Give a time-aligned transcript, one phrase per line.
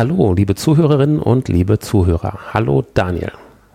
[0.00, 2.38] Hallo, liebe Zuhörerinnen und liebe Zuhörer.
[2.54, 3.32] Hallo Daniel.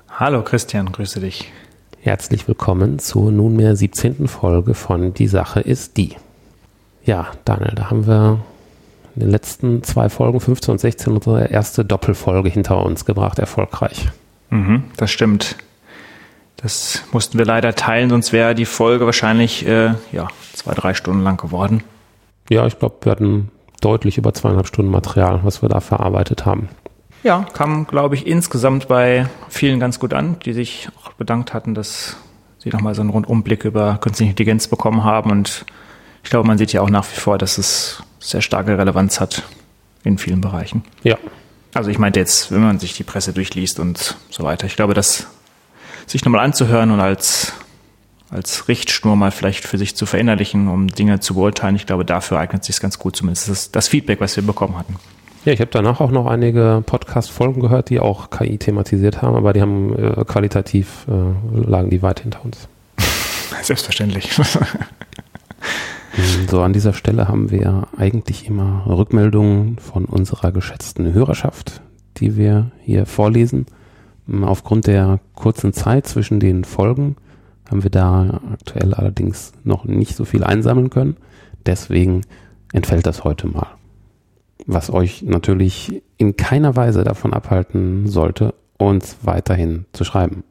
[0.10, 1.52] Hallo Christian, grüße dich.
[2.02, 4.28] Herzlich willkommen zur nunmehr 17.
[4.28, 6.16] Folge von Die Sache ist die.
[7.04, 8.40] Ja, Daniel, da haben wir
[9.14, 14.08] in den letzten zwei Folgen, 15 und 16, unsere erste Doppelfolge hinter uns gebracht, erfolgreich.
[14.50, 15.58] Mhm, das stimmt.
[16.58, 21.22] Das mussten wir leider teilen, sonst wäre die Folge wahrscheinlich äh, ja, zwei, drei Stunden
[21.22, 21.84] lang geworden.
[22.50, 23.52] Ja, ich glaube, wir hatten
[23.86, 26.70] deutlich über zweieinhalb Stunden Material, was wir da verarbeitet haben.
[27.24, 31.74] Ja, kam, glaube ich, insgesamt bei vielen ganz gut an, die sich auch bedankt hatten,
[31.74, 32.18] dass
[32.60, 35.32] sie nochmal so einen Rundumblick über künstliche Intelligenz bekommen haben.
[35.32, 35.66] Und
[36.24, 39.44] ich glaube, man sieht ja auch nach wie vor, dass es sehr starke Relevanz hat
[40.04, 40.84] in vielen Bereichen.
[41.04, 41.18] Ja.
[41.74, 44.66] Also ich meinte jetzt, wenn man sich die Presse durchliest und so weiter.
[44.66, 45.28] Ich glaube, das
[46.08, 47.54] sich nochmal anzuhören und als
[48.30, 51.76] als Richtschnur mal vielleicht für sich zu verinnerlichen, um Dinge zu beurteilen.
[51.76, 54.78] Ich glaube, dafür eignet sich es ganz gut, zumindest das, das Feedback, was wir bekommen
[54.78, 54.96] hatten.
[55.46, 59.54] Ja, ich habe danach auch noch einige Podcast-Folgen gehört, die auch KI thematisiert haben, aber
[59.54, 62.68] die haben äh, qualitativ äh, lagen die weit hinter uns.
[63.62, 64.32] Selbstverständlich.
[66.50, 71.82] so, an dieser Stelle haben wir eigentlich immer Rückmeldungen von unserer geschätzten Hörerschaft,
[72.18, 73.68] die wir hier vorlesen.
[74.42, 77.18] Aufgrund der kurzen Zeit zwischen den Folgen
[77.70, 81.18] haben wir da aktuell allerdings noch nicht so viel einsammeln können.
[81.66, 82.22] Deswegen
[82.74, 83.68] entfällt das heute mal.
[84.68, 90.44] Was euch natürlich in keiner Weise davon abhalten sollte, uns weiterhin zu schreiben.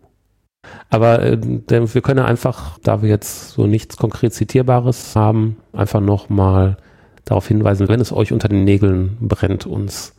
[0.90, 6.78] Aber äh, wir können einfach, da wir jetzt so nichts konkret Zitierbares haben, einfach nochmal
[7.24, 10.14] darauf hinweisen, wenn es euch unter den Nägeln brennt, uns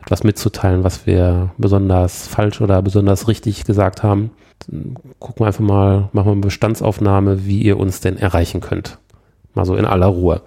[0.00, 4.30] etwas mitzuteilen, was wir besonders falsch oder besonders richtig gesagt haben,
[5.18, 8.98] gucken wir einfach mal, machen wir eine Bestandsaufnahme, wie ihr uns denn erreichen könnt.
[9.54, 10.42] Mal so in aller Ruhe.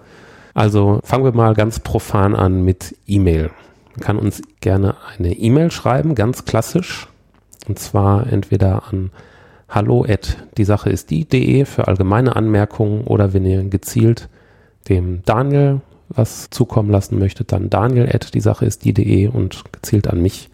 [0.54, 3.50] Also fangen wir mal ganz profan an mit E-Mail.
[3.94, 7.08] Man kann uns gerne eine E-Mail schreiben, ganz klassisch.
[7.68, 9.10] Und zwar entweder an
[9.68, 14.28] hallo at die Sache ist die.de für allgemeine Anmerkungen oder wenn ihr gezielt
[14.88, 20.06] dem Daniel was zukommen lassen möchtet, dann daniel at die Sache ist die.de und gezielt
[20.06, 20.48] an mich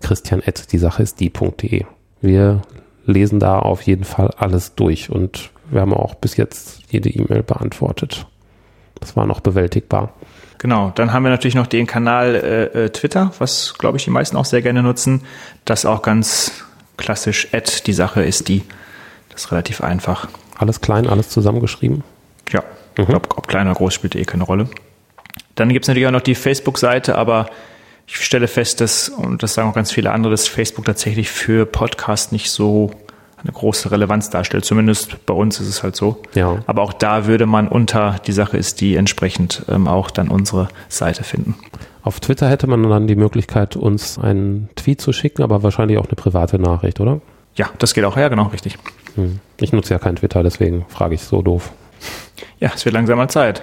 [0.00, 1.84] christian at die Sache ist die.de.
[2.20, 2.62] Wir
[3.08, 7.42] lesen da auf jeden Fall alles durch und wir haben auch bis jetzt jede E-Mail
[7.42, 8.26] beantwortet.
[9.00, 10.12] Das war noch bewältigbar.
[10.58, 14.10] Genau, dann haben wir natürlich noch den Kanal äh, äh Twitter, was glaube ich die
[14.10, 15.22] meisten auch sehr gerne nutzen.
[15.64, 16.64] Das auch ganz
[16.96, 18.62] klassisch Ad, die Sache ist die.
[19.30, 20.28] Das ist relativ einfach.
[20.56, 22.02] Alles klein, alles zusammengeschrieben?
[22.50, 22.64] Ja,
[22.96, 23.10] ich mhm.
[23.12, 24.68] glaube, ob klein oder groß spielt eh keine Rolle.
[25.54, 27.46] Dann gibt es natürlich auch noch die Facebook-Seite, aber
[28.08, 31.66] ich stelle fest, dass, und das sagen auch ganz viele andere, dass Facebook tatsächlich für
[31.66, 32.90] Podcast nicht so
[33.42, 34.64] eine große Relevanz darstellt.
[34.64, 36.22] Zumindest bei uns ist es halt so.
[36.34, 36.58] Ja.
[36.66, 40.68] Aber auch da würde man unter die Sache ist die entsprechend ähm, auch dann unsere
[40.88, 41.54] Seite finden.
[42.02, 46.06] Auf Twitter hätte man dann die Möglichkeit, uns einen Tweet zu schicken, aber wahrscheinlich auch
[46.06, 47.20] eine private Nachricht, oder?
[47.54, 48.16] Ja, das geht auch.
[48.16, 48.78] Ja, genau, richtig.
[49.16, 49.40] Hm.
[49.60, 51.70] Ich nutze ja kein Twitter, deswegen frage ich so doof.
[52.58, 53.62] Ja, es wird langsam mal Zeit.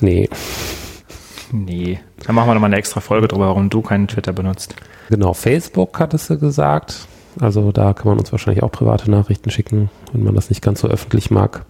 [0.00, 0.28] Nee.
[1.52, 2.00] Nee.
[2.24, 4.74] Dann machen wir nochmal eine extra Folge drüber, warum du keinen Twitter benutzt.
[5.08, 7.06] Genau, Facebook hattest du gesagt.
[7.40, 10.80] Also da kann man uns wahrscheinlich auch private Nachrichten schicken, wenn man das nicht ganz
[10.80, 11.64] so öffentlich mag.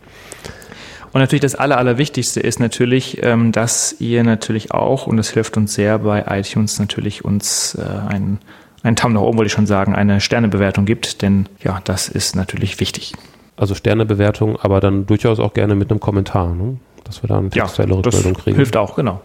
[1.12, 5.56] Und natürlich das Aller, Allerwichtigste ist natürlich, ähm, dass ihr natürlich auch, und das hilft
[5.56, 8.38] uns sehr bei iTunes, natürlich uns äh, einen,
[8.82, 12.36] einen Daumen nach oben, wollte ich schon sagen, eine Sternebewertung gibt, denn ja, das ist
[12.36, 13.14] natürlich wichtig.
[13.56, 16.78] Also Sternebewertung, aber dann durchaus auch gerne mit einem Kommentar, ne?
[17.04, 18.56] dass wir da eine textuelle ja, Rückmeldung kriegen.
[18.56, 19.20] Hilft auch, genau.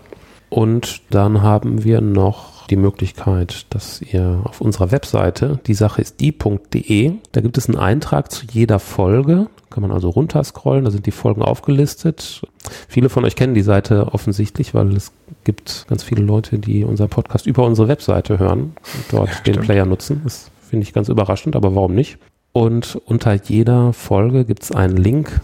[0.56, 6.22] Und dann haben wir noch die Möglichkeit, dass ihr auf unserer Webseite, die Sache ist
[6.22, 9.48] die.de, da gibt es einen Eintrag zu jeder Folge.
[9.70, 12.42] Kann man also runterscrollen, da sind die Folgen aufgelistet.
[12.88, 15.12] Viele von euch kennen die Seite offensichtlich, weil es
[15.44, 19.60] gibt ganz viele Leute, die unseren Podcast über unsere Webseite hören und dort ja, den
[19.60, 20.22] Player nutzen.
[20.24, 22.18] Das finde ich ganz überraschend, aber warum nicht?
[22.54, 25.42] Und unter jeder Folge gibt es einen Link,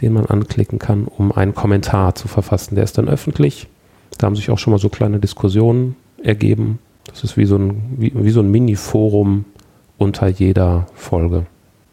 [0.00, 2.76] den man anklicken kann, um einen Kommentar zu verfassen.
[2.76, 3.66] Der ist dann öffentlich
[4.18, 6.78] da haben sich auch schon mal so kleine Diskussionen ergeben.
[7.06, 9.44] Das ist wie so ein, wie, wie so ein Mini-Forum
[9.96, 11.46] unter jeder Folge.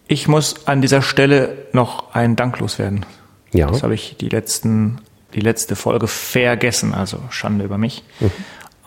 [0.07, 3.05] Ich muss an dieser Stelle noch einen Dank loswerden.
[3.53, 3.67] Ja.
[3.67, 4.99] Das habe ich die letzten,
[5.33, 8.03] die letzte Folge vergessen, also Schande über mich.
[8.19, 8.31] Mhm.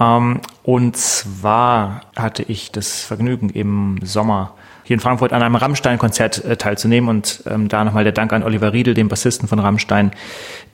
[0.01, 4.55] Ähm, und zwar hatte ich das Vergnügen im Sommer
[4.85, 8.43] hier in Frankfurt an einem Rammstein-Konzert äh, teilzunehmen und ähm, da nochmal der Dank an
[8.43, 10.13] Oliver Riedel, dem Bassisten von Rammstein,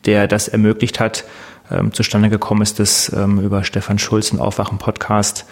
[0.05, 1.25] der das ermöglicht hat.
[1.70, 5.46] Ähm, zustande gekommen ist das ähm, über Stefan Schulz, ein Aufwachen-Podcast.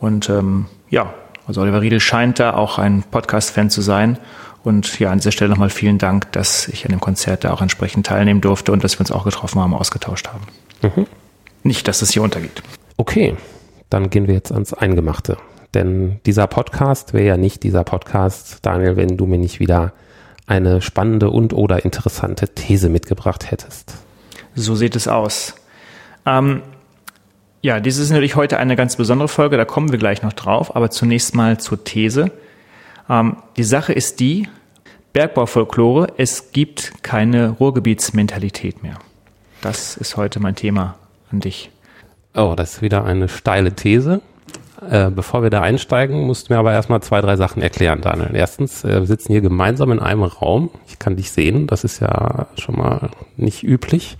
[0.00, 1.14] Und ähm, ja,
[1.46, 4.18] also Oliver Riedel scheint da auch ein Podcast-Fan zu sein.
[4.64, 7.62] Und ja, an dieser Stelle nochmal vielen Dank, dass ich an dem Konzert da auch
[7.62, 10.44] entsprechend teilnehmen durfte und dass wir uns auch getroffen haben, ausgetauscht haben.
[10.82, 11.06] Mhm.
[11.62, 12.62] Nicht, dass es hier untergeht.
[12.96, 13.36] Okay,
[13.90, 15.36] dann gehen wir jetzt ans Eingemachte.
[15.74, 19.92] Denn dieser Podcast wäre ja nicht dieser Podcast, Daniel, wenn du mir nicht wieder
[20.46, 23.94] eine spannende und oder interessante These mitgebracht hättest.
[24.56, 25.54] So sieht es aus.
[26.24, 26.62] Ähm,
[27.62, 30.74] ja, dies ist natürlich heute eine ganz besondere Folge, da kommen wir gleich noch drauf,
[30.74, 32.32] aber zunächst mal zur These.
[33.08, 34.48] Ähm, die Sache ist die,
[35.12, 38.98] Bergbaufolklore, es gibt keine Ruhrgebietsmentalität mehr.
[39.62, 40.96] Das ist heute mein Thema
[41.32, 41.70] an dich.
[42.34, 44.20] Oh, das ist wieder eine steile These.
[44.90, 48.30] Äh, bevor wir da einsteigen, musst du mir aber erstmal zwei, drei Sachen erklären, Daniel.
[48.34, 50.70] Erstens, äh, wir sitzen hier gemeinsam in einem Raum.
[50.88, 54.18] Ich kann dich sehen, das ist ja schon mal nicht üblich.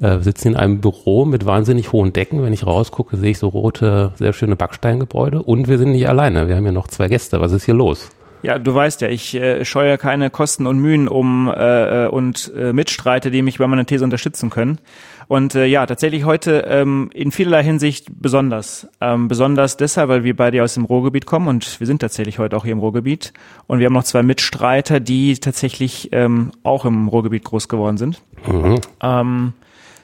[0.00, 2.42] Äh, wir sitzen in einem Büro mit wahnsinnig hohen Decken.
[2.42, 5.42] Wenn ich rausgucke, sehe ich so rote, sehr schöne Backsteingebäude.
[5.42, 6.48] Und wir sind nicht alleine.
[6.48, 7.40] Wir haben ja noch zwei Gäste.
[7.40, 8.10] Was ist hier los?
[8.44, 12.52] Ja, du weißt ja, ich äh, scheue keine Kosten und Mühen um äh, äh, und
[12.54, 14.80] äh, Mitstreiter, die mich bei meiner These unterstützen können.
[15.28, 18.88] Und äh, ja, tatsächlich heute ähm, in vielerlei Hinsicht besonders.
[19.00, 22.56] Ähm, besonders deshalb, weil wir beide aus dem Ruhrgebiet kommen und wir sind tatsächlich heute
[22.56, 23.32] auch hier im Ruhrgebiet.
[23.66, 28.22] Und wir haben noch zwei Mitstreiter, die tatsächlich ähm, auch im Ruhrgebiet groß geworden sind.
[28.46, 28.80] Mhm.
[29.02, 29.52] Ähm,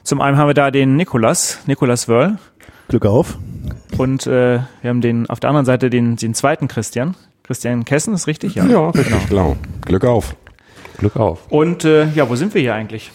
[0.03, 2.37] zum einen haben wir da den Nikolas, Nikolas Wörl.
[2.87, 3.37] Glück auf.
[3.97, 8.13] Und äh, wir haben den auf der anderen Seite den, den zweiten Christian, Christian Kessen,
[8.13, 8.55] ist richtig?
[8.55, 9.55] Ja, ja richtig, genau.
[9.81, 10.35] Glück auf.
[10.97, 11.39] Glück auf.
[11.49, 13.11] Und äh, ja, wo sind wir hier eigentlich?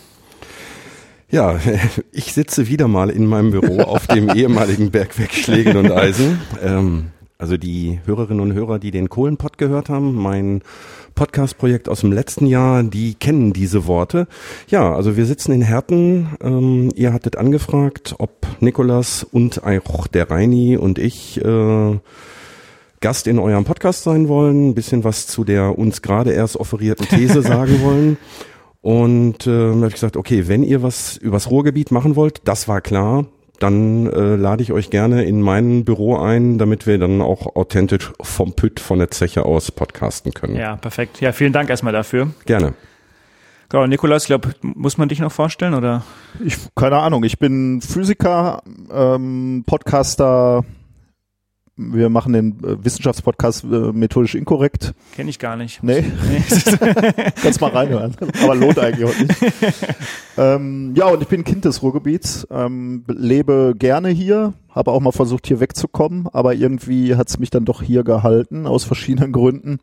[1.31, 1.59] Ja,
[2.13, 6.41] ich sitze wieder mal in meinem Büro auf dem ehemaligen Bergwerk Schlägen und Eisen.
[6.63, 7.07] Ähm,
[7.39, 10.63] also die Hörerinnen und Hörer, die den Kohlenpott gehört haben, mein
[11.15, 14.27] Podcast-Projekt aus dem letzten Jahr, die kennen diese Worte.
[14.69, 16.29] Ja, also wir sitzen in Herten.
[16.41, 21.99] Ähm, ihr hattet angefragt, ob Nikolas und auch der Reini und ich äh,
[23.01, 27.07] Gast in eurem Podcast sein wollen, ein bisschen was zu der uns gerade erst offerierten
[27.09, 28.17] These sagen wollen.
[28.87, 32.81] Und äh, habe ich gesagt, okay, wenn ihr was übers Ruhrgebiet machen wollt, das war
[32.81, 33.27] klar,
[33.59, 38.13] dann äh, lade ich euch gerne in mein Büro ein, damit wir dann auch authentisch
[38.21, 40.55] vom Pütt, von der Zeche aus podcasten können.
[40.55, 41.21] Ja, perfekt.
[41.21, 42.31] Ja, vielen Dank erstmal dafür.
[42.45, 42.75] Gerne.
[43.71, 46.05] Genau, Nikolaus, ich glaube, muss man dich noch vorstellen oder?
[46.45, 47.25] Ich keine Ahnung.
[47.25, 48.63] Ich bin Physiker,
[48.95, 50.65] ähm, Podcaster,
[51.77, 54.95] wir machen den äh, Wissenschaftspodcast äh, methodisch inkorrekt.
[55.15, 55.83] Kenne ich gar nicht.
[55.83, 56.05] Nee.
[56.31, 56.43] nee.
[57.43, 58.17] Kannst mal reinhören.
[58.43, 59.35] Aber lohnt eigentlich auch nicht.
[60.39, 65.13] ähm, ja, und ich bin Kind des Ruhrgebiets, ähm, lebe gerne hier, habe auch mal
[65.13, 69.79] versucht, hier wegzukommen, aber irgendwie hat es mich dann doch hier gehalten, aus verschiedenen Gründen.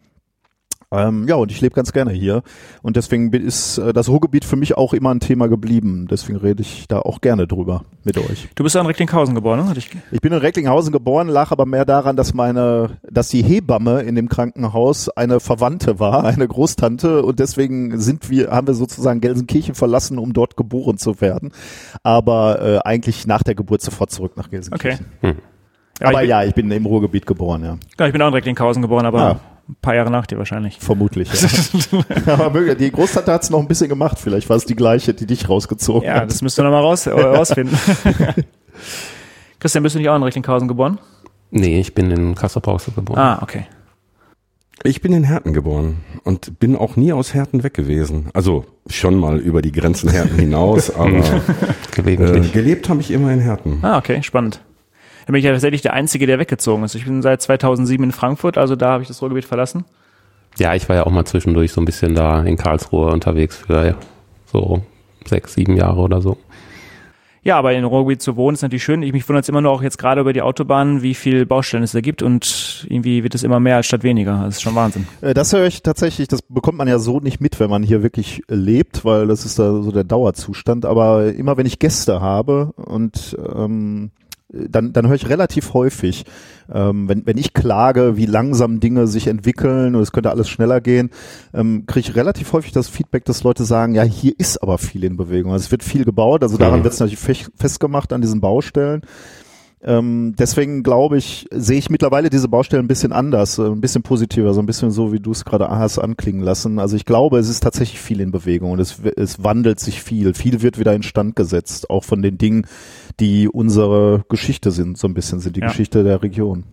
[0.93, 2.43] Ähm, ja, und ich lebe ganz gerne hier.
[2.83, 6.07] Und deswegen ist äh, das Ruhrgebiet für mich auch immer ein Thema geblieben.
[6.09, 8.47] Deswegen rede ich da auch gerne drüber mit euch.
[8.53, 9.73] Du bist ja in Recklinghausen geboren, ne?
[9.75, 14.01] Ich, ich bin in Recklinghausen geboren, lag aber mehr daran, dass meine, dass die Hebamme
[14.01, 17.23] in dem Krankenhaus eine Verwandte war, eine Großtante.
[17.23, 21.53] Und deswegen sind wir, haben wir sozusagen Gelsenkirchen verlassen, um dort geboren zu werden.
[22.03, 25.07] Aber äh, eigentlich nach der Geburt sofort zurück nach Gelsenkirchen.
[25.17, 25.31] Okay.
[25.31, 25.37] Hm.
[25.99, 27.77] Ja, aber ich bin, ja, ich bin im Ruhrgebiet geboren, ja.
[27.99, 29.39] Ja, ich bin auch in Recklinghausen geboren, aber ah
[29.69, 30.77] ein paar Jahre nach dir wahrscheinlich.
[30.79, 31.29] Vermutlich.
[32.25, 32.33] Ja.
[32.45, 34.19] Aber die Großtante hat es noch ein bisschen gemacht.
[34.19, 36.21] Vielleicht war es die gleiche, die dich rausgezogen ja, hat.
[36.21, 37.77] Ja, das müsst ihr nochmal raus, äh, rausfinden.
[39.59, 40.99] Christian, bist du nicht auch in Recklinghausen geboren?
[41.51, 43.19] Nee, ich bin in Kassel-Brauxel geboren.
[43.19, 43.67] Ah, okay.
[44.83, 48.29] Ich bin in Herten geboren und bin auch nie aus Herten weg gewesen.
[48.33, 51.23] Also schon mal über die Grenzen Herten hinaus, aber
[51.95, 53.79] äh, gelebt habe ich immer in Herten.
[53.81, 54.61] Ah, okay, spannend.
[55.25, 56.95] Da bin ich ja tatsächlich der Einzige, der weggezogen ist.
[56.95, 59.85] Ich bin seit 2007 in Frankfurt, also da habe ich das Ruhrgebiet verlassen.
[60.57, 63.95] Ja, ich war ja auch mal zwischendurch so ein bisschen da in Karlsruhe unterwegs für
[64.51, 64.83] so
[65.25, 66.37] sechs, sieben Jahre oder so.
[67.45, 69.03] Ja, aber in Ruhrgebiet zu wohnen ist natürlich schön.
[69.03, 71.83] Ich mich wundert es immer nur auch jetzt gerade über die Autobahnen, wie viel Baustellen
[71.83, 74.43] es da gibt und irgendwie wird es immer mehr statt weniger.
[74.45, 75.07] Das ist schon Wahnsinn.
[75.21, 78.01] Äh, das höre ich tatsächlich, das bekommt man ja so nicht mit, wenn man hier
[78.01, 80.85] wirklich lebt, weil das ist da so der Dauerzustand.
[80.85, 84.11] Aber immer wenn ich Gäste habe und ähm,
[84.53, 86.25] dann, dann höre ich relativ häufig,
[86.71, 90.79] ähm, wenn, wenn ich klage, wie langsam Dinge sich entwickeln und es könnte alles schneller
[90.79, 91.09] gehen,
[91.53, 95.03] ähm, kriege ich relativ häufig das Feedback, dass Leute sagen, ja, hier ist aber viel
[95.03, 95.51] in Bewegung.
[95.51, 96.83] Also es wird viel gebaut, also daran mhm.
[96.83, 99.01] wird es natürlich festgemacht an diesen Baustellen.
[99.85, 104.01] Ähm, deswegen glaube ich, sehe ich mittlerweile diese Baustelle ein bisschen anders, äh, ein bisschen
[104.01, 106.79] positiver, so ein bisschen so, wie du es gerade hast anklingen lassen.
[106.79, 110.33] Also ich glaube, es ist tatsächlich viel in Bewegung und es, es wandelt sich viel.
[110.35, 112.65] Viel wird wieder instand gesetzt, auch von den Dingen,
[113.19, 115.67] die unsere Geschichte sind, so ein bisschen sind die ja.
[115.67, 116.63] Geschichte der Region.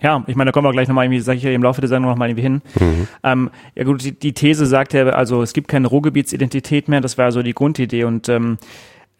[0.00, 1.88] Ja, ich meine, da kommen wir gleich nochmal irgendwie, sage ich ja im Laufe der
[1.88, 2.62] Sendung nochmal irgendwie hin.
[2.78, 3.08] Mhm.
[3.22, 7.18] Ähm, ja gut, die, die These sagt ja, also es gibt keine Ruhrgebietsidentität mehr, das
[7.18, 8.58] war so die Grundidee und ähm,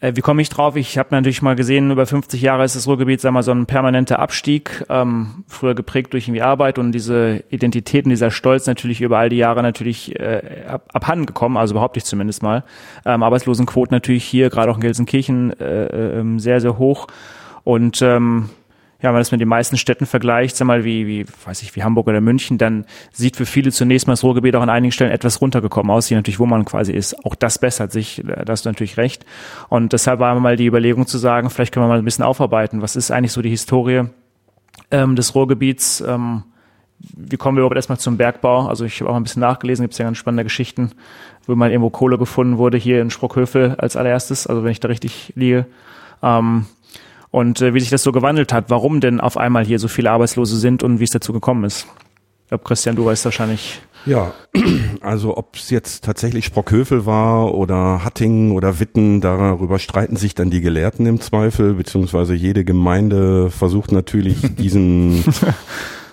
[0.02, 0.74] äh, wie komme ich drauf?
[0.74, 3.52] Ich habe natürlich mal gesehen, über 50 Jahre ist das Ruhrgebiet, sagen wir mal, so
[3.52, 9.00] ein permanenter Abstieg, ähm, früher geprägt durch irgendwie Arbeit und diese Identitäten, dieser Stolz natürlich
[9.00, 12.64] über all die Jahre natürlich äh, ab, abhanden gekommen, also behaupte ich zumindest mal.
[13.06, 17.06] Ähm, Arbeitslosenquote natürlich hier, gerade auch in Gelsenkirchen, äh, äh, sehr, sehr hoch.
[17.62, 18.50] Und ähm,
[19.02, 21.74] ja, wenn man das mit den meisten Städten vergleicht, sag mal, wie, wie, weiß ich,
[21.74, 24.92] wie Hamburg oder München, dann sieht für viele zunächst mal das Ruhrgebiet auch an einigen
[24.92, 27.24] Stellen etwas runtergekommen aus, je natürlich, wo man quasi ist.
[27.26, 29.26] Auch das bessert sich, da hast du natürlich recht.
[29.68, 32.80] Und deshalb war mal die Überlegung zu sagen, vielleicht können wir mal ein bisschen aufarbeiten.
[32.80, 34.04] Was ist eigentlich so die Historie
[34.92, 36.00] ähm, des Ruhrgebiets?
[36.06, 36.44] Ähm,
[37.16, 38.68] wie kommen wir überhaupt erstmal zum Bergbau?
[38.68, 40.92] Also ich habe auch ein bisschen nachgelesen, gibt es ja ganz spannende Geschichten,
[41.46, 44.86] wo mal irgendwo Kohle gefunden wurde, hier in Sprockhövel als allererstes, also wenn ich da
[44.86, 45.66] richtig liege.
[46.22, 46.66] Ähm,
[47.32, 50.12] und äh, wie sich das so gewandelt hat, warum denn auf einmal hier so viele
[50.12, 51.88] Arbeitslose sind und wie es dazu gekommen ist.
[52.44, 53.80] Ich glaube, Christian, du weißt wahrscheinlich.
[54.04, 54.34] Ja,
[55.00, 60.50] also ob es jetzt tatsächlich Sprockhövel war oder Hattingen oder Witten, darüber streiten sich dann
[60.50, 65.24] die Gelehrten im Zweifel, beziehungsweise jede Gemeinde versucht natürlich diesen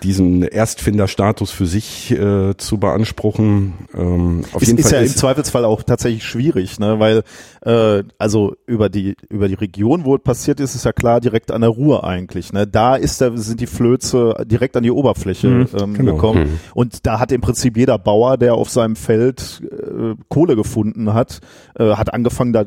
[0.03, 3.74] diesen Erstfinderstatus für sich äh, zu beanspruchen.
[3.94, 7.00] Ähm, auf ist, jeden ist Fall ja ist im Zweifelsfall auch tatsächlich schwierig, ne?
[7.00, 7.24] weil
[7.62, 11.51] äh, also über die über die Region, wo es passiert ist, ist ja klar direkt
[11.51, 12.53] an der Ruhr eigentlich.
[12.53, 12.68] Ne?
[12.68, 16.13] Da ist da sind die Flöze direkt an die Oberfläche mhm, ähm, genau.
[16.13, 16.60] gekommen mhm.
[16.74, 21.39] und da hat im Prinzip jeder Bauer, der auf seinem Feld äh, Kohle gefunden hat,
[21.77, 22.65] äh, hat angefangen da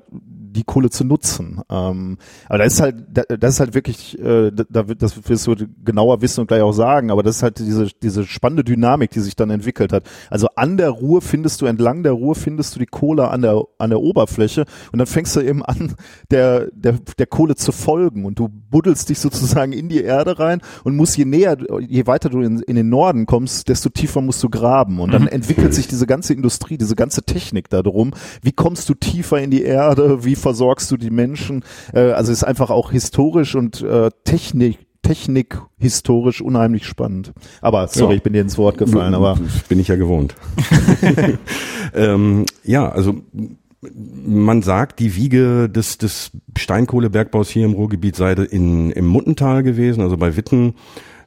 [0.52, 1.60] die Kohle zu nutzen.
[1.70, 2.18] Ähm,
[2.48, 6.40] aber das ist halt, das ist halt wirklich, äh, da, das wirst du genauer wissen
[6.40, 9.50] und gleich auch sagen, aber das ist halt diese, diese spannende Dynamik, die sich dann
[9.50, 10.04] entwickelt hat.
[10.30, 13.62] Also an der Ruhr findest du, entlang der Ruhr findest du die Kohle an der,
[13.78, 15.94] an der Oberfläche und dann fängst du eben an,
[16.30, 20.60] der, der, der Kohle zu folgen und du buddelst dich sozusagen in die Erde rein
[20.84, 24.42] und musst je näher, je weiter du in, in den Norden kommst, desto tiefer musst
[24.42, 25.28] du graben und dann mhm.
[25.28, 28.12] entwickelt sich diese ganze Industrie, diese ganze Technik darum.
[28.42, 30.24] Wie kommst du tiefer in die Erde?
[30.24, 31.64] Wie versorgst du die Menschen?
[31.94, 37.32] Äh, also ist einfach auch historisch und äh, Technik Technik historisch unheimlich spannend.
[37.60, 38.16] Aber sorry, ja.
[38.18, 39.36] ich bin dir ins Wort gefallen, aber
[39.68, 40.36] bin ich ja gewohnt.
[41.94, 43.16] ähm, ja, also
[43.90, 50.02] man sagt, die Wiege des, des Steinkohlebergbaus hier im Ruhrgebiet sei in, im Muttental gewesen,
[50.02, 50.74] also bei Witten.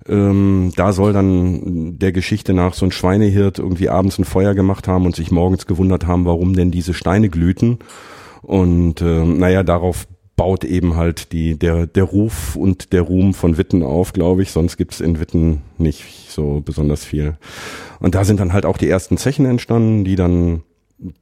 [0.07, 4.87] Ähm, da soll dann der Geschichte nach so ein Schweinehirt irgendwie abends ein Feuer gemacht
[4.87, 7.79] haben und sich morgens gewundert haben, warum denn diese Steine glühten.
[8.45, 13.57] Und äh, naja, darauf baut eben halt die, der, der Ruf und der Ruhm von
[13.57, 14.51] Witten auf, glaube ich.
[14.51, 17.37] Sonst gibt's in Witten nicht so besonders viel.
[17.99, 20.63] Und da sind dann halt auch die ersten Zechen entstanden, die dann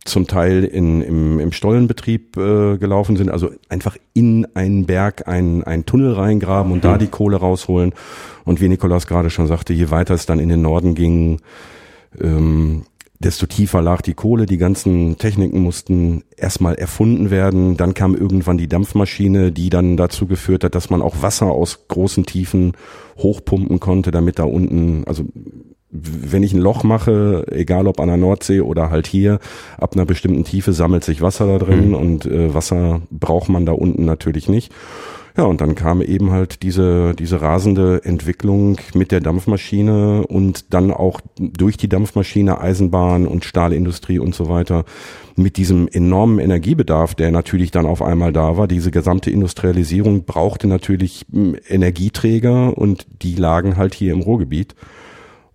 [0.06, 5.64] zum Teil in, im, im Stollenbetrieb äh, gelaufen sind, also einfach in einen Berg einen,
[5.64, 6.82] einen Tunnel reingraben und mhm.
[6.82, 7.94] da die Kohle rausholen.
[8.46, 11.42] Und wie Nikolaus gerade schon sagte, je weiter es dann in den Norden ging,
[12.22, 12.84] ähm,
[13.24, 14.46] desto tiefer lag die Kohle.
[14.46, 17.78] Die ganzen Techniken mussten erstmal erfunden werden.
[17.78, 21.88] Dann kam irgendwann die Dampfmaschine, die dann dazu geführt hat, dass man auch Wasser aus
[21.88, 22.74] großen Tiefen
[23.18, 25.24] hochpumpen konnte, damit da unten, also
[25.96, 29.40] wenn ich ein Loch mache, egal ob an der Nordsee oder halt hier,
[29.78, 31.96] ab einer bestimmten Tiefe sammelt sich Wasser da drin mhm.
[31.96, 34.74] und äh, Wasser braucht man da unten natürlich nicht.
[35.36, 40.92] Ja, und dann kam eben halt diese, diese rasende Entwicklung mit der Dampfmaschine und dann
[40.92, 44.86] auch durch die Dampfmaschine Eisenbahn und Stahlindustrie und so weiter
[45.36, 48.68] mit diesem enormen Energiebedarf, der natürlich dann auf einmal da war.
[48.68, 54.76] Diese gesamte Industrialisierung brauchte natürlich hm, Energieträger und die lagen halt hier im Ruhrgebiet.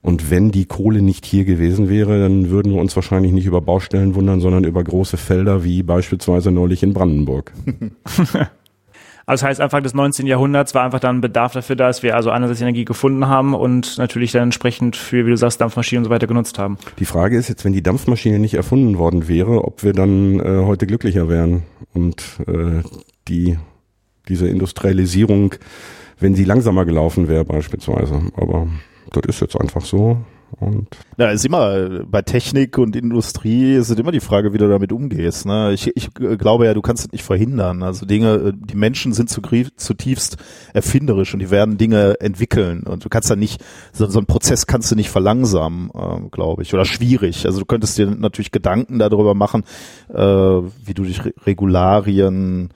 [0.00, 3.60] Und wenn die Kohle nicht hier gewesen wäre, dann würden wir uns wahrscheinlich nicht über
[3.60, 7.52] Baustellen wundern, sondern über große Felder wie beispielsweise neulich in Brandenburg.
[9.28, 10.26] Also das heißt, Anfang des 19.
[10.26, 14.32] Jahrhunderts war einfach dann Bedarf dafür, dass wir also einerseits Energie gefunden haben und natürlich
[14.32, 16.78] dann entsprechend für, wie du sagst, Dampfmaschinen und so weiter genutzt haben.
[16.98, 20.64] Die Frage ist jetzt, wenn die Dampfmaschine nicht erfunden worden wäre, ob wir dann äh,
[20.64, 22.82] heute glücklicher wären und äh,
[23.28, 23.58] die
[24.28, 25.56] diese Industrialisierung,
[26.18, 28.22] wenn sie langsamer gelaufen wäre beispielsweise.
[28.34, 28.66] Aber
[29.12, 30.16] das ist jetzt einfach so.
[30.60, 30.88] Und
[31.18, 34.92] ja, ist immer bei Technik und Industrie ist es immer die Frage, wie du damit
[34.92, 35.46] umgehst.
[35.46, 35.72] Ne?
[35.72, 37.82] Ich, ich glaube ja, du kannst es nicht verhindern.
[37.82, 40.36] Also Dinge, die Menschen sind zutiefst
[40.72, 42.84] erfinderisch und die werden Dinge entwickeln.
[42.84, 43.62] Und du kannst da nicht,
[43.92, 47.46] so, so einen Prozess kannst du nicht verlangsamen, äh, glaube ich, oder schwierig.
[47.46, 49.64] Also du könntest dir natürlich Gedanken darüber machen,
[50.12, 52.70] äh, wie du dich Regularien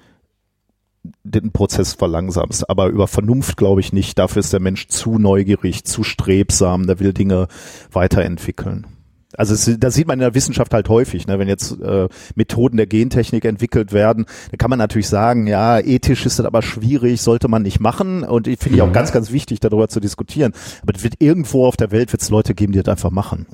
[1.25, 2.69] den Prozess verlangsamst.
[2.69, 4.19] Aber über Vernunft glaube ich nicht.
[4.19, 7.49] Dafür ist der Mensch zu neugierig, zu strebsam, der will Dinge
[7.91, 8.87] weiterentwickeln.
[9.37, 11.39] Also es, das sieht man in der Wissenschaft halt häufig, ne?
[11.39, 16.27] wenn jetzt äh, Methoden der Gentechnik entwickelt werden, dann kann man natürlich sagen, ja, ethisch
[16.27, 18.93] ist das aber schwierig, sollte man nicht machen und ich finde ich auch mhm.
[18.93, 20.53] ganz, ganz wichtig, darüber zu diskutieren.
[20.83, 23.47] Aber es wird irgendwo auf der Welt wird es Leute geben, die das einfach machen.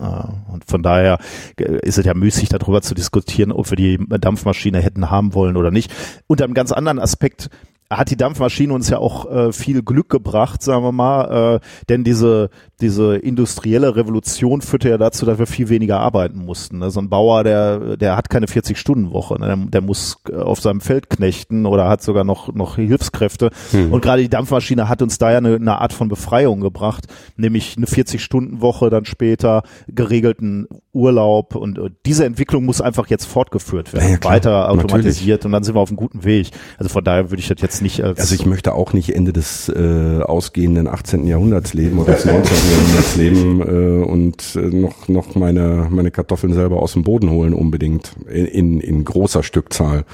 [0.53, 1.19] Und von daher
[1.59, 5.57] äh, ist es ja müßig, darüber zu diskutieren, ob wir die Dampfmaschine hätten haben wollen
[5.57, 5.93] oder nicht.
[6.27, 7.51] Unter einem ganz anderen Aspekt
[7.91, 12.05] hat die Dampfmaschine uns ja auch äh, viel Glück gebracht, sagen wir mal, äh, denn
[12.05, 16.79] diese diese industrielle Revolution führte ja dazu, dass wir viel weniger arbeiten mussten.
[16.79, 16.91] Ne?
[16.91, 19.47] So ein Bauer, der der hat keine 40-Stunden-Woche, ne?
[19.47, 23.51] der, der, muss äh, auf seinem Feld knechten oder hat sogar noch noch Hilfskräfte.
[23.71, 23.93] Hm.
[23.93, 27.77] Und gerade die Dampfmaschine hat uns da ja eine, eine Art von Befreiung gebracht, nämlich
[27.79, 34.11] eine 40-Stunden-Woche, dann später geregelten Urlaub und uh, diese Entwicklung muss einfach jetzt fortgeführt werden,
[34.11, 35.45] ja, klar, weiter automatisiert natürlich.
[35.47, 36.51] und dann sind wir auf einem guten Weg.
[36.77, 39.33] Also von daher würde ich das jetzt nicht als Also ich möchte auch nicht Ende
[39.33, 41.27] des äh, ausgehenden 18.
[41.27, 42.57] Jahrhunderts leben oder des 19.
[42.71, 47.55] Jahrhunderts leben äh, und äh, noch noch meine meine Kartoffeln selber aus dem Boden holen
[47.55, 50.05] unbedingt in, in, in großer Stückzahl.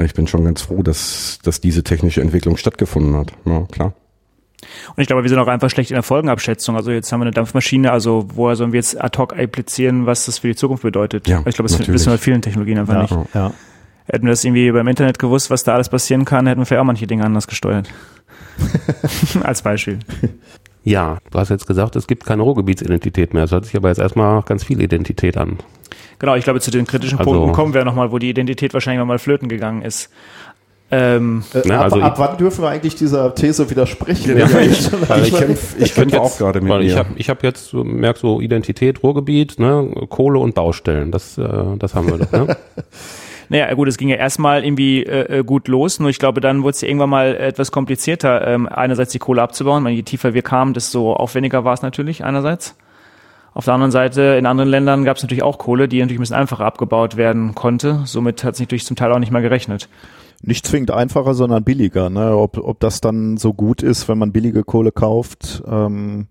[0.00, 3.32] Ich bin schon ganz froh, dass dass diese technische Entwicklung stattgefunden hat.
[3.46, 3.94] Ja, klar.
[4.96, 6.76] Und ich glaube, wir sind auch einfach schlecht in der Folgenabschätzung.
[6.76, 10.26] Also jetzt haben wir eine Dampfmaschine, also woher sollen wir jetzt ad hoc applizieren, was
[10.26, 11.28] das für die Zukunft bedeutet?
[11.28, 13.34] Ja, ich glaube, das wissen wir bei vielen Technologien einfach ja, nicht.
[13.34, 13.52] Ja.
[14.10, 16.80] Hätten wir das irgendwie beim Internet gewusst, was da alles passieren kann, hätten wir vielleicht
[16.80, 17.88] auch manche Dinge anders gesteuert.
[19.42, 19.98] Als Beispiel.
[20.82, 23.42] Ja, du hast jetzt gesagt, es gibt keine Ruhrgebietsidentität mehr.
[23.42, 25.58] Das hört sich aber jetzt erstmal ganz viel Identität an.
[26.18, 28.98] Genau, ich glaube, zu den kritischen also, Punkten kommen wir nochmal, wo die Identität wahrscheinlich
[28.98, 30.10] nochmal flöten gegangen ist.
[30.90, 34.38] Ähm, äh, ab, also ab wann dürfen wir eigentlich dieser These widersprechen?
[34.38, 38.16] Ja, ich, ich, kämpfe ich kämpf auch gerade mit Ich habe ich hab jetzt, merk
[38.16, 41.12] so Identität, Ruhrgebiet, ne, Kohle und Baustellen.
[41.12, 41.46] Das, äh,
[41.78, 42.32] das haben wir doch.
[42.32, 42.56] Ne?
[43.48, 46.62] Naja, gut, es ging ja erstmal irgendwie äh, äh, gut los, nur ich glaube, dann
[46.62, 50.42] wurde es irgendwann mal etwas komplizierter, ähm, einerseits die Kohle abzubauen, weil je tiefer wir
[50.42, 52.76] kamen, desto aufwendiger war es natürlich einerseits.
[53.54, 56.22] Auf der anderen Seite, in anderen Ländern gab es natürlich auch Kohle, die natürlich ein
[56.22, 58.02] bisschen einfacher abgebaut werden konnte.
[58.04, 59.88] Somit hat es natürlich zum Teil auch nicht mal gerechnet
[60.42, 62.10] nicht zwingend einfacher, sondern billiger.
[62.10, 62.36] Ne?
[62.36, 66.28] Ob, ob das dann so gut ist, wenn man billige Kohle kauft, ähm,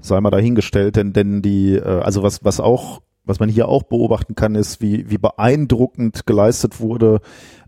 [0.00, 0.96] sei mal dahingestellt.
[0.96, 4.80] Denn, denn die, äh, also was, was auch, was man hier auch beobachten kann, ist,
[4.80, 7.20] wie, wie beeindruckend geleistet wurde,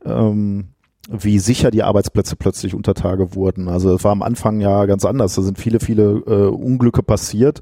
[0.04, 0.68] ähm,
[1.08, 3.68] wie sicher die Arbeitsplätze plötzlich unter Tage wurden.
[3.68, 5.34] Also es war am Anfang ja ganz anders.
[5.34, 7.60] Da sind viele, viele äh, Unglücke passiert.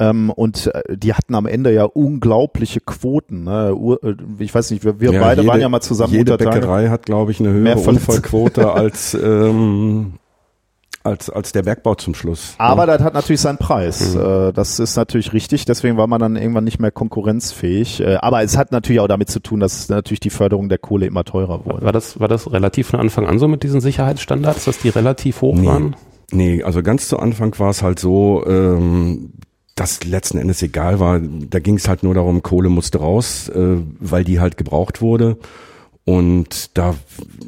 [0.00, 3.44] Ähm, und äh, die hatten am Ende ja unglaubliche Quoten.
[3.44, 3.76] Ne?
[4.02, 6.12] Äh, ich weiß nicht, wir, wir ja, beide jede, waren ja mal zusammen.
[6.12, 10.14] Jede Bäckerei hat, glaube ich, eine höhere Unfallquote als ähm,
[11.08, 12.54] als, als der Bergbau zum Schluss.
[12.58, 12.96] Aber ja.
[12.96, 14.14] das hat natürlich seinen Preis.
[14.14, 14.20] Mhm.
[14.20, 15.64] Äh, das ist natürlich richtig.
[15.64, 18.02] Deswegen war man dann irgendwann nicht mehr konkurrenzfähig.
[18.20, 21.24] Aber es hat natürlich auch damit zu tun, dass natürlich die Förderung der Kohle immer
[21.24, 21.84] teurer wurde.
[21.84, 25.40] War das, war das relativ von Anfang an so mit diesen Sicherheitsstandards, dass die relativ
[25.42, 25.66] hoch nee.
[25.66, 25.96] waren?
[26.30, 29.32] Nee, also ganz zu Anfang war es halt so, ähm,
[29.74, 31.20] das letzten Endes egal war.
[31.20, 35.38] Da ging es halt nur darum, Kohle musste raus, äh, weil die halt gebraucht wurde.
[36.08, 36.94] Und da,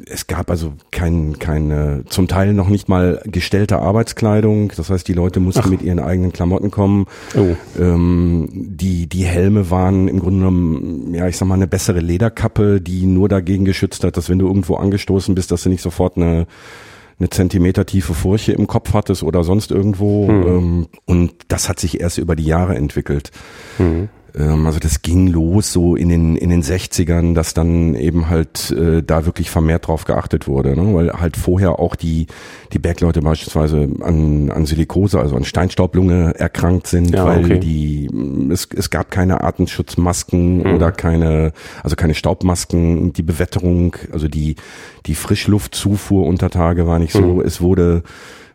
[0.05, 4.71] es gab also kein, keine, zum Teil noch nicht mal gestellte Arbeitskleidung.
[4.77, 5.69] Das heißt, die Leute mussten Ach.
[5.71, 7.07] mit ihren eigenen Klamotten kommen.
[7.35, 7.55] Oh.
[7.79, 12.81] Ähm, die, die Helme waren im Grunde genommen, ja, ich sag mal, eine bessere Lederkappe,
[12.81, 16.17] die nur dagegen geschützt hat, dass wenn du irgendwo angestoßen bist, dass du nicht sofort
[16.17, 16.45] eine,
[17.17, 20.31] eine Zentimeter tiefe Furche im Kopf hattest oder sonst irgendwo.
[20.31, 20.47] Mhm.
[20.47, 23.31] Ähm, und das hat sich erst über die Jahre entwickelt.
[23.79, 24.09] Mhm.
[24.37, 28.71] Ähm, also das ging los so in den, in den 60ern, dass dann eben halt
[28.71, 30.93] äh, da wirklich vermehrt drauf geachtet wurde, ne?
[30.93, 32.27] weil halt vorher auch die,
[32.73, 37.59] die Bergleute beispielsweise an, an Silikose, also an Steinstaublunge erkrankt sind, ja, weil okay.
[37.59, 38.09] die,
[38.51, 40.75] es, es gab keine Atemschutzmasken mhm.
[40.75, 41.51] oder keine,
[41.83, 44.55] also keine Staubmasken, die Bewetterung, also die,
[45.05, 47.41] die Frischluftzufuhr unter Tage war nicht so, mhm.
[47.41, 48.03] es wurde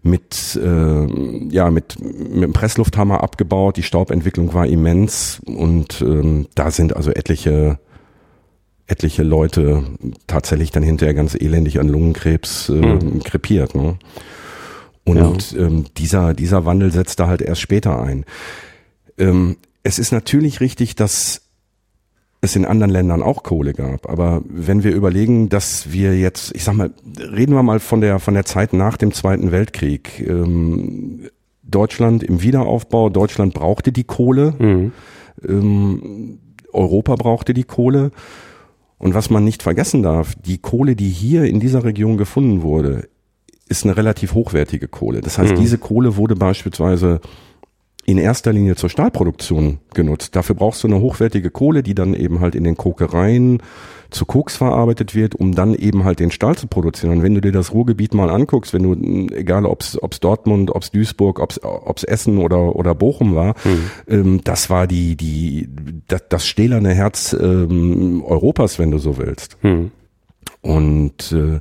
[0.07, 1.07] mit, äh,
[1.51, 3.77] ja, mit, mit dem Presslufthammer abgebaut.
[3.77, 7.79] Die Staubentwicklung war immens und ähm, da sind also etliche
[8.89, 9.83] etliche Leute
[10.27, 13.23] tatsächlich dann hinterher ganz elendig an Lungenkrebs äh, mhm.
[13.25, 13.75] krepiert.
[13.75, 13.99] Ne?
[15.05, 15.67] Und ja.
[15.67, 18.25] ähm, dieser, dieser Wandel setzte halt erst später ein.
[19.19, 21.43] Ähm, es ist natürlich richtig, dass
[22.41, 24.09] es in anderen Ländern auch Kohle gab.
[24.09, 28.19] Aber wenn wir überlegen, dass wir jetzt, ich sag mal, reden wir mal von der,
[28.19, 30.21] von der Zeit nach dem Zweiten Weltkrieg.
[30.27, 31.29] Ähm,
[31.63, 34.93] Deutschland im Wiederaufbau, Deutschland brauchte die Kohle, mhm.
[35.47, 36.39] ähm,
[36.73, 38.13] Europa brauchte die Kohle.
[38.99, 43.09] Und was man nicht vergessen darf, die Kohle, die hier in dieser Region gefunden wurde,
[43.69, 45.21] ist eine relativ hochwertige Kohle.
[45.21, 45.61] Das heißt, mhm.
[45.61, 47.21] diese Kohle wurde beispielsweise
[48.07, 50.37] in erster Linie zur Stahlproduktion genutzt.
[50.37, 53.61] Dafür brauchst du eine hochwertige Kohle, die dann eben halt in den Kokereien
[54.11, 57.13] zu Koks verarbeitet wird, um dann eben halt den Stahl zu produzieren.
[57.13, 60.93] Und wenn du dir das Ruhrgebiet mal anguckst, wenn du, egal ob's ob's Dortmund, ob's
[60.93, 63.91] Duisburg, ob's ob's Essen oder, oder Bochum war, mhm.
[64.07, 65.69] ähm, das war die, die,
[66.07, 69.57] das, das stählerne Herz ähm, Europas, wenn du so willst.
[69.65, 69.91] Mhm.
[70.63, 71.59] Und äh,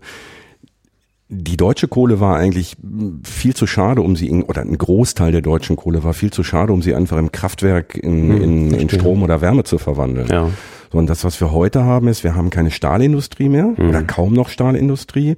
[1.27, 2.77] die deutsche Kohle war eigentlich
[3.23, 6.43] viel zu schade, um sie in, oder ein Großteil der deutschen Kohle war viel zu
[6.43, 10.27] schade, um sie einfach im Kraftwerk in, hm, in, in Strom oder Wärme zu verwandeln.
[10.29, 10.49] Ja.
[10.91, 13.89] So, und das, was wir heute haben, ist, wir haben keine Stahlindustrie mehr hm.
[13.89, 15.35] oder kaum noch Stahlindustrie.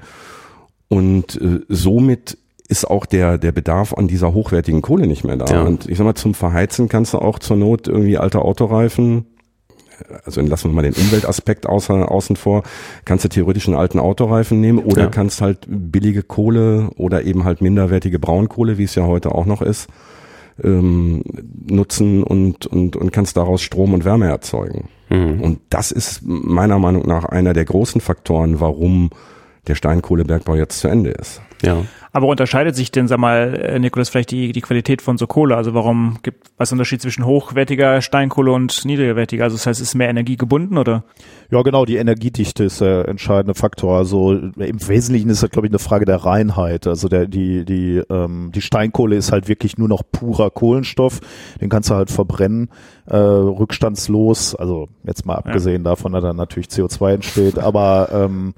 [0.89, 5.45] Und äh, somit ist auch der, der Bedarf an dieser hochwertigen Kohle nicht mehr da.
[5.45, 5.61] Ja.
[5.63, 9.25] Und ich sag mal, zum Verheizen kannst du auch zur Not irgendwie alte Autoreifen
[10.25, 12.63] also lassen wir mal den Umweltaspekt außer, außen vor,
[13.05, 15.07] kannst du theoretisch einen alten Autoreifen nehmen oder ja.
[15.07, 19.61] kannst halt billige Kohle oder eben halt minderwertige Braunkohle, wie es ja heute auch noch
[19.61, 19.87] ist,
[20.63, 21.23] ähm,
[21.69, 24.89] nutzen und, und, und kannst daraus Strom und Wärme erzeugen.
[25.09, 25.41] Mhm.
[25.41, 29.09] Und das ist meiner Meinung nach einer der großen Faktoren, warum
[29.67, 31.41] der Steinkohlebergbau jetzt zu Ende ist.
[31.63, 31.83] Ja.
[32.11, 35.55] Aber unterscheidet sich denn, sag mal, äh, Nikolas, vielleicht die, die Qualität von so Kohle?
[35.55, 39.43] Also warum gibt was Unterschied zwischen hochwertiger Steinkohle und niedrigwertiger?
[39.43, 41.03] Also das heißt, ist mehr Energie gebunden oder?
[41.51, 43.97] Ja, genau, die Energiedichte ist der entscheidende Faktor.
[43.97, 46.87] Also im Wesentlichen ist das, glaube ich, eine Frage der Reinheit.
[46.87, 51.19] Also der, die, die, ähm, die Steinkohle ist halt wirklich nur noch purer Kohlenstoff.
[51.61, 52.69] Den kannst du halt verbrennen,
[53.05, 54.55] äh, rückstandslos.
[54.55, 55.91] Also jetzt mal abgesehen ja.
[55.91, 58.53] davon, dass da natürlich CO2 entsteht, aber ähm,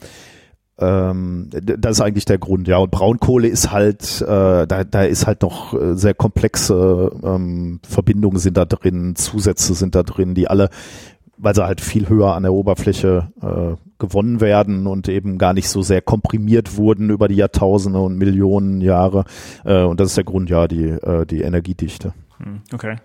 [0.80, 2.78] ähm, das ist eigentlich der Grund, ja.
[2.78, 8.40] Und Braunkohle ist halt, äh, da, da ist halt noch äh, sehr komplexe ähm, Verbindungen
[8.40, 10.70] sind da drin, Zusätze sind da drin, die alle,
[11.38, 15.68] weil sie halt viel höher an der Oberfläche äh, gewonnen werden und eben gar nicht
[15.68, 19.26] so sehr komprimiert wurden über die Jahrtausende und Millionen Jahre.
[19.66, 22.14] Äh, und das ist der Grund, ja, die, äh, die Energiedichte.
[22.38, 22.96] Hm, okay.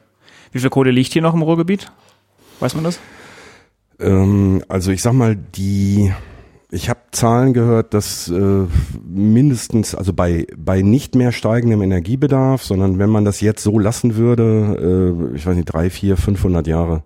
[0.53, 1.91] Wie viel Kohle liegt hier noch im Ruhrgebiet?
[2.61, 3.01] Weiß man das?
[3.99, 6.13] Ähm, also ich sag mal, die
[6.75, 8.67] ich habe Zahlen gehört, dass äh,
[9.07, 14.17] mindestens, also bei, bei nicht mehr steigendem Energiebedarf, sondern wenn man das jetzt so lassen
[14.17, 17.05] würde, äh, ich weiß nicht, drei, vier, 500 Jahre.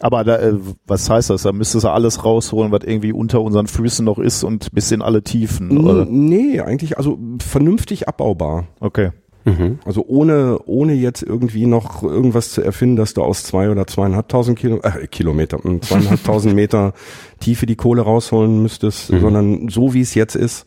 [0.00, 0.54] Aber da, äh,
[0.86, 1.42] was heißt das?
[1.42, 5.00] Da müsste sie alles rausholen, was irgendwie unter unseren Füßen noch ist und bis in
[5.00, 6.04] alle Tiefen, oder?
[6.04, 8.66] Nee, eigentlich, also vernünftig abbaubar.
[8.80, 9.10] Okay.
[9.44, 9.78] Mhm.
[9.84, 14.58] Also ohne, ohne jetzt irgendwie noch irgendwas zu erfinden, dass du aus zwei oder zweieinhalbtausend
[14.58, 16.94] Kilo, äh, Kilometer, hm, zweieinhalbtausend Meter
[17.40, 19.20] Tiefe die Kohle rausholen müsstest, mhm.
[19.20, 20.64] sondern so wie es jetzt ist.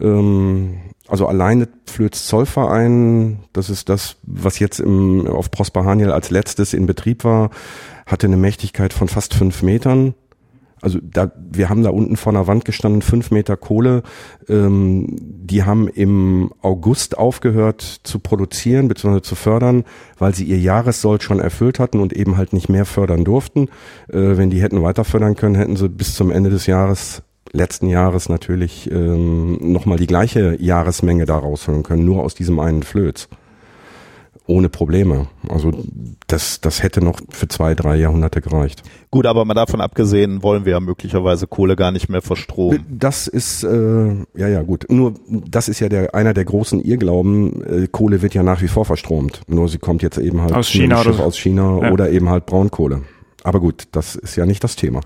[0.00, 6.30] Ähm, also alleine Flöz Zollverein, das ist das, was jetzt im, auf Prosper Haniel als
[6.30, 7.50] letztes in Betrieb war,
[8.06, 10.14] hatte eine Mächtigkeit von fast fünf Metern
[10.80, 14.02] also da, wir haben da unten vor einer Wand gestanden, fünf Meter Kohle.
[14.48, 19.22] Ähm, die haben im August aufgehört zu produzieren bzw.
[19.22, 19.84] zu fördern,
[20.18, 23.68] weil sie ihr Jahressold schon erfüllt hatten und eben halt nicht mehr fördern durften.
[24.08, 27.88] Äh, wenn die hätten weiter fördern können, hätten sie bis zum Ende des Jahres letzten
[27.88, 33.28] Jahres natürlich ähm, nochmal die gleiche Jahresmenge da rausholen können, nur aus diesem einen Flöz
[34.48, 35.28] ohne Probleme.
[35.48, 35.72] Also
[36.26, 38.82] das, das hätte noch für zwei, drei Jahrhunderte gereicht.
[39.10, 42.84] Gut, aber mal davon abgesehen, wollen wir ja möglicherweise Kohle gar nicht mehr verstromen.
[42.88, 44.86] Das ist, äh, ja, ja, gut.
[44.88, 47.84] Nur, das ist ja der, einer der großen Irrglauben.
[47.84, 49.42] Äh, Kohle wird ja nach wie vor verstromt.
[49.48, 51.92] Nur sie kommt jetzt eben halt aus China, oder, aus China ja.
[51.92, 53.02] oder eben halt Braunkohle.
[53.44, 55.00] Aber gut, das ist ja nicht das Thema.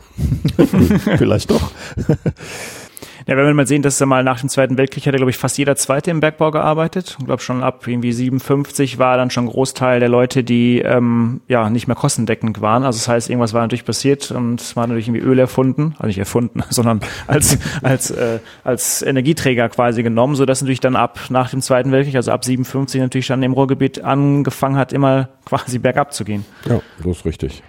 [1.18, 1.72] Vielleicht doch.
[3.26, 5.36] Ja, wenn wir mal sehen, dass er mal nach dem Zweiten Weltkrieg hatte, glaube ich,
[5.36, 7.16] fast jeder Zweite im Bergbau gearbeitet.
[7.18, 11.40] Ich glaube schon ab irgendwie 57 war dann schon ein Großteil der Leute, die ähm,
[11.48, 12.84] ja nicht mehr kostendeckend waren.
[12.84, 16.06] Also das heißt, irgendwas war natürlich passiert und es war natürlich irgendwie Öl erfunden, also
[16.06, 21.20] nicht erfunden, sondern als als äh, als Energieträger quasi genommen, so dass natürlich dann ab
[21.30, 25.78] nach dem Zweiten Weltkrieg, also ab 57 natürlich dann im Ruhrgebiet angefangen hat, immer quasi
[25.78, 26.44] bergab zu gehen.
[26.68, 27.62] Ja, das ist richtig.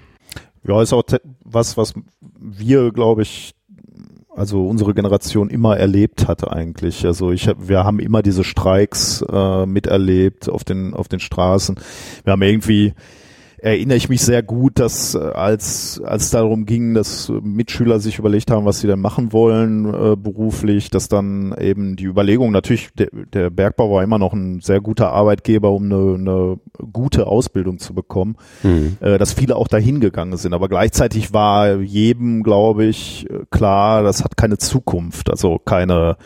[0.66, 1.04] Ja, ist auch
[1.44, 1.94] was, was
[2.40, 3.54] wir, glaube ich,
[4.36, 7.06] also unsere Generation immer erlebt hat eigentlich.
[7.06, 11.80] Also ich hab, wir haben immer diese Streiks äh, miterlebt auf den auf den Straßen.
[12.24, 12.94] Wir haben irgendwie
[13.64, 18.52] erinnere ich mich sehr gut, dass äh, als als darum ging, dass Mitschüler sich überlegt
[18.52, 23.08] haben, was sie denn machen wollen äh, beruflich, dass dann eben die Überlegung natürlich der,
[23.12, 26.60] der Bergbau war immer noch ein sehr guter Arbeitgeber, um eine, eine
[26.92, 28.98] gute Ausbildung zu bekommen, mhm.
[29.00, 34.26] äh, dass viele auch dahin gegangen sind, aber gleichzeitig war jedem, glaube ich, klar, das
[34.26, 36.18] hat keine Zukunft, also keine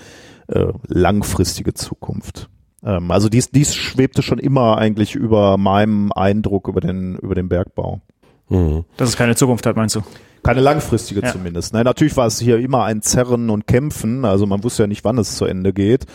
[0.47, 2.50] äh, langfristige Zukunft.
[2.84, 7.50] Ähm, also dies, dies schwebte schon immer eigentlich über meinem Eindruck über den, über den
[7.50, 8.02] Bergbau.
[8.50, 8.86] Mhm.
[8.98, 10.02] Dass es keine Zukunft hat, meinst du?
[10.44, 11.32] Keine langfristige ja.
[11.32, 11.74] zumindest.
[11.74, 14.24] Nein, natürlich war es hier immer ein Zerren und Kämpfen.
[14.24, 16.06] Also man wusste ja nicht, wann es zu Ende geht.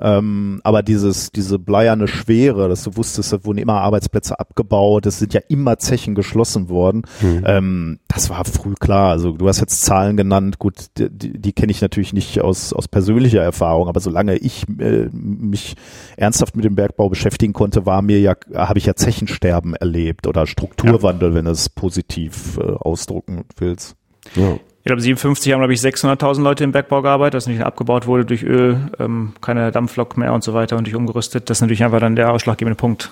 [0.00, 5.18] Ähm, aber dieses, diese bleierne Schwere, dass du wusstest, da wurden immer Arbeitsplätze abgebaut, es
[5.18, 7.42] sind ja immer Zechen geschlossen worden, mhm.
[7.46, 9.10] ähm, das war früh klar.
[9.10, 12.72] Also du hast jetzt Zahlen genannt, gut, die, die, die kenne ich natürlich nicht aus,
[12.72, 15.76] aus persönlicher Erfahrung, aber solange ich äh, mich
[16.16, 20.46] ernsthaft mit dem Bergbau beschäftigen konnte, war mir ja, habe ich ja Zechensterben erlebt oder
[20.46, 21.34] Strukturwandel, ja.
[21.36, 23.96] wenn du es positiv äh, ausdrucken willst.
[24.34, 24.58] Ja.
[24.84, 28.26] Ich glaube, 57 haben, glaube ich, 600.000 Leute im Bergbau gearbeitet, das nicht abgebaut wurde
[28.26, 31.48] durch Öl, ähm, keine Dampflok mehr und so weiter und durch umgerüstet.
[31.48, 33.10] Das ist natürlich einfach dann der ausschlaggebende Punkt.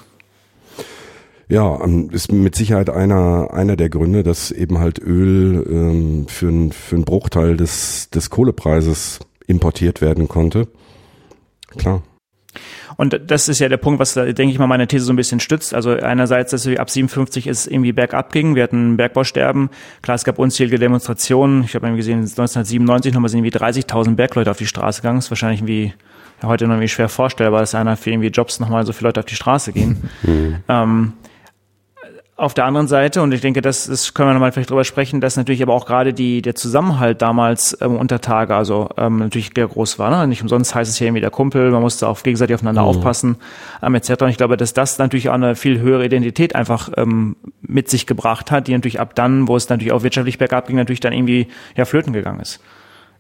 [1.49, 6.49] Ja, ähm, ist mit Sicherheit einer, einer der Gründe, dass eben halt Öl ähm, für,
[6.49, 10.69] ein, für einen Bruchteil des, des Kohlepreises importiert werden konnte.
[11.79, 12.03] Klar.
[12.97, 15.41] Und das ist ja der Punkt, was, denke ich mal, meine These so ein bisschen
[15.41, 15.75] stützt.
[15.75, 18.55] Also einerseits, dass wir ab 57 es irgendwie bergab ging.
[18.55, 19.71] Wir hatten Bergbausterben.
[20.03, 21.65] Klar, es gab unzählige Demonstrationen.
[21.65, 25.19] Ich habe irgendwie gesehen, 1997 nochmal sind irgendwie 30.000 Bergleute auf die Straße gegangen.
[25.19, 25.95] Das ist wahrscheinlich wie
[26.43, 29.21] ja, heute noch irgendwie schwer vorstellbar, dass einer für irgendwie Jobs nochmal so viele Leute
[29.21, 30.09] auf die Straße gehen.
[30.23, 30.57] Mhm.
[30.69, 31.13] Ähm,
[32.43, 35.21] auf der anderen Seite, und ich denke, das, das können wir nochmal vielleicht drüber sprechen,
[35.21, 39.53] dass natürlich aber auch gerade die, der Zusammenhalt damals ähm, unter Tage, also ähm, natürlich
[39.55, 40.11] sehr groß war.
[40.11, 40.27] Ne?
[40.27, 42.89] Nicht umsonst heißt es hier irgendwie der Kumpel, man musste auch gegenseitig aufeinander mhm.
[42.89, 43.37] aufpassen,
[43.81, 44.23] ähm, etc.
[44.23, 48.09] Und ich glaube, dass das natürlich auch eine viel höhere Identität einfach ähm, mit sich
[48.09, 51.13] gebracht hat, die natürlich ab dann, wo es natürlich auch wirtschaftlich bergab ging, natürlich dann
[51.13, 52.61] irgendwie ja flöten gegangen ist.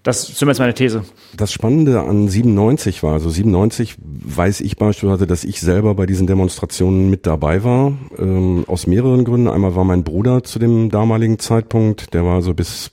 [0.02, 1.04] Das ist zumindest meine These.
[1.36, 6.26] Das Spannende an 97 war, also 97 weiß ich beispielsweise, dass ich selber bei diesen
[6.26, 9.46] Demonstrationen mit dabei war, ähm, aus mehreren Gründen.
[9.46, 12.90] Einmal war mein Bruder zu dem damaligen Zeitpunkt, der war so bis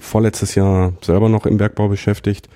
[0.00, 2.48] vorletztes Jahr selber noch im Bergbau beschäftigt.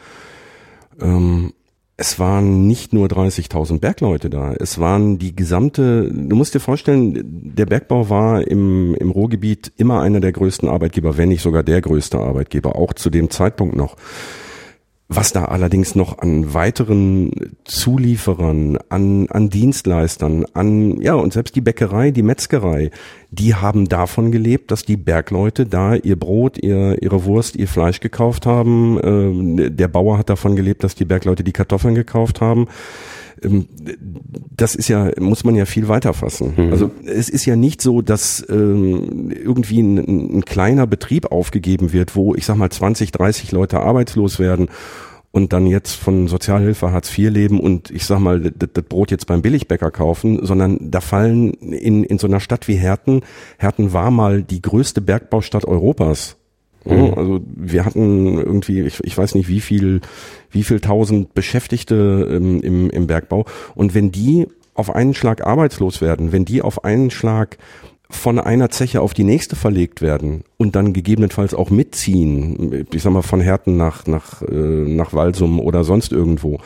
[1.01, 1.53] Ähm,
[2.01, 7.23] es waren nicht nur 30.000 Bergleute da, es waren die gesamte, du musst dir vorstellen,
[7.23, 11.83] der Bergbau war im, im Ruhrgebiet immer einer der größten Arbeitgeber, wenn nicht sogar der
[11.83, 13.97] größte Arbeitgeber, auch zu dem Zeitpunkt noch.
[15.13, 17.33] Was da allerdings noch an weiteren
[17.65, 22.93] Zulieferern, an, an Dienstleistern, an, ja, und selbst die Bäckerei, die Metzgerei,
[23.33, 27.99] die haben davon gelebt, dass die Bergleute da ihr Brot, ihr, ihre Wurst, ihr Fleisch
[27.99, 29.01] gekauft haben.
[29.59, 32.69] Äh, der Bauer hat davon gelebt, dass die Bergleute die Kartoffeln gekauft haben ähm,
[34.57, 36.55] das ist ja, muss man ja viel weiter fassen.
[36.57, 36.73] Mhm.
[36.73, 39.99] Also es ist ja nicht so, dass ähm, irgendwie ein,
[40.37, 44.69] ein, kleiner Betrieb aufgegeben wird, wo ich sag mal 20, 30 Leute arbeitslos werden
[45.33, 49.11] und dann jetzt von Sozialhilfe Hartz IV leben und ich sag mal, das, das Brot
[49.11, 53.23] jetzt beim Billigbäcker kaufen, sondern da fallen in, in so einer Stadt wie Herten,
[53.59, 56.37] Herten war mal die größte Bergbaustadt Europas.
[56.85, 57.15] Mhm.
[57.15, 60.01] Also wir hatten irgendwie, ich, ich weiß nicht wie viel,
[60.51, 63.45] wie viel tausend Beschäftigte im, im, im Bergbau.
[63.75, 67.59] Und wenn die auf einen Schlag arbeitslos werden, wenn die auf einen Schlag
[68.09, 73.13] von einer Zeche auf die nächste verlegt werden und dann gegebenenfalls auch mitziehen, ich sag
[73.13, 76.59] mal von Herten nach nach äh, nach Walsum oder sonst irgendwo.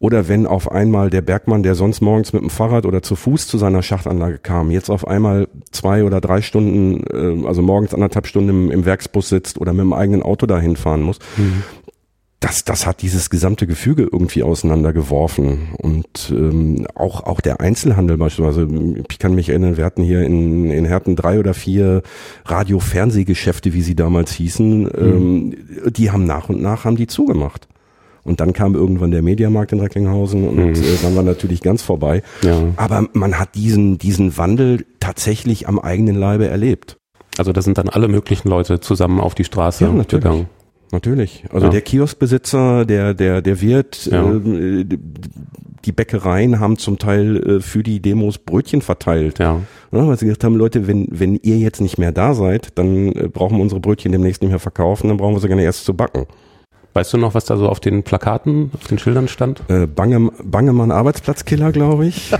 [0.00, 3.46] Oder wenn auf einmal der Bergmann, der sonst morgens mit dem Fahrrad oder zu Fuß
[3.46, 8.26] zu seiner Schachtanlage kam, jetzt auf einmal zwei oder drei Stunden, äh, also morgens anderthalb
[8.26, 11.62] Stunden im, im Werksbus sitzt oder mit dem eigenen Auto dahin fahren muss, mhm
[12.40, 15.74] das, das hat dieses gesamte Gefüge irgendwie auseinandergeworfen.
[15.76, 18.66] Und ähm, auch, auch der Einzelhandel beispielsweise,
[19.10, 22.02] ich kann mich erinnern, wir hatten hier in, in Herten drei oder vier
[22.46, 24.90] Radio-Fernsehgeschäfte, wie sie damals hießen, mhm.
[24.96, 27.68] ähm, die haben nach und nach haben die zugemacht.
[28.22, 30.74] Und dann kam irgendwann der Mediamarkt in Recklinghausen und mhm.
[30.74, 32.22] äh, dann war natürlich ganz vorbei.
[32.42, 32.68] Ja.
[32.76, 36.98] Aber man hat diesen, diesen Wandel tatsächlich am eigenen Leibe erlebt.
[37.38, 40.24] Also da sind dann alle möglichen Leute zusammen auf die Straße ja, natürlich.
[40.24, 40.46] gegangen.
[40.92, 41.44] Natürlich.
[41.52, 41.72] Also ja.
[41.72, 44.30] der Kioskbesitzer, der, der, der Wirt, ja.
[44.32, 44.84] äh,
[45.84, 49.38] die Bäckereien haben zum Teil äh, für die Demos Brötchen verteilt.
[49.38, 49.60] Ja.
[49.92, 50.06] ja.
[50.06, 53.28] Weil sie gesagt haben, Leute, wenn, wenn ihr jetzt nicht mehr da seid, dann äh,
[53.28, 55.94] brauchen wir unsere Brötchen demnächst nicht mehr verkaufen, dann brauchen wir sie gerne erst zu
[55.94, 56.26] backen.
[56.92, 59.62] Weißt du noch, was da so auf den Plakaten, auf den Schildern stand?
[59.68, 62.32] Äh, Bange, Bangemann Arbeitsplatzkiller, glaube ich.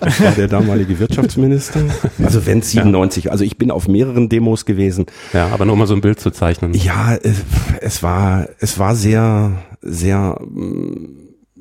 [0.00, 1.80] Das war der damalige Wirtschaftsminister.
[2.22, 3.30] Also wenn 97, ja.
[3.30, 5.06] also ich bin auf mehreren Demos gewesen.
[5.32, 6.74] Ja, aber nur um mal so ein Bild zu zeichnen.
[6.74, 7.44] Ja, es,
[7.80, 10.38] es war, es war sehr, sehr,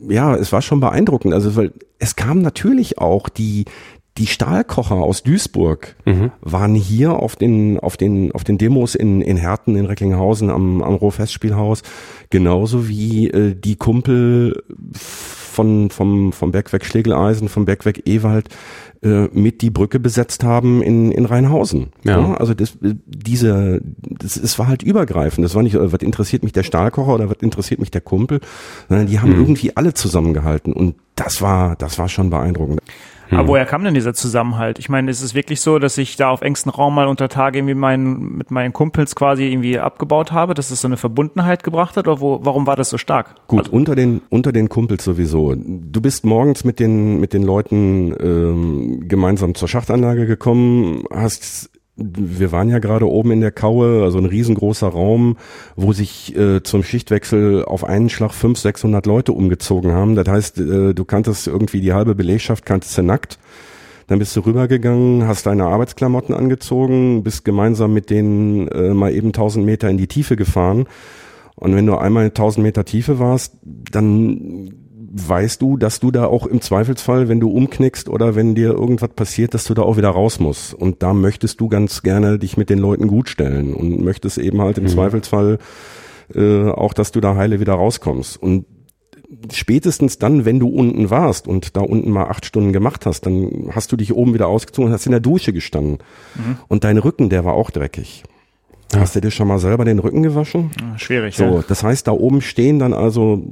[0.09, 1.33] ja, es war schon beeindruckend.
[1.33, 3.65] Also weil es kam natürlich auch die,
[4.17, 6.31] die Stahlkocher aus Duisburg mhm.
[6.41, 10.81] waren hier auf den, auf den, auf den Demos in, in Herten, in Recklinghausen am,
[10.81, 11.83] am Ruhrfestspielhaus,
[12.29, 18.47] genauso wie äh, die Kumpel von, vom, vom Bergwerk Schlegeleisen, vom Bergwerk Ewald
[19.03, 21.87] äh, mit die Brücke besetzt haben in, in Rheinhausen.
[22.03, 22.19] Ja.
[22.19, 25.43] ja also das, diese, das, es war halt übergreifend.
[25.43, 28.39] Das war nicht, äh, was interessiert mich der Stahlkocher oder was interessiert mich der Kumpel,
[28.87, 29.41] sondern die haben mhm.
[29.41, 32.81] irgendwie alle zusammengehalten und das war, das war schon beeindruckend.
[33.31, 33.47] Aber hm.
[33.47, 34.79] woher kam denn dieser Zusammenhalt?
[34.79, 37.59] Ich meine, ist es wirklich so, dass ich da auf engstem Raum mal unter Tage
[37.59, 41.97] irgendwie mein, mit meinen Kumpels quasi irgendwie abgebaut habe, dass es so eine Verbundenheit gebracht
[41.97, 42.07] hat?
[42.07, 43.35] Oder wo, warum war das so stark?
[43.47, 45.55] Gut, also, unter den unter den Kumpels sowieso.
[45.55, 52.51] Du bist morgens mit den mit den Leuten ähm, gemeinsam zur Schachtanlage gekommen, hast wir
[52.51, 55.37] waren ja gerade oben in der Kaue, also ein riesengroßer Raum,
[55.75, 60.15] wo sich äh, zum Schichtwechsel auf einen Schlag 500, 600 Leute umgezogen haben.
[60.15, 63.39] Das heißt, äh, du kanntest irgendwie die halbe Belegschaft, kanntest du nackt.
[64.07, 69.27] Dann bist du rübergegangen, hast deine Arbeitsklamotten angezogen, bist gemeinsam mit denen äh, mal eben
[69.27, 70.85] 1000 Meter in die Tiefe gefahren.
[71.55, 74.84] Und wenn du einmal 1000 Meter Tiefe warst, dann
[75.17, 79.09] weißt du, dass du da auch im Zweifelsfall, wenn du umknickst oder wenn dir irgendwas
[79.09, 80.73] passiert, dass du da auch wieder raus musst.
[80.73, 84.61] Und da möchtest du ganz gerne dich mit den Leuten gut stellen und möchtest eben
[84.61, 84.89] halt im mhm.
[84.89, 85.59] Zweifelsfall
[86.33, 88.41] äh, auch, dass du da heile wieder rauskommst.
[88.41, 88.65] Und
[89.53, 93.69] spätestens dann, wenn du unten warst und da unten mal acht Stunden gemacht hast, dann
[93.71, 95.99] hast du dich oben wieder ausgezogen und hast in der Dusche gestanden.
[96.35, 96.57] Mhm.
[96.67, 98.23] Und dein Rücken, der war auch dreckig.
[98.93, 100.71] Hast du dir schon mal selber den Rücken gewaschen?
[100.97, 101.35] schwierig.
[101.35, 101.63] So, ja.
[101.67, 103.43] das heißt, da oben stehen dann also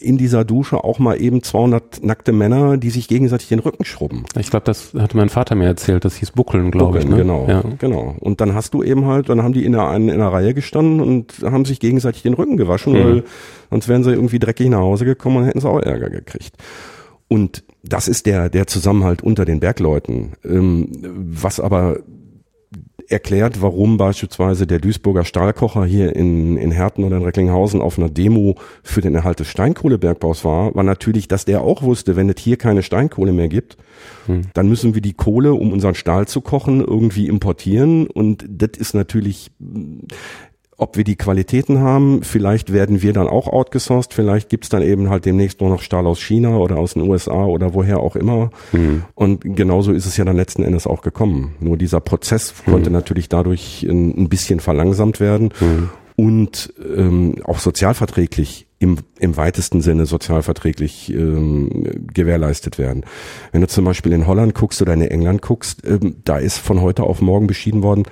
[0.00, 4.24] in dieser Dusche auch mal eben 200 nackte Männer, die sich gegenseitig den Rücken schrubben.
[4.38, 6.04] Ich glaube, das hatte mein Vater mir erzählt.
[6.04, 7.06] Das hieß Buckeln, glaube ich.
[7.06, 7.16] Ne?
[7.16, 7.62] Genau, ja.
[7.78, 8.16] genau.
[8.20, 11.00] Und dann hast du eben halt, dann haben die in der in einer Reihe gestanden
[11.00, 12.98] und haben sich gegenseitig den Rücken gewaschen, mhm.
[12.98, 13.24] weil
[13.70, 16.56] sonst wären sie irgendwie dreckig nach Hause gekommen und hätten sie auch Ärger gekriegt.
[17.28, 20.32] Und das ist der der Zusammenhalt unter den Bergleuten.
[20.44, 21.98] Ähm, was aber
[23.08, 28.08] erklärt, warum beispielsweise der Duisburger Stahlkocher hier in, in Herten oder in Recklinghausen auf einer
[28.08, 32.40] Demo für den Erhalt des Steinkohlebergbaus war, war natürlich, dass der auch wusste, wenn es
[32.40, 33.76] hier keine Steinkohle mehr gibt,
[34.26, 34.42] hm.
[34.54, 38.06] dann müssen wir die Kohle, um unseren Stahl zu kochen, irgendwie importieren.
[38.06, 39.50] Und das ist natürlich
[40.78, 42.22] ob wir die Qualitäten haben.
[42.22, 44.12] Vielleicht werden wir dann auch outgesourced.
[44.12, 47.44] Vielleicht gibt's dann eben halt demnächst nur noch Stahl aus China oder aus den USA
[47.44, 48.50] oder woher auch immer.
[48.72, 49.04] Mhm.
[49.14, 51.54] Und genauso ist es ja dann letzten Endes auch gekommen.
[51.60, 52.70] Nur dieser Prozess mhm.
[52.70, 55.88] konnte natürlich dadurch ein, bisschen verlangsamt werden mhm.
[56.16, 61.70] und ähm, auch sozialverträglich im, im weitesten Sinne sozialverträglich ähm,
[62.12, 63.04] gewährleistet werden.
[63.52, 66.82] Wenn du zum Beispiel in Holland guckst oder in England guckst, ähm, da ist von
[66.82, 68.02] heute auf morgen beschieden worden,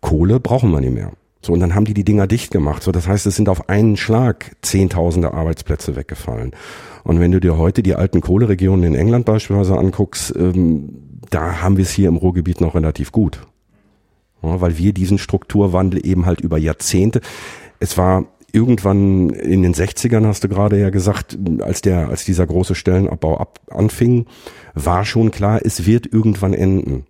[0.00, 1.12] Kohle brauchen wir nicht mehr.
[1.44, 2.82] So, und dann haben die die Dinger dicht gemacht.
[2.82, 6.52] So, das heißt, es sind auf einen Schlag Zehntausende Arbeitsplätze weggefallen.
[7.02, 11.76] Und wenn du dir heute die alten Kohleregionen in England beispielsweise anguckst, ähm, da haben
[11.76, 13.46] wir es hier im Ruhrgebiet noch relativ gut.
[14.42, 17.20] Ja, weil wir diesen Strukturwandel eben halt über Jahrzehnte,
[17.78, 22.46] es war irgendwann in den 60ern, hast du gerade ja gesagt, als der, als dieser
[22.46, 24.26] große Stellenabbau ab, anfing,
[24.74, 27.04] war schon klar, es wird irgendwann enden.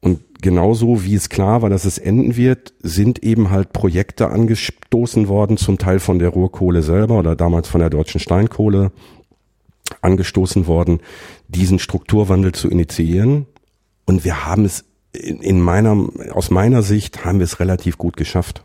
[0.00, 5.28] Und genauso wie es klar war, dass es enden wird, sind eben halt Projekte angestoßen
[5.28, 8.92] worden, zum Teil von der Ruhrkohle selber oder damals von der deutschen Steinkohle
[10.00, 11.00] angestoßen worden,
[11.48, 13.46] diesen Strukturwandel zu initiieren.
[14.06, 18.64] Und wir haben es in meiner, aus meiner Sicht haben wir es relativ gut geschafft.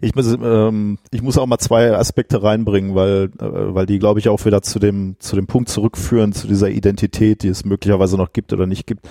[0.00, 4.20] Ich muss, ähm, ich muss auch mal zwei Aspekte reinbringen, weil, äh, weil die, glaube
[4.20, 8.16] ich, auch wieder zu dem, zu dem Punkt zurückführen, zu dieser Identität, die es möglicherweise
[8.16, 9.08] noch gibt oder nicht gibt.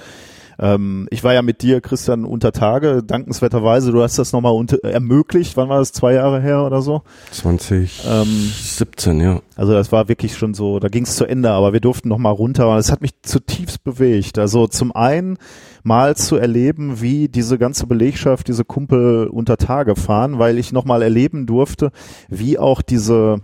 [0.60, 3.92] Ähm, ich war ja mit dir, Christian, unter Tage, dankenswerterweise.
[3.92, 5.58] Du hast das nochmal ermöglicht.
[5.58, 5.92] Wann war das?
[5.92, 7.02] Zwei Jahre her oder so?
[7.32, 9.42] 2017, ähm, ja.
[9.56, 12.34] Also das war wirklich schon so, da ging es zu Ende, aber wir durften nochmal
[12.34, 12.70] runter.
[12.70, 14.40] Und es hat mich zutiefst bewegt.
[14.40, 15.38] Also zum einen
[15.84, 21.02] mal zu erleben, wie diese ganze Belegschaft, diese Kumpel unter Tage fahren, weil ich nochmal
[21.02, 21.92] erleben durfte,
[22.30, 23.42] wie auch diese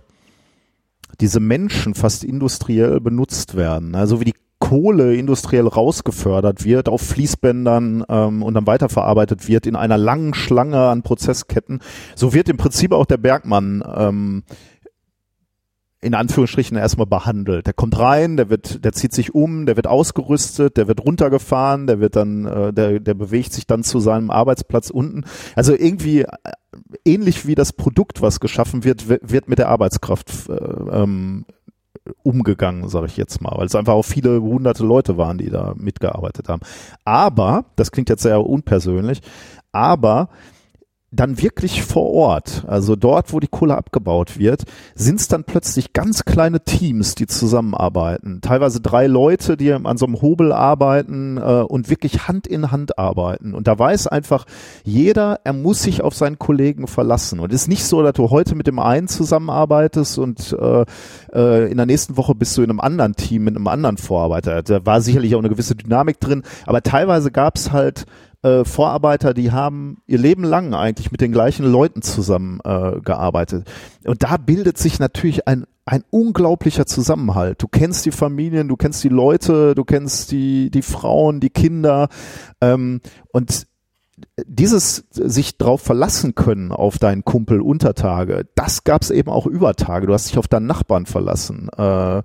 [1.20, 3.94] diese Menschen fast industriell benutzt werden.
[3.94, 4.34] Also wie die
[4.70, 10.78] Kohle industriell rausgefördert wird auf Fließbändern ähm, und dann weiterverarbeitet wird in einer langen Schlange
[10.78, 11.80] an Prozessketten.
[12.14, 14.44] So wird im Prinzip auch der Bergmann ähm,
[16.00, 17.66] in Anführungsstrichen erstmal behandelt.
[17.66, 21.88] Der kommt rein, der wird, der zieht sich um, der wird ausgerüstet, der wird runtergefahren,
[21.88, 25.24] der wird dann, äh, der, der bewegt sich dann zu seinem Arbeitsplatz unten.
[25.56, 26.28] Also irgendwie äh,
[27.04, 31.44] ähnlich wie das Produkt, was geschaffen wird, wird mit der Arbeitskraft äh, ähm,
[32.22, 35.74] umgegangen, sage ich jetzt mal, weil es einfach auch viele hunderte Leute waren, die da
[35.76, 36.62] mitgearbeitet haben.
[37.04, 39.20] Aber, das klingt jetzt sehr unpersönlich,
[39.72, 40.28] aber
[41.12, 44.62] dann wirklich vor Ort, also dort, wo die Kohle abgebaut wird,
[44.94, 48.40] sind es dann plötzlich ganz kleine Teams, die zusammenarbeiten.
[48.42, 52.96] Teilweise drei Leute, die an so einem Hobel arbeiten äh, und wirklich Hand in Hand
[52.96, 53.54] arbeiten.
[53.54, 54.44] Und da weiß einfach
[54.84, 57.40] jeder, er muss sich auf seinen Kollegen verlassen.
[57.40, 60.84] Und es ist nicht so, dass du heute mit dem einen zusammenarbeitest und äh,
[61.34, 64.62] äh, in der nächsten Woche bist du in einem anderen Team, mit einem anderen Vorarbeiter.
[64.62, 68.06] Da war sicherlich auch eine gewisse Dynamik drin, aber teilweise gab es halt
[68.42, 73.64] äh, Vorarbeiter, die haben ihr Leben lang eigentlich mit den gleichen Leuten zusammen äh.
[74.04, 77.60] Und da bildet sich natürlich ein ein unglaublicher Zusammenhalt.
[77.60, 82.08] Du kennst die Familien, du kennst die Leute, du kennst die die Frauen, die Kinder
[82.60, 83.00] ähm,
[83.32, 83.66] und
[84.46, 89.74] dieses sich drauf verlassen können auf deinen Kumpel Untertage, das gab es eben auch über
[89.74, 90.06] Tage.
[90.06, 91.68] Du hast dich auf deinen Nachbarn verlassen.
[91.76, 92.22] Äh,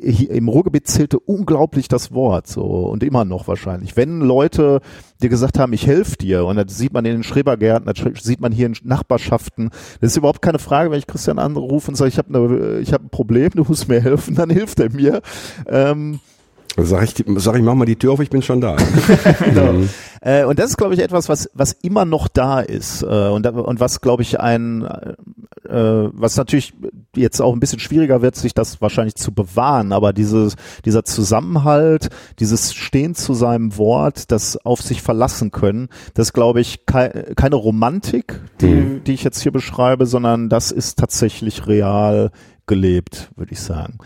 [0.00, 3.96] Im Ruhrgebiet zählte unglaublich das Wort so und immer noch wahrscheinlich.
[3.96, 4.80] Wenn Leute
[5.22, 8.40] dir gesagt haben, ich helfe dir und das sieht man in den Schrebergärten, das sieht
[8.40, 9.70] man hier in Nachbarschaften.
[10.00, 13.02] Das ist überhaupt keine Frage, wenn ich Christian anrufe und sage, ich habe ne, hab
[13.02, 15.22] ein Problem, du musst mir helfen, dann hilft er mir.
[15.66, 16.20] Ähm,
[16.78, 18.76] Sag ich, sag ich, mach mal die Tür auf, ich bin schon da.
[19.44, 19.72] genau.
[19.72, 19.88] Mhm.
[20.20, 23.02] Äh, und das ist, glaube ich, etwas, was, was immer noch da ist.
[23.02, 26.74] Äh, und, und was, glaube ich, ein, äh, was natürlich
[27.14, 32.10] jetzt auch ein bisschen schwieriger wird, sich das wahrscheinlich zu bewahren, aber dieses, dieser Zusammenhalt,
[32.40, 37.56] dieses Stehen zu seinem Wort, das auf sich verlassen können, das glaube ich kei keine
[37.56, 39.04] Romantik, die, mhm.
[39.04, 42.30] die ich jetzt hier beschreibe, sondern das ist tatsächlich real
[42.66, 43.98] gelebt, würde ich sagen.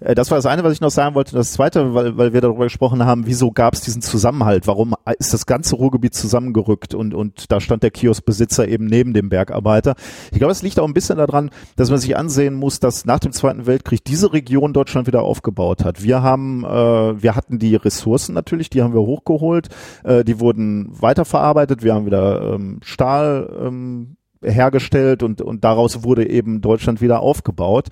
[0.00, 1.34] Äh, das war das eine, was ich noch sagen wollte.
[1.34, 4.66] Das zweite, weil, weil wir darüber gesprochen haben, wieso gab es diesen Zusammenhalt?
[4.66, 9.28] Warum ist das ganze Ruhrgebiet zusammengerückt und, und da stand der Kioskbesitzer eben neben dem
[9.28, 9.94] Bergarbeiter?
[10.32, 13.18] Ich glaube, es liegt auch ein bisschen daran, dass man sich ansehen muss, dass nach
[13.18, 16.02] dem Zweiten Weltkrieg diese Region Deutschland wieder aufgebaut hat.
[16.02, 19.68] Wir haben, äh, wir hatten die Ressourcen natürlich, die haben wir hochgeholt,
[20.04, 26.28] äh, die wurden weiterverarbeitet, wir haben wieder ähm, Stahl ähm, hergestellt und, und daraus wurde
[26.28, 27.88] eben Deutschland wieder aufgebaut.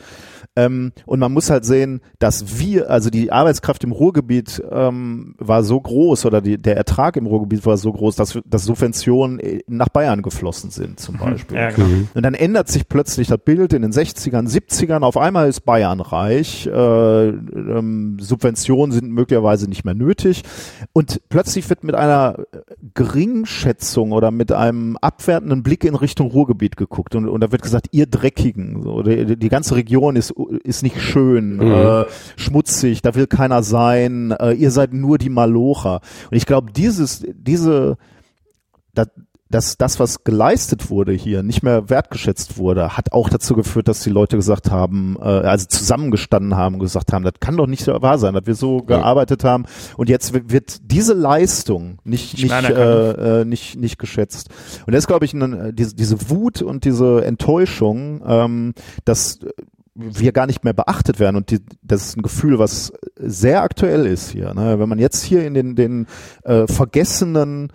[0.57, 5.63] Ähm, und man muss halt sehen, dass wir, also die Arbeitskraft im Ruhrgebiet ähm, war
[5.63, 9.89] so groß oder die, der Ertrag im Ruhrgebiet war so groß, dass, dass Subventionen nach
[9.89, 11.21] Bayern geflossen sind zum mhm.
[11.21, 11.57] Beispiel.
[11.57, 11.87] Ja, genau.
[11.87, 12.09] Mhm.
[12.13, 15.03] Und dann ändert sich plötzlich das Bild in den 60ern, 70ern.
[15.03, 16.67] Auf einmal ist Bayern reich.
[16.67, 20.43] Äh, ähm, Subventionen sind möglicherweise nicht mehr nötig.
[20.93, 22.37] Und plötzlich wird mit einer
[22.95, 27.15] Geringschätzung oder mit einem abwertenden Blick in Richtung Ruhrgebiet geguckt.
[27.15, 28.83] Und, und da wird gesagt, ihr Dreckigen.
[28.83, 30.33] So, die, die ganze Region ist
[30.63, 31.73] ist nicht schön, mhm.
[31.73, 32.05] äh,
[32.37, 36.01] schmutzig, da will keiner sein, äh, ihr seid nur die Malocher.
[36.31, 37.97] Und ich glaube, dieses, diese,
[38.95, 39.09] das,
[39.51, 44.01] dass das, was geleistet wurde hier, nicht mehr wertgeschätzt wurde, hat auch dazu geführt, dass
[44.01, 47.87] die Leute gesagt haben, äh, also zusammengestanden haben und gesagt haben, das kann doch nicht
[47.87, 49.65] wahr sein, dass wir so gearbeitet haben
[49.97, 54.51] und jetzt wird diese Leistung nicht nicht äh, äh, nicht nicht geschätzt.
[54.87, 58.75] Und das ist, glaube ich, eine, diese, diese Wut und diese Enttäuschung, ähm,
[59.05, 59.41] dass
[59.95, 61.37] wir gar nicht mehr beachtet werden.
[61.37, 64.55] Und die, das ist ein Gefühl, was sehr aktuell ist hier.
[64.55, 64.79] Ne?
[64.79, 66.07] Wenn man jetzt hier in den, den
[66.45, 67.73] äh, vergessenen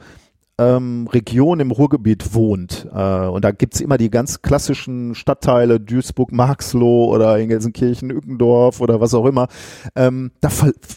[0.60, 6.32] ähm, Regionen im Ruhrgebiet wohnt, äh, und da gibt's immer die ganz klassischen Stadtteile, Duisburg,
[6.32, 9.47] Marxloh oder in Gelsenkirchen, Ückendorf oder was auch immer,
[9.95, 10.49] ähm, da,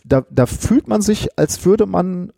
[0.05, 2.33] da, da fühlt man sich, als würde man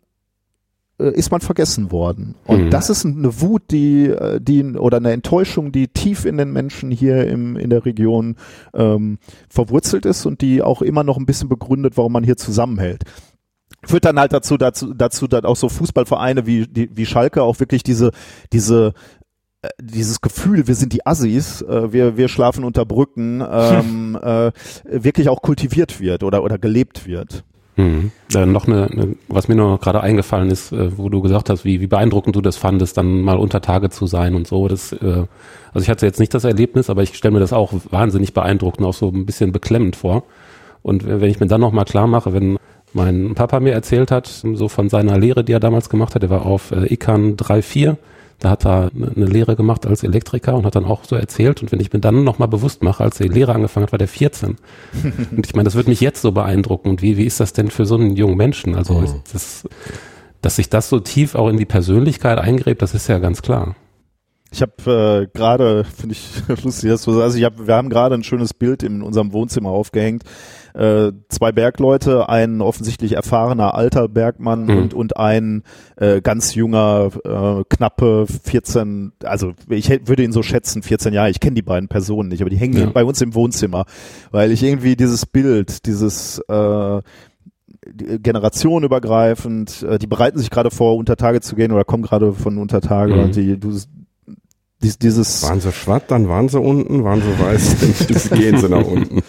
[0.99, 2.35] äh, ist man vergessen worden.
[2.45, 2.69] Und mhm.
[2.69, 6.91] das ist eine Wut, die, äh, die oder eine Enttäuschung, die tief in den Menschen
[6.91, 8.35] hier im, in der Region
[8.73, 9.17] ähm,
[9.49, 13.03] verwurzelt ist und die auch immer noch ein bisschen begründet, warum man hier zusammenhält
[13.89, 17.59] führt dann halt dazu, dazu, dazu, dass auch so Fußballvereine wie, die, wie Schalke auch
[17.59, 18.11] wirklich diese,
[18.53, 18.93] diese,
[19.61, 24.51] äh, dieses Gefühl, wir sind die Assis, äh, wir, wir schlafen unter Brücken, ähm, äh,
[24.85, 27.43] wirklich auch kultiviert wird oder, oder gelebt wird.
[27.75, 28.11] Mhm.
[28.35, 31.63] Äh, noch eine, eine, was mir noch gerade eingefallen ist, äh, wo du gesagt hast,
[31.65, 34.67] wie, wie beeindruckend du das fandest, dann mal unter Tage zu sein und so.
[34.67, 35.25] Das, äh,
[35.73, 38.85] also ich hatte jetzt nicht das Erlebnis, aber ich stelle mir das auch wahnsinnig beeindruckend,
[38.85, 40.23] auch so ein bisschen beklemmend vor.
[40.81, 42.57] Und wenn ich mir dann noch mal klar mache, wenn
[42.93, 46.29] mein Papa mir erzählt hat, so von seiner Lehre, die er damals gemacht hat, er
[46.29, 47.97] war auf äh, ICANN 3.4
[48.39, 51.61] da hat er eine Lehre gemacht als Elektriker und hat dann auch so erzählt.
[51.61, 54.07] Und wenn ich mir dann nochmal bewusst mache, als die Lehre angefangen hat, war der
[54.07, 54.55] 14.
[55.31, 56.89] und ich meine, das würde mich jetzt so beeindrucken.
[56.89, 58.75] Und wie, wie ist das denn für so einen jungen Menschen?
[58.75, 59.21] Also, oh.
[59.33, 59.67] das,
[60.41, 63.75] dass sich das so tief auch in die Persönlichkeit eingräbt, das ist ja ganz klar.
[64.51, 68.15] Ich habe äh, gerade, finde ich lustig, dass du sagst, ich hab, wir haben gerade
[68.15, 70.23] ein schönes Bild in unserem Wohnzimmer aufgehängt.
[70.79, 74.77] Äh, zwei Bergleute, ein offensichtlich erfahrener alter Bergmann mhm.
[74.77, 75.63] und, und ein
[75.97, 81.41] äh, ganz junger, äh, knappe 14, also ich würde ihn so schätzen, 14 Jahre, ich
[81.41, 82.85] kenne die beiden Personen nicht, aber die hängen ja.
[82.85, 83.83] bei uns im Wohnzimmer,
[84.31, 87.01] weil ich irgendwie dieses Bild, dieses äh,
[87.93, 92.57] generationenübergreifend, äh, die bereiten sich gerade vor, unter Tage zu gehen oder kommen gerade von
[92.57, 93.23] unter Tage mhm.
[93.23, 93.77] und die, du,
[94.81, 95.43] dies, dieses.
[95.43, 99.21] Waren sie schwatt, dann waren sie unten, waren sie weiß, dann gehen sie nach unten.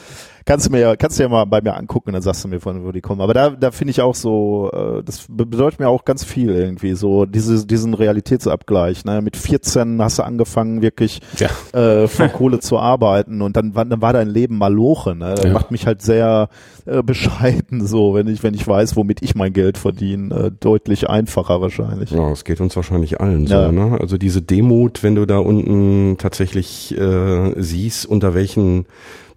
[0.45, 2.61] Kannst du mir ja, kannst du ja mal bei mir angucken, dann sagst du mir,
[2.61, 3.20] von wo die kommen.
[3.20, 6.95] Aber da, da finde ich auch so, äh, das bedeutet mir auch ganz viel irgendwie,
[6.95, 9.05] so diese, diesen Realitätsabgleich.
[9.05, 9.22] Ne?
[9.22, 11.49] Mit 14 hast du angefangen, wirklich ja.
[11.78, 15.14] äh, von Kohle zu arbeiten und dann, dann war dein Leben Maloche.
[15.14, 15.34] Ne?
[15.34, 15.53] Das ja.
[15.53, 16.49] macht mich halt sehr
[16.86, 20.34] äh, bescheiden, so, wenn ich, wenn ich weiß, womit ich mein Geld verdiene.
[20.34, 22.11] Äh, deutlich einfacher wahrscheinlich.
[22.11, 23.55] Ja, es geht uns wahrscheinlich allen so.
[23.55, 23.72] Ja.
[23.72, 23.99] Ne?
[24.01, 28.86] Also diese Demut, wenn du da unten tatsächlich äh, siehst, unter welchen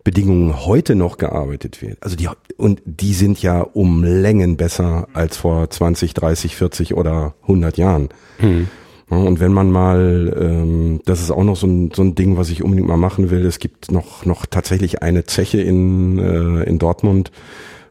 [0.04, 1.98] Bedingungen heute noch gearbeitet wird.
[2.02, 2.28] Also die,
[2.58, 8.10] und die sind ja um Längen besser als vor 20, 30, 40 oder 100 Jahren.
[8.40, 8.68] Mhm.
[9.08, 12.50] Und wenn man mal, ähm, das ist auch noch so ein, so ein Ding, was
[12.50, 13.46] ich unbedingt mal machen will.
[13.46, 17.32] Es gibt noch, noch tatsächlich eine Zeche in, äh, in Dortmund,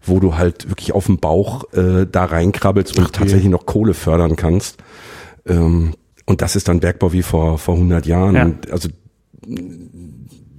[0.03, 3.19] wo du halt wirklich auf dem Bauch äh, da reinkrabbelst und okay.
[3.21, 4.79] tatsächlich noch Kohle fördern kannst.
[5.47, 5.95] Ähm,
[6.27, 8.35] und das ist dann Bergbau wie vor, vor 100 Jahren.
[8.35, 8.51] Ja.
[8.71, 8.89] Also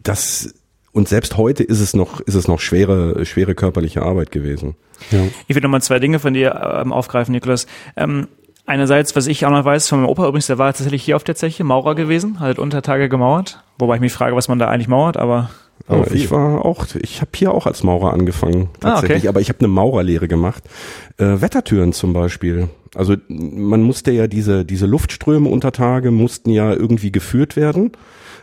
[0.04, 0.54] das
[0.94, 4.76] und selbst heute ist es noch, ist es noch schwere, schwere körperliche Arbeit gewesen.
[5.12, 5.20] Ja.
[5.48, 7.66] Ich will nochmal zwei Dinge von dir ähm, aufgreifen, Niklas.
[7.98, 8.28] Ähm,
[8.66, 11.24] einerseits, was ich auch noch weiß von meinem Opa übrigens, der war tatsächlich hier auf
[11.24, 13.64] der Zeche, Maurer gewesen, hat unter Tage gemauert.
[13.80, 15.50] Wobei ich mich frage, was man da eigentlich mauert, aber
[15.88, 19.28] aber ich war auch, ich habe hier auch als Maurer angefangen tatsächlich, ah, okay.
[19.28, 20.64] aber ich habe eine Maurerlehre gemacht.
[21.18, 22.70] Äh, Wettertüren zum Beispiel.
[22.96, 27.92] Also man musste ja diese diese Luftströme unter Tage mussten ja irgendwie geführt werden.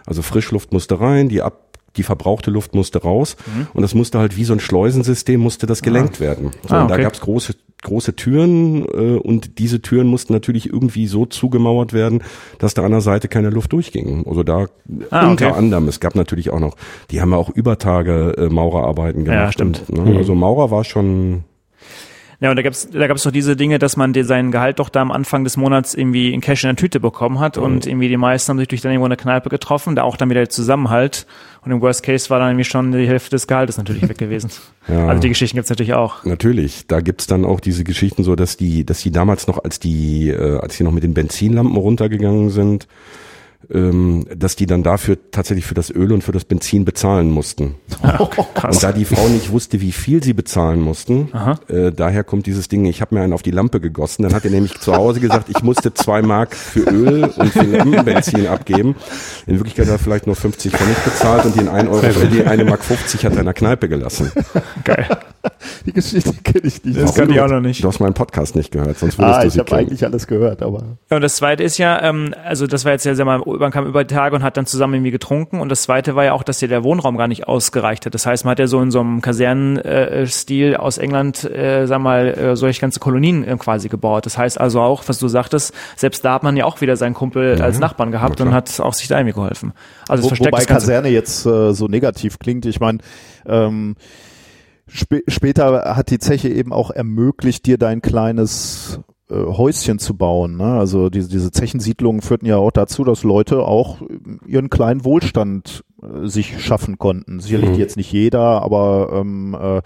[0.07, 3.68] Also Frischluft musste rein, die ab die verbrauchte Luft musste raus mhm.
[3.74, 6.20] und das musste halt wie so ein Schleusensystem musste das gelenkt ah.
[6.20, 6.51] werden.
[6.66, 6.82] So, ah, okay.
[6.82, 11.26] Und da gab es große große Türen äh, und diese Türen mussten natürlich irgendwie so
[11.26, 12.22] zugemauert werden,
[12.59, 14.26] dass da an der Seite keine Luft durchging.
[14.26, 14.66] Also da
[15.11, 15.59] ah, unter okay.
[15.59, 16.76] anderem, es gab natürlich auch noch,
[17.11, 19.41] die haben ja auch Übertage äh, Maurerarbeiten gemacht.
[19.41, 19.84] Ja, stimmt.
[19.88, 20.16] Und, ne, mhm.
[20.18, 21.45] Also Maurer war schon
[22.41, 24.88] ja, und da gab's da gab's doch diese Dinge, dass man dir seinen Gehalt doch
[24.88, 27.62] da am Anfang des Monats irgendwie in Cash in der Tüte bekommen hat mhm.
[27.62, 30.30] und irgendwie die meisten haben sich durch dann irgendwo eine Kneipe getroffen, da auch dann
[30.30, 31.26] wieder der Zusammenhalt.
[31.62, 34.51] Und im Worst Case war dann irgendwie schon die Hälfte des Gehaltes natürlich weg gewesen.
[34.88, 36.24] Ja, also die Geschichten gibt's natürlich auch.
[36.24, 39.78] Natürlich, da gibt's dann auch diese Geschichten so, dass die, dass die damals noch, als
[39.78, 42.88] die, äh, als die noch mit den Benzinlampen runtergegangen sind,
[43.72, 47.76] ähm, dass die dann dafür tatsächlich für das Öl und für das Benzin bezahlen mussten.
[48.18, 48.76] Okay, krass.
[48.76, 51.30] Und da die Frau nicht wusste, wie viel sie bezahlen mussten,
[51.68, 54.22] äh, daher kommt dieses Ding, ich habe mir einen auf die Lampe gegossen.
[54.22, 57.62] Dann hat er nämlich zu Hause gesagt, ich musste zwei Mark für Öl und für
[57.62, 58.96] Lampenbenzin abgeben.
[59.46, 62.44] In Wirklichkeit hat er vielleicht nur 50 Pfennig bezahlt und den 1 Euro, äh, die
[62.44, 64.32] eine Mark 50 hat er in der Kneipe gelassen.
[64.84, 65.06] Geil.
[65.86, 67.00] Die Geschichte kenne ich nicht.
[67.00, 67.82] Das kann ich auch noch nicht.
[67.82, 70.26] Du hast meinen Podcast nicht gehört, sonst würdest ah, du sie ich habe eigentlich alles
[70.26, 70.82] gehört, aber.
[71.10, 73.70] Ja, und das zweite ist ja, ähm, also das war jetzt ja, sag mal, man
[73.70, 75.60] kam über Tage und hat dann zusammen irgendwie getrunken.
[75.60, 78.14] Und das zweite war ja auch, dass dir der Wohnraum gar nicht ausgereicht hat.
[78.14, 82.28] Das heißt, man hat ja so in so einem Kasernenstil aus England, äh, sag mal,
[82.28, 84.26] äh, solche ganze Kolonien äh, quasi gebaut.
[84.26, 87.14] Das heißt also auch, was du sagtest, selbst da hat man ja auch wieder seinen
[87.14, 87.62] Kumpel mhm.
[87.62, 89.72] als Nachbarn gehabt und hat auch sich da irgendwie geholfen.
[90.08, 92.66] Also Wo, wobei Kaserne jetzt äh, so negativ klingt.
[92.66, 92.98] Ich meine,
[93.46, 93.96] ähm,
[94.93, 100.56] sp später hat die Zeche eben auch ermöglicht, dir dein kleines äh, Häuschen zu bauen.
[100.56, 100.64] Ne?
[100.64, 103.98] Also diese, diese Zechensiedlungen führten ja auch dazu, dass Leute auch
[104.46, 107.40] ihren kleinen Wohlstand äh, sich schaffen konnten.
[107.40, 107.76] Sicherlich mhm.
[107.76, 109.82] jetzt nicht jeder, aber ähm, äh,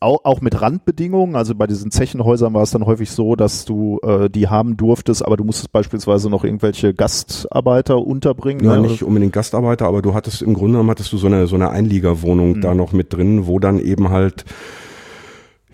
[0.00, 1.36] auch, auch mit Randbedingungen.
[1.36, 5.24] Also bei diesen Zechenhäusern war es dann häufig so, dass du äh, die haben durftest,
[5.24, 8.64] aber du musstest beispielsweise noch irgendwelche Gastarbeiter unterbringen.
[8.64, 8.82] Ja, ne?
[8.82, 11.70] nicht unbedingt Gastarbeiter, aber du hattest im Grunde genommen hattest du so eine so eine
[11.70, 12.60] Einliegerwohnung mhm.
[12.60, 14.44] da noch mit drin, wo dann eben halt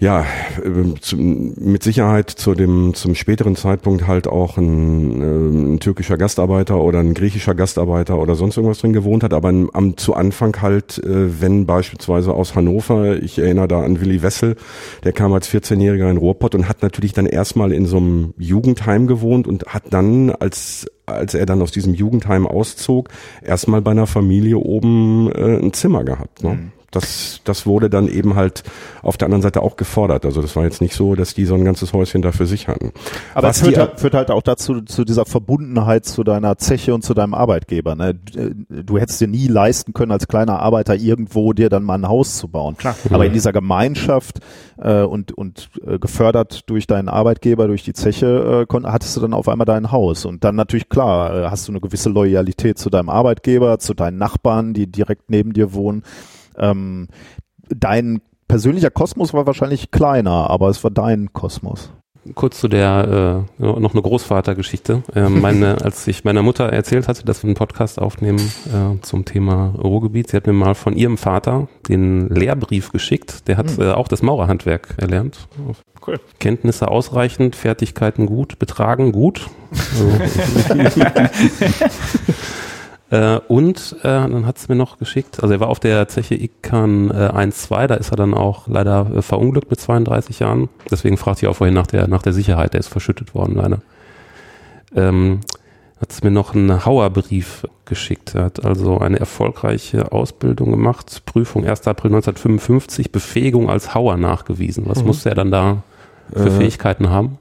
[0.01, 0.24] ja,
[0.64, 0.94] ähm,
[1.59, 7.01] mit Sicherheit zu dem zum späteren Zeitpunkt halt auch ein, äh, ein, türkischer Gastarbeiter oder
[7.01, 11.42] ein griechischer Gastarbeiter oder sonst irgendwas drin gewohnt hat, aber am zu Anfang halt, äh,
[11.42, 14.57] wenn beispielsweise aus Hannover, ich erinnere da an Willi Wessel,
[15.05, 19.07] der kam als 14-Jähriger in Ruhrpott und hat natürlich dann erstmal in so einem Jugendheim
[19.07, 23.09] gewohnt und hat dann als als er dann aus diesem Jugendheim auszog,
[23.42, 26.44] erstmal bei einer Familie oben äh, ein Zimmer gehabt.
[26.44, 26.51] Ne?
[26.51, 28.64] Mhm das, das wurde dann eben halt
[29.03, 30.24] auf der anderen Seite auch gefordert.
[30.24, 32.68] Also das war jetzt nicht so, dass die so ein ganzes Häuschen da für sich
[32.68, 32.93] hatten.
[33.34, 37.03] Aber es führt, halt, führt halt auch dazu, zu dieser Verbundenheit zu deiner Zeche und
[37.03, 37.95] zu deinem Arbeitgeber.
[37.95, 38.14] Ne?
[38.14, 42.38] Du hättest dir nie leisten können, als kleiner Arbeiter irgendwo dir dann mal ein Haus
[42.38, 42.76] zu bauen.
[42.76, 42.97] Klar.
[43.11, 44.41] Aber in dieser Gemeinschaft
[44.78, 49.34] äh, und, und äh, gefördert durch deinen Arbeitgeber, durch die Zeche, äh, hattest du dann
[49.34, 50.24] auf einmal dein Haus.
[50.24, 54.18] Und dann natürlich klar, äh, hast du eine gewisse Loyalität zu deinem Arbeitgeber, zu deinen
[54.18, 56.03] Nachbarn, die direkt neben dir wohnen.
[56.61, 57.08] Ähm,
[57.68, 61.92] dein persönlicher Kosmos war wahrscheinlich kleiner, aber es war dein Kosmos.
[62.34, 65.02] Kurz zu der äh, noch eine Großvatergeschichte.
[65.14, 69.24] Äh, meine, als ich meiner Mutter erzählt hatte, dass wir einen Podcast aufnehmen äh, zum
[69.24, 73.48] Thema Ruhrgebiet, sie hat mir mal von ihrem Vater den Lehrbrief geschickt.
[73.48, 73.82] Der hat hm.
[73.82, 75.48] äh, auch das Maurerhandwerk erlernt.
[76.06, 76.20] Cool.
[76.38, 79.48] Kenntnisse ausreichend, Fertigkeiten gut, Betragen gut.
[79.70, 80.11] Also,
[83.11, 86.36] Äh, und äh, dann hat es mir noch geschickt, also er war auf der Zeche
[86.36, 90.68] Ikan äh, 1-2, da ist er dann auch leider äh, verunglückt mit 32 Jahren.
[90.90, 93.78] Deswegen fragte ich auch vorhin nach der, nach der Sicherheit, der ist verschüttet worden leider.
[94.94, 95.40] Ähm,
[96.00, 98.34] hat es mir noch einen Hauerbrief geschickt.
[98.34, 101.88] Er hat also eine erfolgreiche Ausbildung gemacht, Prüfung 1.
[101.88, 104.84] April 1955, Befähigung als Hauer nachgewiesen.
[104.86, 105.08] Was mhm.
[105.08, 105.82] musste er dann da
[106.32, 107.38] für äh, Fähigkeiten haben?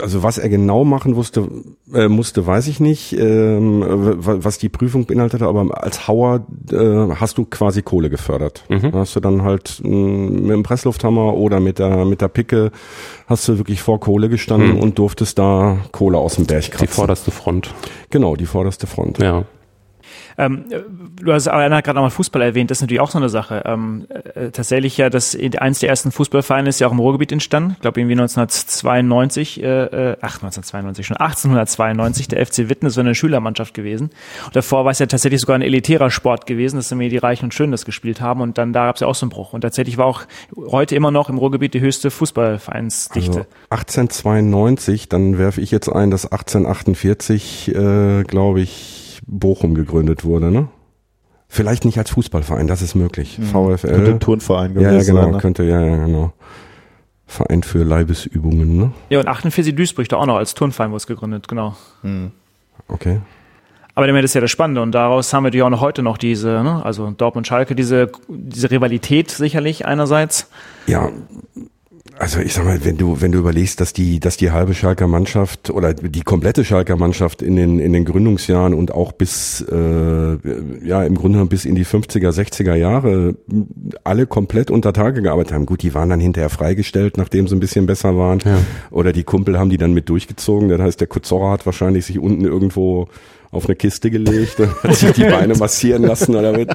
[0.00, 1.48] Also was er genau machen wusste,
[1.92, 7.38] äh, musste, weiß ich nicht, ähm, was die Prüfung beinhaltete, aber als Hauer äh, hast
[7.38, 8.64] du quasi Kohle gefördert.
[8.68, 8.92] Mhm.
[8.92, 12.70] Hast du dann halt mh, mm, mit dem Presslufthammer oder mit der mit der Picke
[13.26, 14.80] hast du wirklich vor Kohle gestanden mhm.
[14.80, 16.86] und durftest da Kohle aus dem Berg kratzen.
[16.86, 17.74] Die vorderste Front.
[18.10, 19.18] Genau, die vorderste Front.
[19.18, 19.44] Ja.
[20.38, 20.64] Ähm,
[21.22, 23.62] du hast aber gerade nochmal Fußball erwähnt, das ist natürlich auch so eine Sache.
[23.64, 27.72] Ähm, äh, tatsächlich ja, das eins der ersten Fußballvereine ist ja auch im Ruhrgebiet entstanden.
[27.74, 33.04] Ich glaube irgendwie 1992, äh, äh, ach 1992 schon 1892 der FC Witten, das war
[33.04, 34.10] eine Schülermannschaft gewesen.
[34.46, 37.46] Und davor war es ja tatsächlich sogar ein elitärer Sport gewesen, dass irgendwie die Reichen
[37.46, 38.40] und Schönen das gespielt haben.
[38.40, 39.52] Und dann da gab es ja auch so einen Bruch.
[39.52, 40.22] Und tatsächlich war auch
[40.56, 43.30] heute immer noch im Ruhrgebiet die höchste Fußballvereinsdichte.
[43.30, 50.50] Also 1892, dann werfe ich jetzt ein, dass 1848, äh, glaube ich Bochum gegründet wurde,
[50.50, 50.68] ne?
[51.48, 53.38] Vielleicht nicht als Fußballverein, das ist möglich.
[53.38, 53.44] Mhm.
[53.44, 53.88] VfL.
[53.88, 55.38] Könnte Turnverein gewesen Ja, ja genau, sein, ne?
[55.38, 56.32] könnte, ja, ja, genau.
[57.26, 58.92] Verein für Leibesübungen, ne?
[59.10, 61.76] Ja, und 48 Duisburg da auch noch als Turnverein wurde es gegründet, genau.
[62.02, 62.32] Mhm.
[62.88, 63.20] Okay.
[63.94, 66.18] Aber das ist ja das Spannende und daraus haben wir natürlich auch noch heute noch
[66.18, 70.50] diese, ne, also Dortmund Schalke, diese, diese Rivalität sicherlich einerseits.
[70.86, 71.10] Ja,
[72.18, 75.06] also ich sag mal, wenn du, wenn du überlegst, dass die, dass die halbe Schalker
[75.06, 80.38] Mannschaft oder die komplette Schalker Mannschaft in den, in den Gründungsjahren und auch bis, äh,
[80.84, 83.36] ja, im Grunde bis in die 50er, 60er Jahre
[84.04, 85.66] alle komplett unter Tage gearbeitet haben.
[85.66, 88.40] Gut, die waren dann hinterher freigestellt, nachdem sie ein bisschen besser waren.
[88.44, 88.58] Ja.
[88.90, 90.68] Oder die Kumpel haben die dann mit durchgezogen.
[90.68, 93.08] Das heißt, der Kuzorra hat wahrscheinlich sich unten irgendwo
[93.50, 96.70] auf eine Kiste gelegt und hat sich die Beine massieren lassen damit.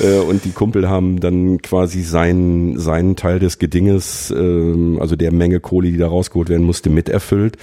[0.00, 5.32] Äh, und die Kumpel haben dann quasi seinen, seinen Teil des Gedinges, ähm, also der
[5.32, 7.56] Menge Kohle, die da rausgeholt werden musste, miterfüllt.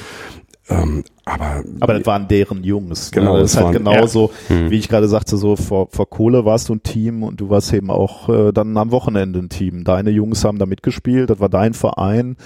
[0.70, 3.12] Ähm, aber, aber das waren deren Jungs.
[3.12, 3.22] Ne?
[3.22, 4.56] Genau, das ist halt genauso, ja.
[4.56, 4.72] Hm.
[4.72, 7.74] wie ich gerade sagte, so vor, vor Kohle warst du ein Team und du warst
[7.74, 9.84] eben auch äh, dann am Wochenende ein Team.
[9.84, 12.38] Deine Jungs haben da mitgespielt, das war dein Verein.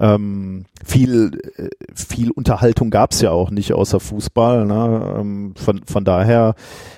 [0.00, 4.64] Ähm, viel, äh, viel Unterhaltung gab's ja auch nicht außer Fußball.
[4.64, 5.16] Ne?
[5.18, 6.54] Ähm, von, von daher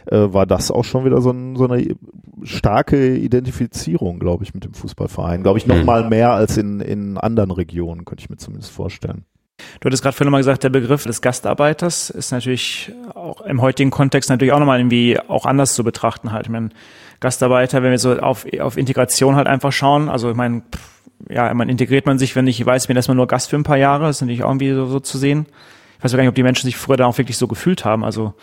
[0.07, 1.97] äh, war das auch schon wieder so, ein, so eine
[2.43, 5.43] starke Identifizierung, glaube ich, mit dem Fußballverein.
[5.43, 5.87] Glaube ich, noch hm.
[5.87, 9.25] mal mehr als in, in anderen Regionen, könnte ich mir zumindest vorstellen.
[9.81, 13.91] Du hattest gerade vorhin mal gesagt, der Begriff des Gastarbeiters ist natürlich auch im heutigen
[13.91, 16.47] Kontext natürlich auch nochmal irgendwie auch anders zu betrachten halt.
[16.47, 16.71] Ich meine,
[17.21, 20.63] Gastarbeiter, wenn wir so auf, auf Integration halt einfach schauen, also ich meine,
[21.29, 23.77] ja, man integriert man sich, wenn ich weiß, bin erstmal nur Gast für ein paar
[23.77, 25.47] Jahre, das ist natürlich auch irgendwie so, so zu sehen.
[25.99, 28.05] Ich weiß gar nicht, ob die Menschen sich früher da auch wirklich so gefühlt haben,
[28.05, 28.35] also.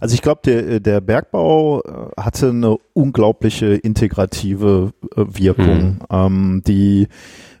[0.00, 5.84] Also ich glaube, der, der Bergbau äh, hatte eine unglaubliche integrative äh, Wirkung.
[5.84, 5.98] Mhm.
[6.10, 7.08] Ähm, die,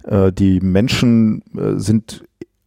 [0.04, 1.42] äh, die Menschen
[1.76, 2.24] sind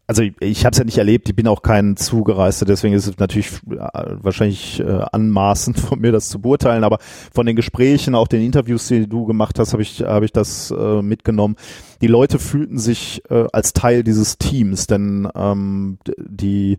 [0.08, 3.08] also ich, ich habe es ja nicht erlebt, ich bin auch kein Zugereister, deswegen ist
[3.08, 7.00] es natürlich äh, wahrscheinlich äh, anmaßend von mir, das zu beurteilen, aber
[7.34, 10.72] von den Gesprächen, auch den Interviews, die du gemacht hast, habe ich, hab ich das
[10.72, 11.58] äh, mitgenommen.
[12.02, 16.78] Die Leute fühlten sich äh, als Teil dieses Teams, denn ähm, die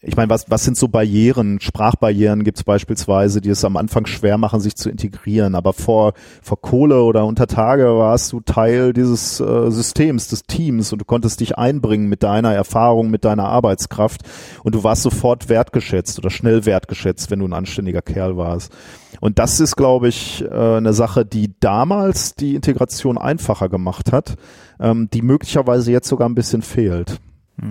[0.00, 1.60] ich meine, was, was sind so Barrieren?
[1.60, 5.54] Sprachbarrieren gibt es beispielsweise, die es am Anfang schwer machen, sich zu integrieren.
[5.54, 6.12] Aber vor,
[6.42, 11.04] vor Kohle oder unter Tage warst du Teil dieses äh, Systems, des Teams und du
[11.04, 14.22] konntest dich einbringen mit deiner Erfahrung, mit deiner Arbeitskraft
[14.62, 18.72] und du warst sofort wertgeschätzt oder schnell wertgeschätzt, wenn du ein anständiger Kerl warst.
[19.20, 24.36] Und das ist, glaube ich, äh, eine Sache, die damals die Integration einfacher gemacht hat,
[24.80, 27.20] ähm, die möglicherweise jetzt sogar ein bisschen fehlt.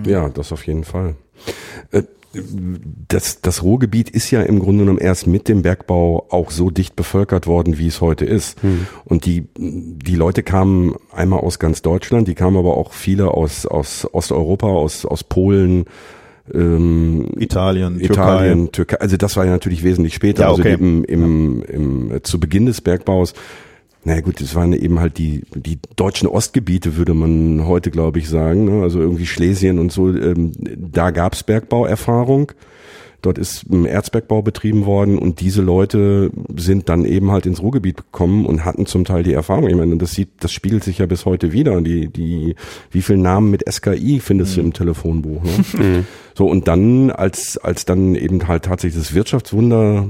[0.06, 1.16] Ja, das auf jeden Fall.
[1.90, 2.02] Äh,
[3.08, 6.96] das, das Ruhrgebiet ist ja im Grunde genommen erst mit dem Bergbau auch so dicht
[6.96, 8.60] bevölkert worden, wie es heute ist.
[8.62, 8.86] Hm.
[9.04, 13.66] Und die, die Leute kamen einmal aus ganz Deutschland, die kamen aber auch viele aus,
[13.66, 15.84] aus Osteuropa, aus, aus Polen,
[16.52, 18.96] ähm, Italien, Italien, Türkei.
[18.96, 19.00] Türkei.
[19.00, 20.72] Also das war ja natürlich wesentlich später, ja, also okay.
[20.72, 23.34] also eben im, im, im, zu Beginn des Bergbaus
[24.04, 28.28] naja gut, das waren eben halt die, die deutschen Ostgebiete, würde man heute, glaube ich,
[28.28, 28.66] sagen.
[28.66, 28.82] Ne?
[28.82, 32.52] Also irgendwie Schlesien und so, ähm, da gab's Bergbauerfahrung.
[33.24, 38.44] Dort ist Erzbergbau betrieben worden und diese Leute sind dann eben halt ins Ruhrgebiet gekommen
[38.44, 39.66] und hatten zum Teil die Erfahrung.
[39.70, 41.80] Ich meine, das sieht, das spiegelt sich ja bis heute wieder.
[41.80, 42.54] Die, die,
[42.90, 44.60] wie viel Namen mit SKI findest mhm.
[44.60, 45.42] du im Telefonbuch?
[45.42, 45.50] Ne?
[45.84, 46.06] Mhm.
[46.36, 50.08] So und dann als als dann eben halt tatsächlich das Wirtschaftswunder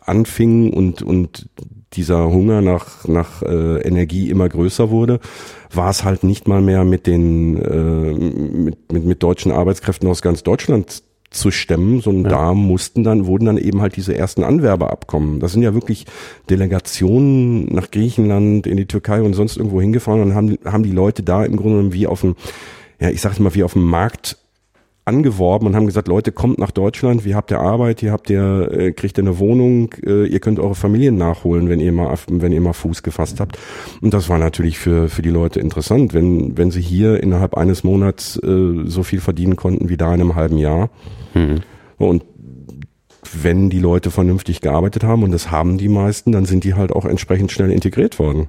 [0.00, 1.48] anfing und und
[1.94, 5.20] dieser Hunger nach, nach äh, Energie immer größer wurde,
[5.72, 10.22] war es halt nicht mal mehr mit den äh, mit, mit, mit deutschen Arbeitskräften aus
[10.22, 12.38] ganz Deutschland zu stemmen, sondern ja.
[12.38, 15.38] da mussten dann, wurden dann eben halt diese ersten Anwerber abkommen.
[15.38, 16.06] Das sind ja wirklich
[16.48, 21.22] Delegationen nach Griechenland, in die Türkei und sonst irgendwo hingefahren und haben, haben die Leute
[21.22, 22.34] da im Grunde genommen wie auf dem,
[23.00, 24.38] ja, ich sag mal, wie auf dem Markt
[25.10, 28.70] angeworben und haben gesagt, Leute, kommt nach Deutschland, wir habt ihr Arbeit, ihr habt ihr,
[28.72, 32.52] äh, kriegt ihr eine Wohnung, äh, ihr könnt eure Familien nachholen, wenn ihr mal, wenn
[32.52, 33.58] ihr mal Fuß gefasst habt.
[34.00, 37.82] Und das war natürlich für, für die Leute interessant, wenn, wenn sie hier innerhalb eines
[37.82, 40.90] Monats äh, so viel verdienen konnten wie da in einem halben Jahr.
[41.34, 41.60] Mhm.
[41.98, 42.24] Und
[43.42, 46.92] wenn die Leute vernünftig gearbeitet haben, und das haben die meisten, dann sind die halt
[46.92, 48.48] auch entsprechend schnell integriert worden.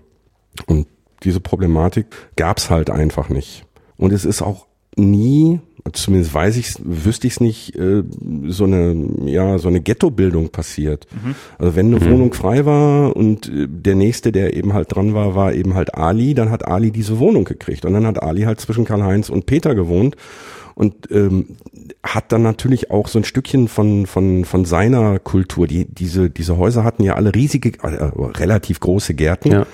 [0.68, 0.88] Und
[1.24, 3.66] diese Problematik gab's halt einfach nicht.
[3.97, 5.59] Und es ist auch nie
[5.94, 8.04] zumindest weiß ich wüsste ich es nicht, äh,
[8.48, 11.08] so eine, ja, so eine Ghettobildung passiert.
[11.12, 11.36] Mhm.
[11.58, 12.12] Also wenn eine mhm.
[12.12, 15.96] Wohnung frei war und äh, der nächste, der eben halt dran war, war eben halt
[15.96, 17.86] Ali, dann hat Ali diese Wohnung gekriegt.
[17.86, 20.16] Und dann hat Ali halt zwischen Karl-Heinz und Peter gewohnt
[20.76, 21.58] und ähm,
[22.04, 25.68] hat dann natürlich auch so ein Stückchen von von von seiner Kultur.
[25.68, 29.66] Die diese diese Häuser hatten ja alle riesige äh, relativ große Gärten, ja.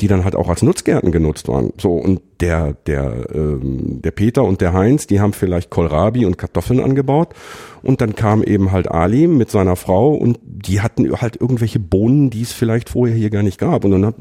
[0.00, 1.72] die dann halt auch als Nutzgärten genutzt waren.
[1.78, 6.38] So und der der ähm, der Peter und der Heinz, die haben vielleicht Kohlrabi und
[6.38, 7.34] Kartoffeln angebaut
[7.82, 12.30] und dann kam eben halt Ali mit seiner Frau und die hatten halt irgendwelche Bohnen,
[12.30, 14.14] die es vielleicht vorher hier gar nicht gab und dann hat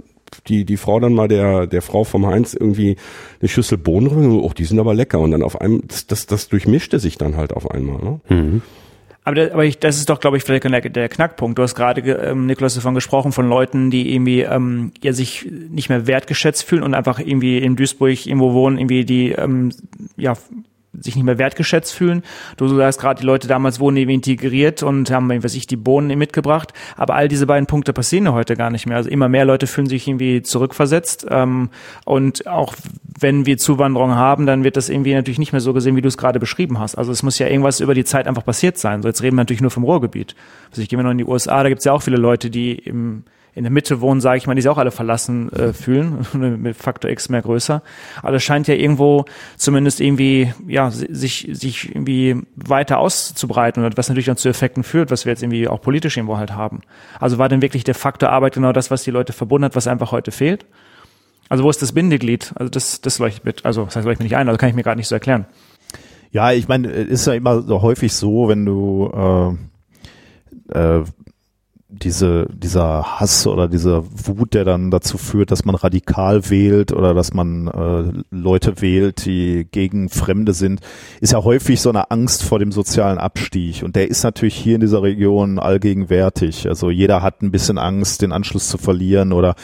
[0.48, 2.98] die, die Frau dann mal der, der Frau vom Heinz irgendwie
[3.40, 5.20] eine Schüssel Bohnen, oh, die sind aber lecker.
[5.20, 8.02] Und dann auf einmal, das, das, das durchmischte sich dann halt auf einmal.
[8.02, 8.22] Ne?
[8.30, 8.62] Mhm.
[9.24, 11.58] Aber, das, aber ich, das ist doch, glaube ich, vielleicht der, der Knackpunkt.
[11.58, 15.90] Du hast gerade, ähm, Niklas, davon gesprochen, von Leuten, die irgendwie ähm, ja, sich nicht
[15.90, 19.72] mehr wertgeschätzt fühlen und einfach irgendwie in Duisburg irgendwo wohnen, irgendwie die ähm,
[20.18, 20.36] ja
[20.94, 22.24] sich nicht mehr wertgeschätzt fühlen.
[22.58, 26.18] Du sagst gerade, die Leute damals wurden eben integriert und haben, was ich, die Bohnen
[26.18, 26.74] mitgebracht.
[26.98, 28.98] Aber all diese beiden Punkte passieren ja heute gar nicht mehr.
[28.98, 31.26] Also immer mehr Leute fühlen sich irgendwie zurückversetzt.
[31.30, 31.70] Ähm,
[32.06, 32.76] und auch
[33.20, 36.10] wenn wir Zuwanderung haben, dann wird das irgendwie natürlich nicht mehr so gesehen, wie du
[36.10, 36.96] es gerade beschrieben hast.
[36.96, 39.02] Also es muss ja irgendwas über die Zeit einfach passiert sein.
[39.02, 40.36] So jetzt reden wir natürlich nur vom Ruhrgebiet.
[40.72, 42.50] Also ich gehe mal noch in die USA, da gibt es ja auch viele Leute,
[42.50, 43.24] die im
[43.54, 46.26] in der Mitte wohnen, sage ich mal, die sich auch alle verlassen äh, fühlen,
[46.62, 47.82] mit Faktor X mehr größer.
[48.22, 49.26] Aber es scheint ja irgendwo
[49.58, 55.12] zumindest irgendwie, ja, sich, sich irgendwie weiter auszubreiten und was natürlich dann zu Effekten führt,
[55.12, 56.82] was wir jetzt irgendwie auch politisch irgendwo halt haben.
[57.20, 59.88] Also war denn wirklich der Faktor Arbeit genau das, was die Leute verbunden hat, was
[59.88, 60.66] einfach heute fehlt?
[61.50, 62.54] Also wo ist das Bindeglied?
[62.56, 64.76] Also das, das leuchtet mit, also das heißt, leuchtet mir nicht ein, also kann ich
[64.76, 65.46] mir gerade nicht so erklären.
[66.32, 69.58] Ja, ich meine, ist ja immer so häufig so, wenn du
[70.72, 71.04] äh, äh,
[71.92, 77.14] diese, dieser Hass oder dieser Wut, der dann dazu führt, dass man radikal wählt oder
[77.14, 80.80] dass man äh, Leute wählt, die gegen Fremde sind,
[81.20, 83.84] ist ja häufig so eine Angst vor dem sozialen Abstieg.
[83.84, 86.68] Und der ist natürlich hier in dieser Region allgegenwärtig.
[86.68, 89.56] Also jeder hat ein bisschen Angst, den Anschluss zu verlieren oder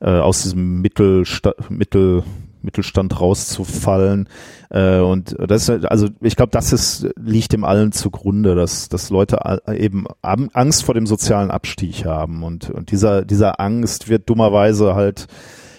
[0.00, 2.22] äh, aus diesem Mittelsta Mittel
[2.64, 4.28] Mittelstand rauszufallen.
[4.70, 9.38] Äh, und das also ich glaube, das ist, liegt dem allen zugrunde, dass, dass Leute
[9.72, 12.42] eben Angst vor dem sozialen Abstieg haben.
[12.42, 15.26] Und, und dieser, dieser Angst wird dummerweise halt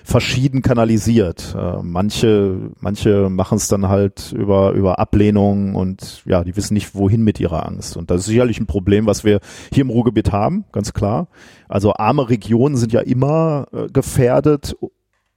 [0.06, 1.56] verschieden kanalisiert.
[1.58, 6.94] Äh, manche, manche machen es dann halt über, über Ablehnung und ja, die wissen nicht,
[6.94, 7.98] wohin mit ihrer Angst.
[7.98, 9.40] Und das ist sicherlich ein Problem, was wir
[9.74, 11.28] hier im Ruhrgebiet haben, ganz klar.
[11.68, 14.88] Also arme Regionen sind ja immer äh, gefährdet, äh,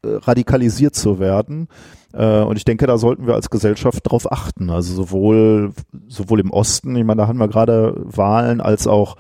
[0.04, 1.68] radikalisiert zu werden.
[2.12, 4.70] Äh, und ich denke, da sollten wir als Gesellschaft darauf achten.
[4.70, 5.72] Also sowohl,
[6.06, 9.16] sowohl im Osten, ich meine, da haben wir gerade Wahlen, als auch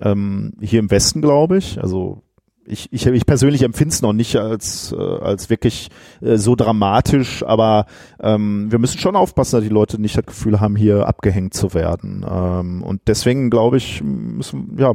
[0.00, 1.80] ähm, hier im Westen, glaube ich.
[1.82, 2.22] Also
[2.68, 5.88] ich, ich, ich persönlich empfinde es noch nicht als, äh, als wirklich
[6.20, 7.86] äh, so dramatisch, aber
[8.20, 11.74] ähm, wir müssen schon aufpassen, dass die Leute nicht das Gefühl haben, hier abgehängt zu
[11.74, 12.24] werden.
[12.28, 14.92] Ähm, und deswegen glaube ich, müssen, ja,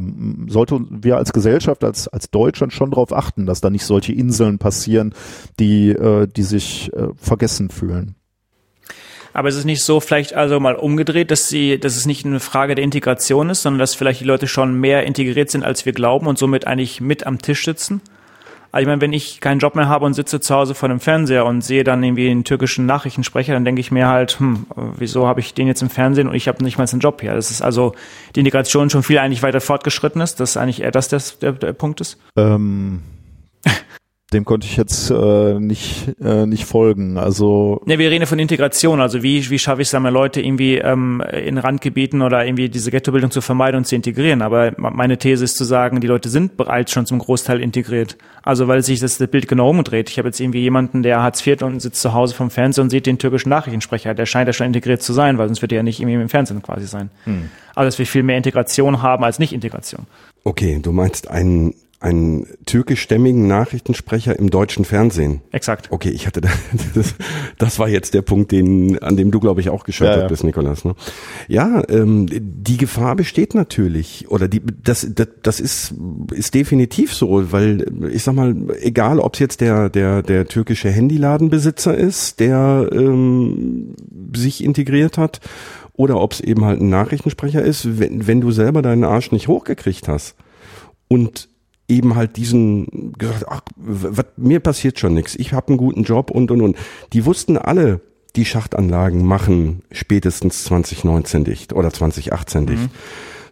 [0.47, 4.59] sollten wir als Gesellschaft, als, als Deutschland schon darauf achten, dass da nicht solche Inseln
[4.59, 5.13] passieren,
[5.59, 8.15] die, äh, die sich äh, vergessen fühlen.
[9.33, 12.39] Aber es ist nicht so vielleicht also mal umgedreht, dass sie, dass es nicht eine
[12.39, 15.93] Frage der Integration ist, sondern dass vielleicht die Leute schon mehr integriert sind, als wir
[15.93, 18.01] glauben und somit eigentlich mit am Tisch sitzen.
[18.71, 20.99] Also ich meine, wenn ich keinen Job mehr habe und sitze zu Hause vor dem
[20.99, 24.65] Fernseher und sehe dann irgendwie einen türkischen Nachrichtensprecher, dann denke ich mir halt, hm,
[24.97, 27.35] wieso habe ich den jetzt im Fernsehen und ich habe nicht mal einen Job hier?
[27.35, 27.93] Das ist also
[28.35, 31.73] die Integration schon viel eigentlich weiter fortgeschritten ist, dass eigentlich eher das der, der, der
[31.73, 32.19] Punkt ist.
[32.35, 33.03] Ähm,
[34.33, 37.17] dem konnte ich jetzt äh, nicht, äh, nicht folgen.
[37.17, 38.99] Also ne, wir reden von Integration.
[39.01, 42.91] Also wie, wie schaffe ich es, einmal Leute irgendwie ähm, in Randgebieten oder irgendwie diese
[42.91, 44.41] Ghettobildung zu vermeiden und zu integrieren?
[44.41, 48.17] Aber meine These ist zu sagen, die Leute sind bereits schon zum Großteil integriert.
[48.41, 50.09] Also weil sich das Bild genau umdreht.
[50.09, 52.89] Ich habe jetzt irgendwie jemanden, der Hartz IV und sitzt zu Hause vom Fernseher und
[52.89, 54.13] sieht den türkischen Nachrichtensprecher.
[54.13, 56.29] Der scheint ja schon integriert zu sein, weil sonst wird er ja nicht irgendwie im
[56.29, 57.09] Fernsehen quasi sein.
[57.23, 57.49] Hm.
[57.75, 60.05] Also dass wir viel mehr Integration haben als nicht Integration.
[60.43, 61.73] Okay, du meinst einen
[62.03, 65.41] einen türkischstämmigen Nachrichtensprecher im deutschen Fernsehen.
[65.53, 65.87] Exakt.
[65.89, 66.49] Okay, ich hatte da,
[66.93, 67.15] das,
[67.57, 70.27] das war jetzt der Punkt, den, an dem du, glaube ich, auch gescheitert ja, ja.
[70.27, 70.83] bist, Nikolas.
[70.83, 70.95] Ne?
[71.47, 75.93] Ja, ähm, die Gefahr besteht natürlich, oder die, das, das, das ist,
[76.33, 80.89] ist definitiv so, weil ich sag mal, egal, ob es jetzt der, der, der türkische
[80.89, 83.95] Handyladenbesitzer ist, der ähm,
[84.35, 85.39] sich integriert hat,
[85.93, 89.47] oder ob es eben halt ein Nachrichtensprecher ist, wenn, wenn du selber deinen Arsch nicht
[89.47, 90.35] hochgekriegt hast
[91.07, 91.47] und
[91.87, 96.31] eben halt diesen gesagt, ach, was, mir passiert schon nichts, ich habe einen guten Job
[96.31, 96.77] und und und.
[97.11, 98.01] Die wussten alle,
[98.35, 102.81] die Schachtanlagen machen spätestens 2019 dicht oder 2018 dicht.
[102.83, 102.89] Mhm.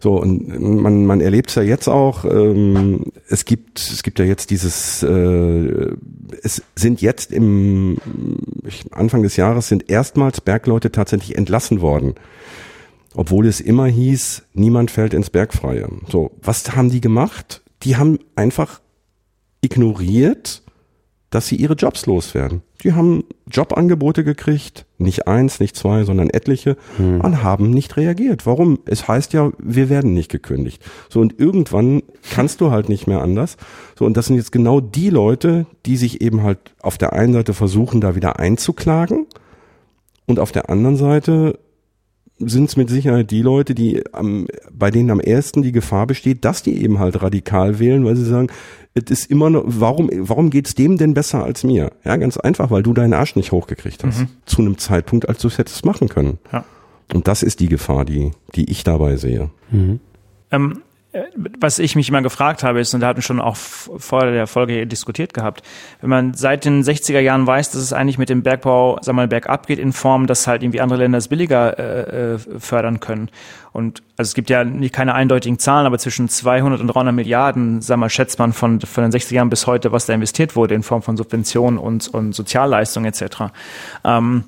[0.02, 4.24] So, und man, man erlebt es ja jetzt auch, ähm, es gibt, es gibt ja
[4.24, 5.92] jetzt dieses, äh,
[6.42, 7.98] es sind jetzt im
[8.90, 12.14] Anfang des Jahres sind erstmals Bergleute tatsächlich entlassen worden.
[13.14, 15.88] Obwohl es immer hieß, niemand fällt ins Bergfreie.
[16.10, 17.62] So, was haben die gemacht?
[17.82, 18.80] Die haben einfach
[19.60, 20.62] ignoriert,
[21.30, 22.62] dass sie ihre Jobs loswerden.
[22.82, 27.20] Die haben Jobangebote gekriegt, nicht eins, nicht zwei, sondern etliche, hm.
[27.22, 28.44] und haben nicht reagiert.
[28.44, 28.80] Warum?
[28.84, 30.82] Es heißt ja, wir werden nicht gekündigt.
[31.08, 32.02] So, und irgendwann
[32.32, 33.56] kannst du halt nicht mehr anders.
[33.98, 37.32] So, und das sind jetzt genau die Leute, die sich eben halt auf der einen
[37.32, 39.26] Seite versuchen, da wieder einzuklagen,
[40.26, 41.58] und auf der anderen Seite
[42.48, 46.44] sind es mit Sicherheit die Leute, die am, bei denen am ersten die Gefahr besteht,
[46.44, 48.48] dass die eben halt radikal wählen, weil sie sagen,
[48.94, 51.92] es ist immer noch, warum, warum geht's dem denn besser als mir?
[52.04, 54.20] Ja, ganz einfach, weil du deinen Arsch nicht hochgekriegt hast.
[54.20, 54.28] Mhm.
[54.44, 56.38] Zu einem Zeitpunkt, als du es hättest machen können.
[56.52, 56.64] Ja.
[57.14, 59.50] Und das ist die Gefahr, die, die ich dabei sehe.
[59.70, 60.00] Mhm.
[60.50, 60.78] Ähm,
[61.60, 64.86] was ich mich immer gefragt habe, ist, und da hatten schon auch vor der Folge
[64.86, 65.62] diskutiert gehabt,
[66.00, 69.28] wenn man seit den 60er Jahren weiß, dass es eigentlich mit dem Bergbau, sag mal,
[69.28, 73.30] bergab geht in Form, dass halt irgendwie andere Länder es billiger äh, äh fördern können.
[73.72, 77.82] Und also es gibt ja nicht keine eindeutigen Zahlen, aber zwischen 200 und 300 Milliarden,
[77.82, 80.74] sag mal, schätzt man von, von den 60er Jahren bis heute, was da investiert wurde
[80.74, 83.52] in Form von Subventionen und, und Sozialleistungen etc.
[84.04, 84.44] Ähm,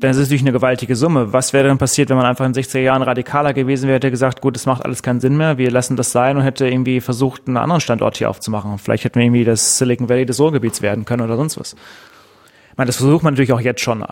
[0.00, 1.32] dann ist es natürlich eine gewaltige Summe.
[1.32, 4.10] Was wäre denn passiert, wenn man einfach in den 60er Jahren radikaler gewesen wäre, hätte
[4.10, 7.00] gesagt, gut, das macht alles keinen Sinn mehr, wir lassen das sein und hätte irgendwie
[7.00, 8.78] versucht, einen anderen Standort hier aufzumachen.
[8.78, 11.74] Vielleicht hätten wir irgendwie das Silicon Valley des Ruhrgebiets werden können oder sonst was.
[12.78, 14.04] Ich meine, das versucht man natürlich auch jetzt schon.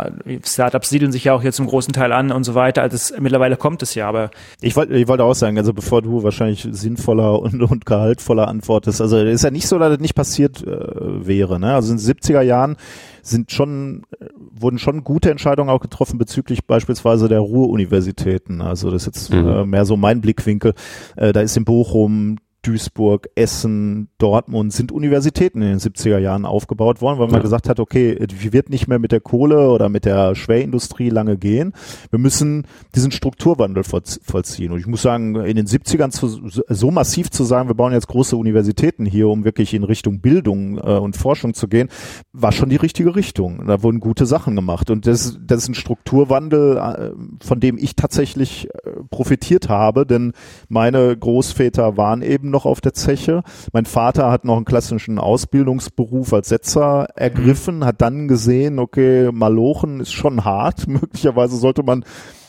[0.44, 2.82] Startups siedeln sich ja auch jetzt zum großen Teil an und so weiter.
[2.82, 4.32] Also es, mittlerweile kommt es ja, aber.
[4.60, 9.00] Ich wollte, ich wollte auch sagen, also bevor du wahrscheinlich sinnvoller und, und gehaltvoller antwortest,
[9.00, 11.60] also es ist ja nicht so, dass das nicht passiert äh, wäre.
[11.60, 11.76] Ne?
[11.76, 12.74] Also in den 70er Jahren
[13.22, 14.02] sind schon,
[14.50, 18.62] wurden schon gute Entscheidungen auch getroffen bezüglich beispielsweise der Ruhr-Universitäten.
[18.62, 19.48] Also das ist jetzt mhm.
[19.48, 20.74] äh, mehr so mein Blickwinkel.
[21.14, 27.00] Äh, da ist in Bochum Duisburg, Essen, Dortmund sind Universitäten in den 70er Jahren aufgebaut
[27.00, 27.42] worden, weil man ja.
[27.42, 28.18] gesagt hat, okay,
[28.52, 31.72] wird nicht mehr mit der Kohle oder mit der Schwerindustrie lange gehen.
[32.10, 34.72] Wir müssen diesen Strukturwandel vollziehen.
[34.72, 38.08] Und ich muss sagen, in den 70ern zu, so massiv zu sagen, wir bauen jetzt
[38.08, 41.88] große Universitäten hier, um wirklich in Richtung Bildung äh, und Forschung zu gehen,
[42.32, 43.66] war schon die richtige Richtung.
[43.66, 44.90] Da wurden gute Sachen gemacht.
[44.90, 50.32] Und das, das ist ein Strukturwandel, äh, von dem ich tatsächlich äh, profitiert habe, denn
[50.68, 53.42] meine Großväter waren eben noch auf der Zeche.
[53.72, 60.00] Mein Vater hat noch einen klassischen Ausbildungsberuf als Setzer ergriffen, hat dann gesehen, okay, Malochen
[60.00, 60.88] ist schon hart.
[60.88, 62.04] Möglicherweise sollte man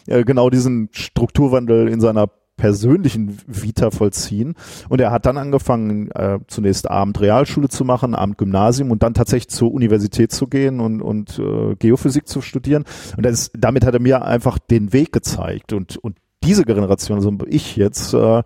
[0.08, 4.56] äh, genau diesen Strukturwandel in seiner persönlichen Vita vollziehen.
[4.90, 9.14] Und er hat dann angefangen, äh, zunächst Abend Realschule zu machen, Abend Gymnasium und dann
[9.14, 12.86] tatsächlich zur Universität zu gehen und, und äh, Geophysik zu studieren.
[13.16, 15.72] Und das, damit hat er mir einfach den Weg gezeigt.
[15.74, 18.42] Und, und diese Generation, also ich jetzt, äh,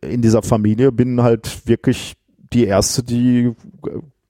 [0.00, 2.14] in dieser Familie bin halt wirklich
[2.52, 3.52] die erste, die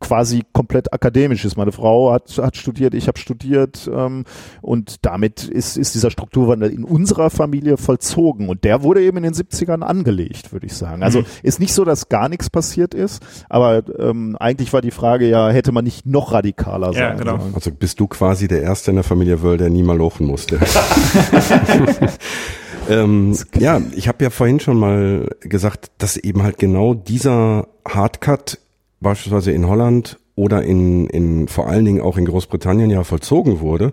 [0.03, 1.57] quasi komplett akademisch ist.
[1.57, 4.25] Meine Frau hat, hat studiert, ich habe studiert ähm,
[4.61, 9.23] und damit ist, ist dieser Strukturwandel in unserer Familie vollzogen und der wurde eben in
[9.23, 11.03] den 70ern angelegt, würde ich sagen.
[11.03, 11.27] Also mhm.
[11.43, 15.51] ist nicht so, dass gar nichts passiert ist, aber ähm, eigentlich war die Frage ja,
[15.51, 17.39] hätte man nicht noch radikaler ja, sein genau.
[17.39, 17.55] sollen.
[17.55, 20.59] Also bist du quasi der Erste in der Familie Wöll, der nie mal lochen musste.
[22.89, 28.59] Ähm, ja, ich habe ja vorhin schon mal gesagt, dass eben halt genau dieser Hardcut
[29.01, 33.93] beispielsweise in Holland oder in, in vor allen Dingen auch in Großbritannien ja vollzogen wurde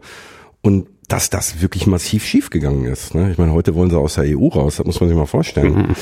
[0.62, 3.16] und dass das wirklich massiv schiefgegangen ist.
[3.16, 3.32] Ne?
[3.32, 5.76] Ich meine, heute wollen sie aus der EU raus, das muss man sich mal vorstellen.
[5.76, 5.96] Mhm.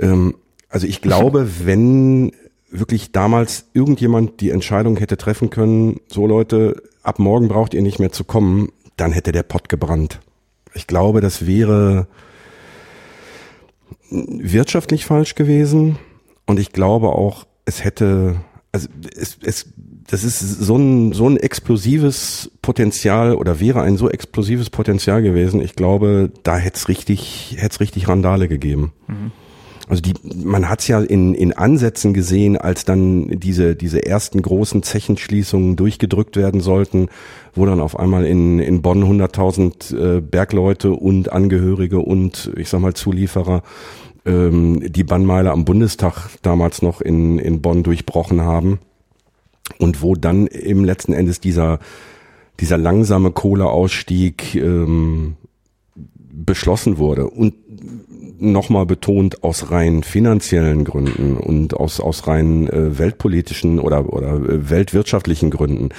[0.00, 0.34] Ähm,
[0.68, 2.32] also ich glaube, wenn
[2.70, 7.98] wirklich damals irgendjemand die Entscheidung hätte treffen können, so Leute, ab morgen braucht ihr nicht
[7.98, 10.20] mehr zu kommen, dann hätte der Pott gebrannt.
[10.74, 12.08] Ich glaube, das wäre
[14.10, 15.98] wirtschaftlich falsch gewesen
[16.46, 18.36] und ich glaube auch, es hätte,
[18.72, 19.66] also es, es,
[20.08, 25.60] das ist so ein, so ein explosives Potenzial oder wäre ein so explosives Potenzial gewesen.
[25.60, 28.92] Ich glaube, da hätte es richtig, hätte es richtig Randale gegeben.
[29.06, 29.32] Mhm.
[29.88, 30.14] Also die,
[30.44, 35.76] man hat es ja in, in Ansätzen gesehen, als dann diese, diese ersten großen Zechenschließungen
[35.76, 37.08] durchgedrückt werden sollten,
[37.54, 42.80] wo dann auf einmal in, in Bonn 100.000 äh, Bergleute und Angehörige und ich sag
[42.80, 43.62] mal Zulieferer
[44.26, 48.80] ähm, die Bannmeile am Bundestag damals noch in, in Bonn durchbrochen haben.
[49.78, 51.78] Und wo dann im letzten Endes dieser,
[52.60, 55.36] dieser langsame Kohleausstieg ähm,
[55.94, 57.28] beschlossen wurde.
[57.28, 57.54] Und
[58.38, 64.70] nochmal betont aus rein finanziellen Gründen und aus, aus rein äh, weltpolitischen oder, oder äh,
[64.70, 65.90] weltwirtschaftlichen Gründen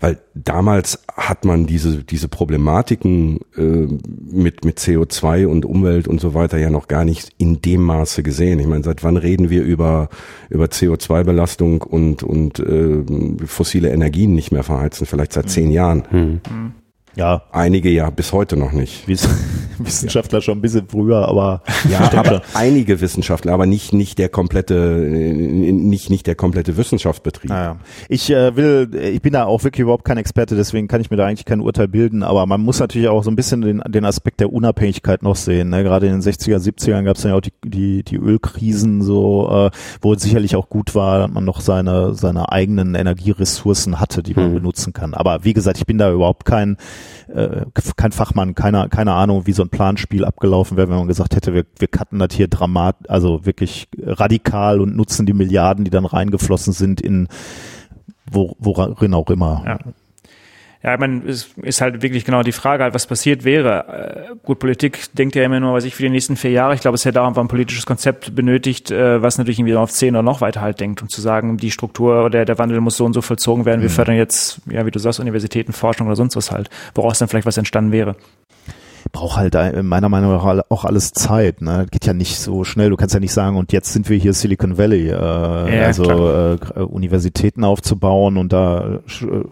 [0.00, 3.86] weil damals hat man diese, diese Problematiken äh,
[4.32, 8.22] mit, mit CO2 und Umwelt und so weiter ja noch gar nicht in dem Maße
[8.22, 8.58] gesehen.
[8.58, 10.08] Ich meine, seit wann reden wir über,
[10.48, 13.04] über CO2-Belastung und, und äh,
[13.44, 15.06] fossile Energien nicht mehr verheizen?
[15.06, 16.04] Vielleicht seit zehn Jahren.
[16.08, 16.40] Hm.
[17.16, 17.42] Ja.
[17.52, 19.06] Einige ja bis heute noch nicht.
[19.78, 20.42] Wissenschaftler ja.
[20.42, 26.10] schon ein bisschen früher, aber ja, aber einige Wissenschaftler, aber nicht nicht der komplette nicht
[26.10, 27.50] nicht der komplette Wissenschaftsbetrieb.
[27.50, 27.76] Naja.
[28.08, 31.16] Ich äh, will, ich bin da auch wirklich überhaupt kein Experte, deswegen kann ich mir
[31.16, 34.04] da eigentlich kein Urteil bilden, aber man muss natürlich auch so ein bisschen den, den
[34.04, 35.70] Aspekt der Unabhängigkeit noch sehen.
[35.70, 35.82] Ne?
[35.82, 39.70] Gerade in den 60er, 70ern gab es ja auch die, die, die Ölkrisen, so äh,
[40.00, 44.34] wo es sicherlich auch gut war, dass man noch seine seine eigenen Energieressourcen hatte, die
[44.34, 44.54] man hm.
[44.54, 45.14] benutzen kann.
[45.14, 46.76] Aber wie gesagt, ich bin da überhaupt kein
[47.28, 51.36] äh, kein Fachmann, keine, keine Ahnung, wie so ein Planspiel abgelaufen wäre, wenn man gesagt
[51.36, 55.90] hätte, wir, wir cutten das hier dramat, also wirklich radikal und nutzen die Milliarden, die
[55.90, 57.28] dann reingeflossen sind in
[58.30, 59.62] wo, worin auch immer.
[59.66, 59.78] Ja.
[60.82, 64.30] Ja, ich meine, es ist halt wirklich genau die Frage, halt, was passiert wäre.
[64.32, 66.74] Äh, gut, Politik denkt ja immer nur, was ich für die nächsten vier Jahre.
[66.74, 69.90] Ich glaube, es hätte auch einfach ein politisches Konzept benötigt, äh, was natürlich irgendwie auf
[69.90, 72.96] zehn oder noch weiter halt denkt, um zu sagen, die Struktur oder der Wandel muss
[72.96, 73.82] so und so vollzogen werden.
[73.82, 73.94] Wir mhm.
[73.94, 77.46] fördern jetzt, ja, wie du sagst, Universitäten, Forschung oder sonst was halt, woraus dann vielleicht
[77.46, 78.16] was entstanden wäre
[79.12, 81.62] braucht halt meiner Meinung nach auch alles Zeit.
[81.62, 81.86] Ne?
[81.90, 82.90] Geht ja nicht so schnell.
[82.90, 85.08] Du kannst ja nicht sagen, und jetzt sind wir hier Silicon Valley.
[85.08, 89.00] Äh, ja, also äh, Universitäten aufzubauen und da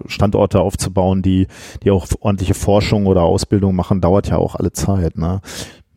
[0.06, 1.46] Standorte aufzubauen, die,
[1.82, 5.18] die auch ordentliche Forschung oder Ausbildung machen, dauert ja auch alle Zeit.
[5.18, 5.40] Ne?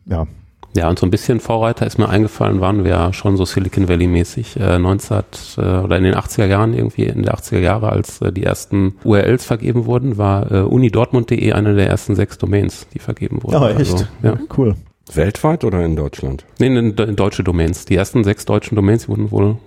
[0.06, 0.26] Ja,
[0.74, 3.88] ja, und so ein bisschen Vorreiter ist mir eingefallen, waren wir ja schon so Silicon
[3.88, 7.90] Valley mäßig, äh, 19 äh, oder in den 80er Jahren irgendwie, in der 80er Jahre,
[7.90, 12.86] als äh, die ersten URLs vergeben wurden, war äh, unidortmund.de eine der ersten sechs Domains,
[12.94, 13.56] die vergeben wurden.
[13.56, 13.92] Ah, echt?
[13.92, 14.38] Also, ja.
[14.56, 14.76] Cool.
[15.12, 16.46] Weltweit oder in Deutschland?
[16.58, 17.84] Nee, in, in deutsche Domains.
[17.84, 19.58] Die ersten sechs deutschen Domains wurden wohl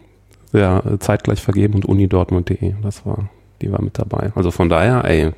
[0.52, 3.30] sehr äh, zeitgleich vergeben und unidortmund.de, das war,
[3.62, 4.32] die war mit dabei.
[4.34, 5.32] Also von daher, ey,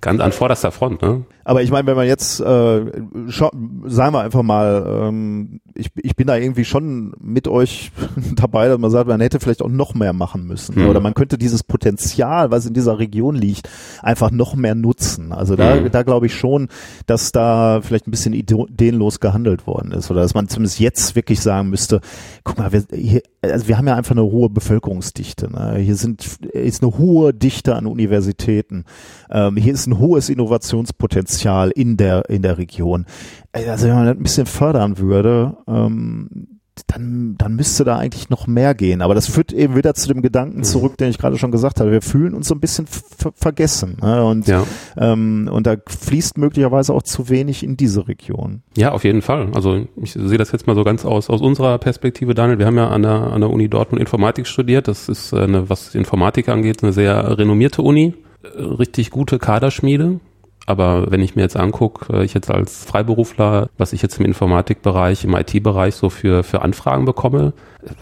[0.00, 1.22] ganz an vorderster Front, ne?
[1.46, 2.84] Aber ich meine, wenn man jetzt, äh,
[3.28, 7.92] sagen wir einfach mal, ähm, ich, ich bin da irgendwie schon mit euch
[8.34, 10.82] dabei, dass man sagt, man hätte vielleicht auch noch mehr machen müssen.
[10.82, 10.88] Mhm.
[10.88, 13.70] Oder man könnte dieses Potenzial, was in dieser Region liegt,
[14.02, 15.32] einfach noch mehr nutzen.
[15.32, 15.92] Also da, mhm.
[15.92, 16.66] da glaube ich schon,
[17.06, 20.10] dass da vielleicht ein bisschen ideenlos gehandelt worden ist.
[20.10, 22.00] Oder dass man zumindest jetzt wirklich sagen müsste,
[22.42, 25.48] guck mal, wir, hier, also wir haben ja einfach eine hohe Bevölkerungsdichte.
[25.48, 25.76] Ne?
[25.78, 28.84] Hier sind, ist eine hohe Dichte an Universitäten.
[29.30, 33.06] Ähm, hier ist ein hohes Innovationspotenzial Potenzial in der, in der Region.
[33.52, 36.48] Also wenn man das ein bisschen fördern würde, ähm,
[36.88, 39.00] dann, dann müsste da eigentlich noch mehr gehen.
[39.00, 40.64] Aber das führt eben wieder zu dem Gedanken mhm.
[40.64, 41.90] zurück, den ich gerade schon gesagt habe.
[41.90, 42.86] Wir fühlen uns so ein bisschen
[43.34, 43.96] vergessen.
[44.02, 44.22] Ne?
[44.24, 44.64] Und, ja.
[44.98, 48.62] ähm, und da fließt möglicherweise auch zu wenig in diese Region.
[48.76, 49.48] Ja, auf jeden Fall.
[49.54, 52.58] Also ich sehe das jetzt mal so ganz aus, aus unserer Perspektive, Daniel.
[52.58, 54.86] Wir haben ja an der, an der Uni Dortmund Informatik studiert.
[54.86, 58.14] Das ist eine, was Informatik angeht, eine sehr renommierte Uni.
[58.54, 60.20] Richtig gute Kaderschmiede
[60.66, 64.26] aber wenn ich mir jetzt angucke, äh, ich jetzt als Freiberufler, was ich jetzt im
[64.26, 67.52] Informatikbereich, im IT-Bereich so für, für Anfragen bekomme,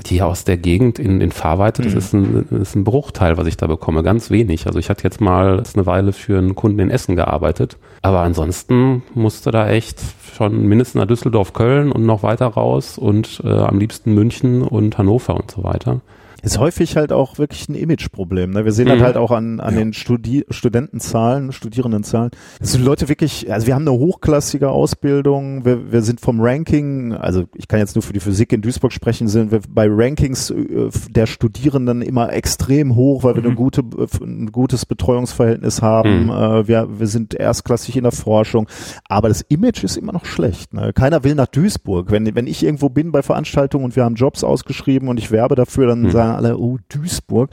[0.07, 1.99] die aus der Gegend in, in Fahrweite, das, mhm.
[1.99, 4.67] ist ein, das ist ein Bruchteil, was ich da bekomme, ganz wenig.
[4.67, 9.03] Also ich hatte jetzt mal eine Weile für einen Kunden in Essen gearbeitet, aber ansonsten
[9.15, 10.01] musste da echt
[10.35, 14.97] schon mindestens nach Düsseldorf, Köln und noch weiter raus und äh, am liebsten München und
[14.97, 16.01] Hannover und so weiter
[16.45, 18.51] ist häufig halt auch wirklich ein Imageproblem.
[18.51, 18.65] Ne?
[18.65, 18.91] Wir sehen mhm.
[18.91, 19.81] das halt auch an, an ja.
[19.81, 22.31] den Studi Studentenzahlen, Studierendenzahlen.
[22.61, 27.15] Das sind Leute wirklich, also wir haben eine hochklassige Ausbildung, wir, wir sind vom Ranking,
[27.15, 30.51] also ich kann jetzt nur für die Physik in Duisburg sprechen, sind wir bei Rankings
[30.51, 33.49] äh, der Studierenden immer extrem hoch, weil wir mhm.
[33.49, 33.83] eine gute,
[34.21, 36.25] ein gutes Betreuungsverhältnis haben.
[36.25, 36.31] Mhm.
[36.31, 38.69] Äh, wir, wir sind erstklassig in der Forschung,
[39.09, 40.75] aber das Image ist immer noch schlecht.
[40.75, 40.93] Ne?
[40.93, 42.11] Keiner will nach Duisburg.
[42.11, 45.55] Wenn, wenn ich irgendwo bin bei Veranstaltungen und wir haben Jobs ausgeschrieben und ich werbe
[45.55, 46.11] dafür, dann mhm.
[46.35, 47.51] Alle, oh, Duisburg.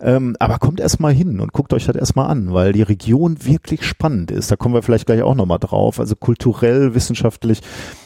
[0.00, 3.82] Ähm, aber kommt erstmal hin und guckt euch das erstmal an, weil die Region wirklich
[3.82, 4.50] spannend ist.
[4.50, 6.00] Da kommen wir vielleicht gleich auch nochmal drauf.
[6.00, 7.62] Also kulturell, wissenschaftlich.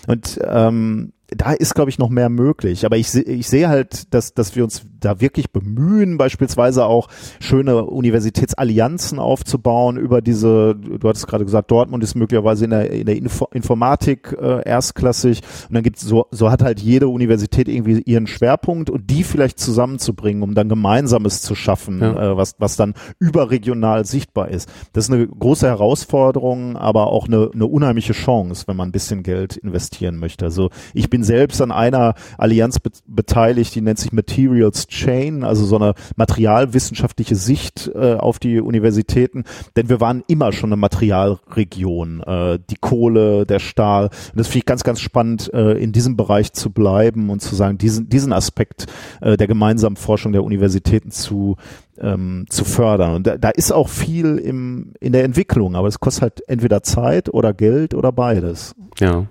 [0.06, 2.84] Und ähm, da ist, glaube ich, noch mehr möglich.
[2.84, 7.08] Aber ich, ich sehe halt, dass, dass wir uns da wirklich bemühen, beispielsweise auch
[7.40, 13.06] schöne Universitätsallianzen aufzubauen über diese, du hattest gerade gesagt, Dortmund ist möglicherweise in der, in
[13.06, 18.00] der Info Informatik äh, erstklassig und dann gibt so, so hat halt jede Universität irgendwie
[18.02, 22.32] ihren Schwerpunkt und die vielleicht zusammenzubringen, um dann Gemeinsames zu schaffen, ja.
[22.32, 24.68] äh, was, was dann überregional sichtbar ist.
[24.92, 29.22] Das ist eine große Herausforderung, aber auch eine, eine unheimliche Chance, wenn man ein bisschen
[29.22, 30.44] Geld investieren möchte.
[30.44, 35.64] Also ich bin selbst an einer Allianz be beteiligt, die nennt sich Materials Chain, also
[35.64, 39.44] so eine materialwissenschaftliche Sicht äh, auf die Universitäten,
[39.76, 44.04] denn wir waren immer schon eine Materialregion, äh, die Kohle, der Stahl.
[44.04, 47.54] Und das finde ich ganz, ganz spannend, äh, in diesem Bereich zu bleiben und zu
[47.54, 48.86] sagen, diesen, diesen Aspekt
[49.20, 51.56] äh, der gemeinsamen Forschung der Universitäten zu
[52.00, 53.14] ähm, zu fördern.
[53.14, 56.82] Und da, da ist auch viel im, in der Entwicklung, aber es kostet halt entweder
[56.82, 58.74] Zeit oder Geld oder beides.
[58.98, 59.26] Ja.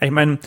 [0.00, 0.38] Ich meine,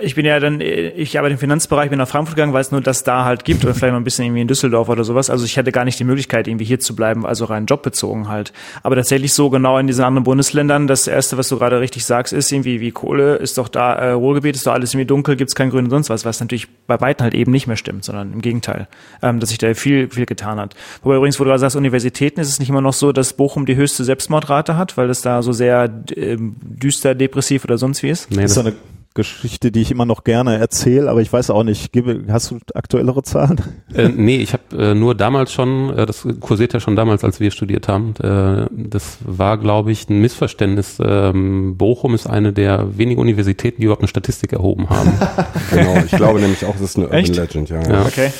[0.00, 2.80] ich bin ja dann, ich arbeite im Finanzbereich, bin nach Frankfurt gegangen, weil es nur
[2.80, 5.30] das da halt gibt oder vielleicht mal ein bisschen irgendwie in Düsseldorf oder sowas.
[5.30, 8.52] Also ich hatte gar nicht die Möglichkeit, irgendwie hier zu bleiben, also rein jobbezogen halt.
[8.82, 12.32] Aber tatsächlich so genau in diesen anderen Bundesländern, das erste, was du gerade richtig sagst,
[12.32, 15.54] ist irgendwie wie Kohle, ist doch da, äh, Ruhrgebiet ist doch alles irgendwie dunkel, gibt's
[15.54, 18.32] kein Grün und sonst was, was natürlich bei Weitem halt eben nicht mehr stimmt, sondern
[18.32, 18.88] im Gegenteil,
[19.22, 20.74] ähm, dass sich da viel, viel getan hat.
[21.04, 23.64] Wobei übrigens, wo du gerade sagst, Universitäten, ist es nicht immer noch so, dass Bochum
[23.64, 25.84] die höchste Selbstmordrate hat, weil es da so sehr
[26.16, 28.28] äh, düster, depressiv oder sonst wie ist?
[28.32, 28.72] Nee, das ist eine
[29.14, 31.92] Geschichte, die ich immer noch gerne erzähle, aber ich weiß auch nicht,
[32.28, 33.60] hast du aktuellere Zahlen?
[33.94, 37.40] Äh, nee, ich habe äh, nur damals schon, äh, das kursiert ja schon damals, als
[37.40, 40.96] wir studiert haben, äh, das war, glaube ich, ein Missverständnis.
[41.04, 45.12] Ähm, Bochum ist eine der wenigen Universitäten, die überhaupt eine Statistik erhoben haben.
[45.70, 47.36] genau, ich glaube nämlich auch, das ist eine Urban Echt?
[47.36, 47.82] Legend, ja.
[47.82, 48.06] ja.
[48.06, 48.30] Okay.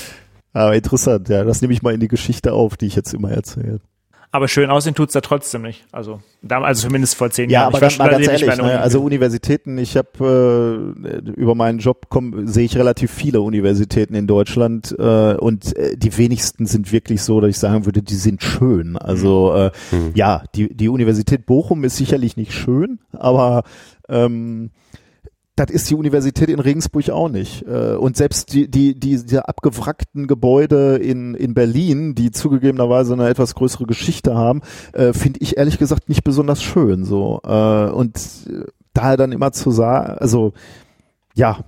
[0.54, 3.30] Aber interessant, ja, das nehme ich mal in die Geschichte auf, die ich jetzt immer
[3.30, 3.80] erzähle.
[4.34, 5.84] Aber schön aussehen tut's da trotzdem nicht.
[5.92, 7.74] Also, da, also zumindest vor zehn ja, Jahren.
[7.74, 12.46] Ja, aber mal ganz ehrlich, ne, also Universitäten, ich habe äh, über meinen Job komm,
[12.48, 17.42] sehe ich relativ viele Universitäten in Deutschland äh, und äh, die wenigsten sind wirklich so,
[17.42, 18.96] dass ich sagen würde, die sind schön.
[18.96, 20.12] Also äh, mhm.
[20.14, 23.64] ja, die, die Universität Bochum ist sicherlich nicht schön, aber
[24.08, 24.70] ähm,
[25.56, 27.66] das ist die Universität in Regensburg auch nicht.
[27.66, 33.28] Äh, und selbst die, die, die, die abgewrackten Gebäude in, in Berlin, die zugegebenerweise eine
[33.28, 37.04] etwas größere Geschichte haben, äh, finde ich ehrlich gesagt nicht besonders schön.
[37.04, 38.18] So äh, Und
[38.94, 40.52] daher dann immer zu sagen, also
[41.34, 41.58] ja.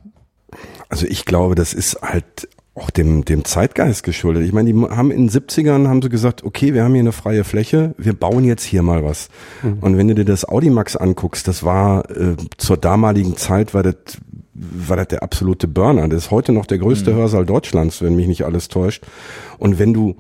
[0.89, 4.45] Also ich glaube, das ist halt auch dem, dem Zeitgeist geschuldet.
[4.45, 7.13] Ich meine, die haben in den 70ern haben sie gesagt, okay, wir haben hier eine
[7.13, 9.29] freie Fläche, wir bauen jetzt hier mal was.
[9.63, 9.79] Mhm.
[9.81, 13.95] Und wenn du dir das Audimax anguckst, das war äh, zur damaligen Zeit war das
[14.55, 16.09] war das der absolute Burner.
[16.09, 17.17] Das ist heute noch der größte mhm.
[17.17, 19.05] Hörsaal Deutschlands, wenn mich nicht alles täuscht.
[19.59, 20.17] Und wenn du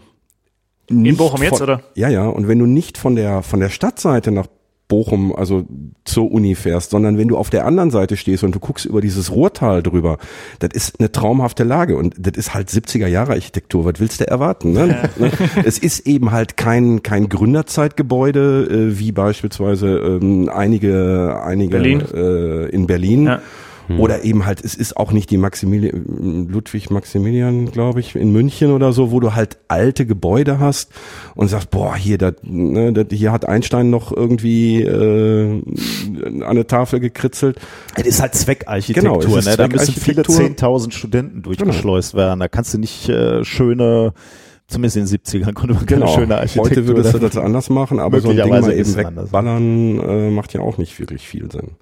[0.89, 1.83] in Bochum jetzt, oder?
[1.95, 2.27] Ja, ja.
[2.27, 4.47] Und wenn du nicht von der, von der Stadtseite nach
[4.89, 5.64] Bochum, also
[6.05, 9.01] zur Uni fährst, sondern wenn du auf der anderen Seite stehst und du guckst über
[9.01, 10.18] dieses Ruhrtal drüber,
[10.59, 13.85] das ist eine traumhafte Lage und das ist halt 70er Jahre Architektur.
[13.85, 14.72] Was willst du erwarten?
[14.72, 15.09] Ne?
[15.18, 15.30] Ja.
[15.64, 22.03] es ist eben halt kein kein Gründerzeitgebäude äh, wie beispielsweise ähm, einige einige Berlin.
[22.12, 23.26] Äh, in Berlin.
[23.26, 23.41] Ja
[23.87, 24.01] hm.
[24.01, 28.70] Oder eben halt, es ist auch nicht die Maximilian, Ludwig Maximilian, glaube ich, in München
[28.70, 30.91] oder so, wo du halt alte Gebäude hast
[31.35, 35.62] und sagst, boah, hier, dat, ne, dat, hier hat Einstein noch irgendwie äh,
[36.24, 37.59] an eine Tafel gekritzelt.
[37.97, 39.57] Es ist halt Zweckarchitektur, genau, ne?
[39.57, 42.24] da müssen viele 10.000 Studenten durchgeschleust genau.
[42.24, 42.41] werden.
[42.41, 44.14] Da kannst du nicht äh, schöne
[44.66, 46.07] Zumindest in den 70ern konnte man genau.
[46.07, 46.70] keine schöne Architektur.
[46.70, 50.55] Heute würdest du das anders machen, aber so ein Ding mal eben wegballern äh, macht
[50.55, 51.72] ja auch nicht wirklich viel Sinn.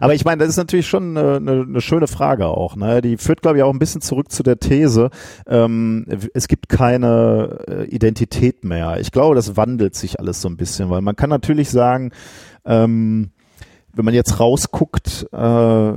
[0.00, 2.76] Aber ich meine, das ist natürlich schon eine, eine, schöne Frage auch.
[2.76, 3.02] Ne?
[3.02, 5.10] Die führt, glaube ich, auch ein bisschen zurück zu der These,
[5.46, 8.98] ähm, es gibt keine äh, Identität mehr.
[9.00, 12.12] Ich glaube, das wandelt sich alles so ein bisschen, weil man kann natürlich sagen,
[12.64, 13.30] ähm,
[13.96, 15.92] wenn man jetzt rausguckt, äh,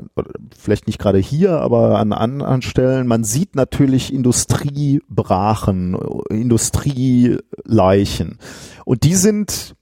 [0.58, 5.98] vielleicht nicht gerade hier, aber an anderen Stellen, man sieht natürlich Industriebrachen,
[6.30, 8.38] Industrieleichen.
[8.86, 9.76] Und die sind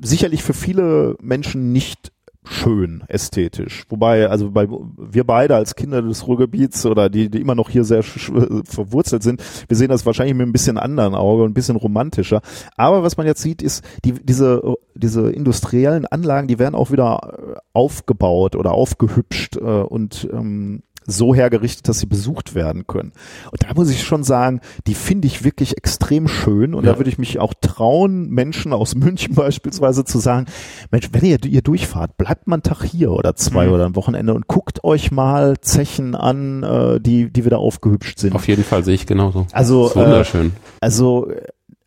[0.00, 2.12] sicherlich für viele Menschen nicht
[2.44, 3.84] schön ästhetisch.
[3.88, 7.84] Wobei, also bei, wir beide als Kinder des Ruhrgebiets oder die, die immer noch hier
[7.84, 11.76] sehr verwurzelt sind, wir sehen das wahrscheinlich mit ein bisschen anderen Auge und ein bisschen
[11.76, 12.40] romantischer.
[12.76, 17.60] Aber was man jetzt sieht, ist, die, diese, diese industriellen Anlagen, die werden auch wieder
[17.72, 23.12] aufgebaut oder aufgehübscht äh, und ähm, so hergerichtet, dass sie besucht werden können.
[23.50, 26.74] Und da muss ich schon sagen, die finde ich wirklich extrem schön.
[26.74, 26.92] Und ja.
[26.92, 30.46] da würde ich mich auch trauen, Menschen aus München beispielsweise zu sagen,
[30.90, 33.72] Mensch, wenn ihr hier durchfahrt, bleibt mal einen Tag hier oder zwei mhm.
[33.72, 38.34] oder ein Wochenende und guckt euch mal Zechen an, äh, die, die wieder aufgehübscht sind.
[38.34, 39.46] Auf jeden Fall sehe ich genauso.
[39.52, 40.46] Also, wunderschön.
[40.46, 40.50] Äh,
[40.80, 41.28] also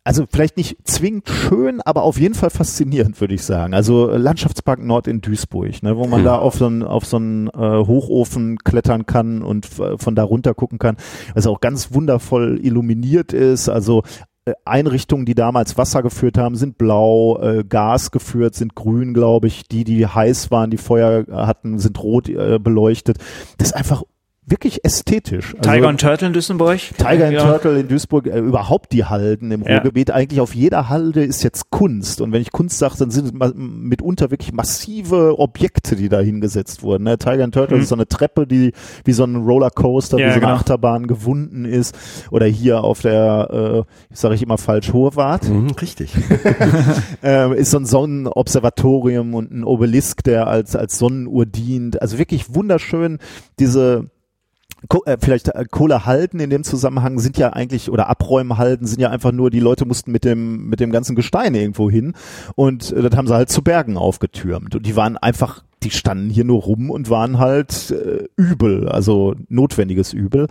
[0.06, 3.74] also vielleicht nicht zwingend schön, aber auf jeden Fall faszinierend, würde ich sagen.
[3.74, 7.16] Also äh, Landschaftspark Nord in Duisburg, ne, wo man da auf so einen auf so
[7.16, 10.96] einen äh, Hochofen klettern kann und von da runter gucken kann,
[11.34, 13.68] was auch ganz wundervoll illuminiert ist.
[13.68, 14.04] Also
[14.44, 19.48] äh, Einrichtungen, die damals Wasser geführt haben, sind blau, äh, Gas geführt, sind grün, glaube
[19.48, 19.66] ich.
[19.66, 23.18] Die, die heiß waren, die Feuer hatten, sind rot äh, beleuchtet.
[23.58, 24.04] Das ist einfach
[24.46, 25.54] wirklich ästhetisch.
[25.58, 26.78] Also Tiger und Turtle in Duisburg.
[26.96, 27.42] Tiger und ja.
[27.42, 29.74] Turtle in Duisburg, äh, überhaupt die Halden im ja.
[29.74, 30.12] Ruhrgebiet.
[30.12, 32.20] Eigentlich auf jeder Halde ist jetzt Kunst.
[32.20, 36.82] Und wenn ich Kunst sage, dann sind es mitunter wirklich massive Objekte, die da hingesetzt
[36.82, 37.04] wurden.
[37.04, 37.18] Ne?
[37.18, 37.82] Tiger und Turtle mhm.
[37.82, 38.72] ist so eine Treppe, die
[39.04, 40.54] wie so ein Rollercoaster, ja, wie so eine genau.
[40.54, 41.96] Achterbahn gewunden ist.
[42.30, 45.48] Oder hier auf der, äh, sage ich immer falsch, Hohewart.
[45.48, 46.12] Mhm, richtig.
[47.24, 52.00] äh, ist so ein Sonnenobservatorium und ein Obelisk, der als, als Sonnenuhr dient.
[52.00, 53.18] Also wirklich wunderschön
[53.58, 54.08] diese
[55.04, 59.00] äh, vielleicht äh, Kohle halten in dem Zusammenhang sind ja eigentlich oder Abräumen halten sind
[59.00, 62.14] ja einfach nur die Leute mussten mit dem mit dem ganzen Gestein irgendwo hin
[62.54, 64.74] und äh, das haben sie halt zu Bergen aufgetürmt.
[64.74, 69.34] Und die waren einfach die standen hier nur rum und waren halt äh, übel, also
[69.48, 70.48] notwendiges Übel.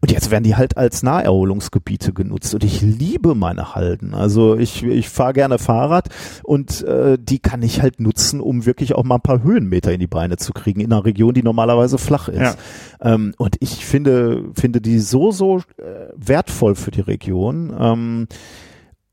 [0.00, 2.54] Und jetzt werden die halt als Naherholungsgebiete genutzt.
[2.54, 4.14] Und ich liebe meine Halden.
[4.14, 6.08] Also ich, ich fahre gerne Fahrrad
[6.44, 10.00] und äh, die kann ich halt nutzen, um wirklich auch mal ein paar Höhenmeter in
[10.00, 12.40] die Beine zu kriegen, in einer Region, die normalerweise flach ist.
[12.40, 12.54] Ja.
[13.00, 17.74] Ähm, und ich finde, finde die so, so äh, wertvoll für die Region.
[17.78, 18.28] Ähm,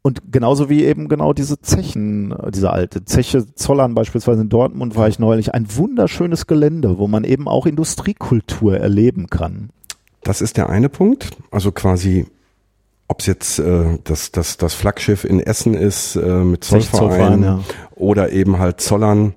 [0.05, 5.07] und genauso wie eben genau diese Zechen, diese alte Zeche Zollern beispielsweise in Dortmund war
[5.07, 9.71] ich neulich, ein wunderschönes Gelände, wo man eben auch Industriekultur erleben kann.
[10.21, 12.27] Das ist der eine Punkt, also quasi
[13.07, 17.43] ob es jetzt äh, das, das, das Flaggschiff in Essen ist äh, mit Zollverein, Zollverein
[17.43, 17.59] ja.
[17.95, 19.33] oder eben halt Zollern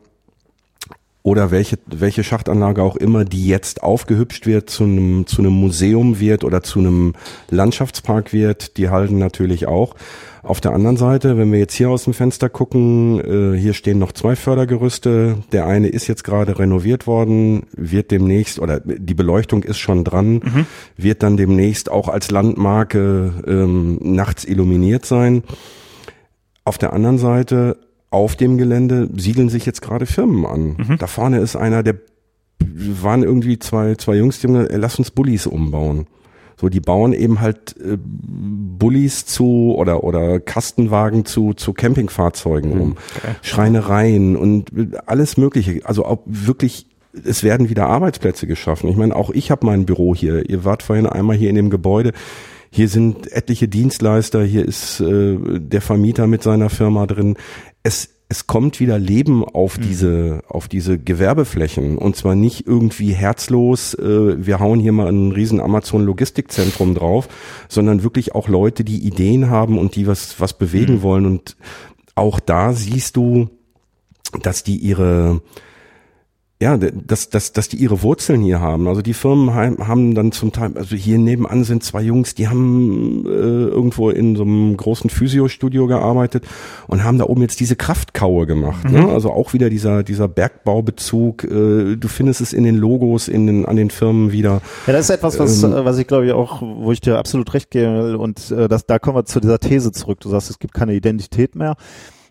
[1.23, 6.21] oder welche, welche Schachtanlage auch immer, die jetzt aufgehübscht wird, zu einem, zu einem Museum
[6.21, 7.15] wird oder zu einem
[7.49, 9.95] Landschaftspark wird, die halten natürlich auch.
[10.43, 13.99] Auf der anderen Seite, wenn wir jetzt hier aus dem Fenster gucken, äh, hier stehen
[13.99, 15.39] noch zwei Fördergerüste.
[15.53, 20.35] Der eine ist jetzt gerade renoviert worden, wird demnächst, oder die Beleuchtung ist schon dran,
[20.35, 20.67] mhm.
[20.97, 25.43] wird dann demnächst auch als Landmarke ähm, nachts illuminiert sein.
[26.65, 27.79] Auf der anderen Seite,
[28.11, 30.77] auf dem Gelände siedeln sich jetzt gerade Firmen an.
[30.79, 30.99] Mhm.
[30.99, 31.97] Da vorne ist einer, der
[32.61, 36.07] waren irgendwie zwei, zwei Jungs, die haben gesagt, lass uns Bullis umbauen.
[36.61, 42.97] So, die bauen eben halt äh, Bullis zu oder oder Kastenwagen zu zu Campingfahrzeugen um,
[43.17, 43.37] okay.
[43.43, 44.73] Schreinereien und
[45.07, 45.81] alles Mögliche.
[45.85, 46.87] Also auch wirklich
[47.25, 48.89] es werden wieder Arbeitsplätze geschaffen.
[48.91, 50.49] Ich meine, auch ich habe mein Büro hier.
[50.49, 52.13] Ihr wart vorhin einmal hier in dem Gebäude.
[52.71, 57.37] Hier sind etliche Dienstleister, hier ist äh, der Vermieter mit seiner Firma drin.
[57.83, 59.83] Es es kommt wieder Leben auf mhm.
[59.83, 63.95] diese auf diese Gewerbeflächen und zwar nicht irgendwie herzlos.
[63.95, 67.29] Äh, wir hauen hier mal ein riesen Amazon Logistikzentrum drauf,
[67.69, 71.03] sondern wirklich auch Leute, die Ideen haben und die was was bewegen mhm.
[71.03, 71.57] wollen und
[72.15, 73.49] auch da siehst du,
[74.43, 75.41] dass die ihre
[76.61, 78.89] ja, dass, dass, dass die ihre Wurzeln hier haben.
[78.89, 83.25] Also die Firmen haben dann zum Teil, also hier nebenan sind zwei Jungs, die haben
[83.27, 86.45] äh, irgendwo in so einem großen Physiostudio gearbeitet
[86.89, 88.85] und haben da oben jetzt diese Kraftkaue gemacht.
[88.85, 88.99] Ne?
[88.99, 89.07] Mhm.
[89.07, 89.13] Ne?
[89.13, 91.45] Also auch wieder dieser, dieser Bergbaubezug.
[91.45, 94.61] Äh, du findest es in den Logos, in den, an den Firmen wieder.
[94.89, 97.55] Ja, das ist etwas, was, ähm, was ich glaube ich auch, wo ich dir absolut
[97.55, 100.19] recht gebe und äh, das, da kommen wir zu dieser These zurück.
[100.19, 101.77] Du sagst, es gibt keine Identität mehr.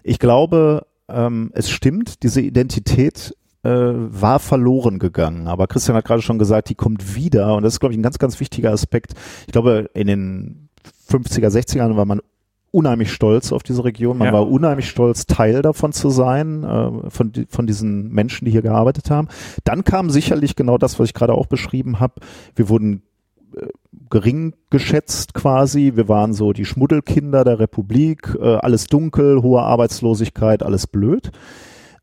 [0.04, 3.34] Ich glaube, ähm, es stimmt, diese Identität
[3.68, 5.48] äh, war verloren gegangen.
[5.48, 7.56] Aber Christian hat gerade schon gesagt, die kommt wieder.
[7.56, 9.14] Und das ist, glaube ich, ein ganz, ganz wichtiger Aspekt.
[9.46, 10.70] Ich glaube, in den
[11.10, 12.22] 50er, 60ern war man
[12.72, 14.18] unheimlich stolz auf diese Region.
[14.18, 14.34] Man ja.
[14.34, 19.10] war unheimlich stolz, Teil davon zu sein, äh, von, von diesen Menschen, die hier gearbeitet
[19.10, 19.28] haben.
[19.66, 22.22] Dann kam sicherlich genau das, was ich gerade auch beschrieben habe.
[22.56, 23.02] Wir wurden
[23.56, 23.68] äh,
[24.10, 25.94] gering geschätzt quasi.
[25.96, 31.32] Wir waren so die Schmuddelkinder der Republik, äh, alles dunkel, hohe Arbeitslosigkeit, alles blöd.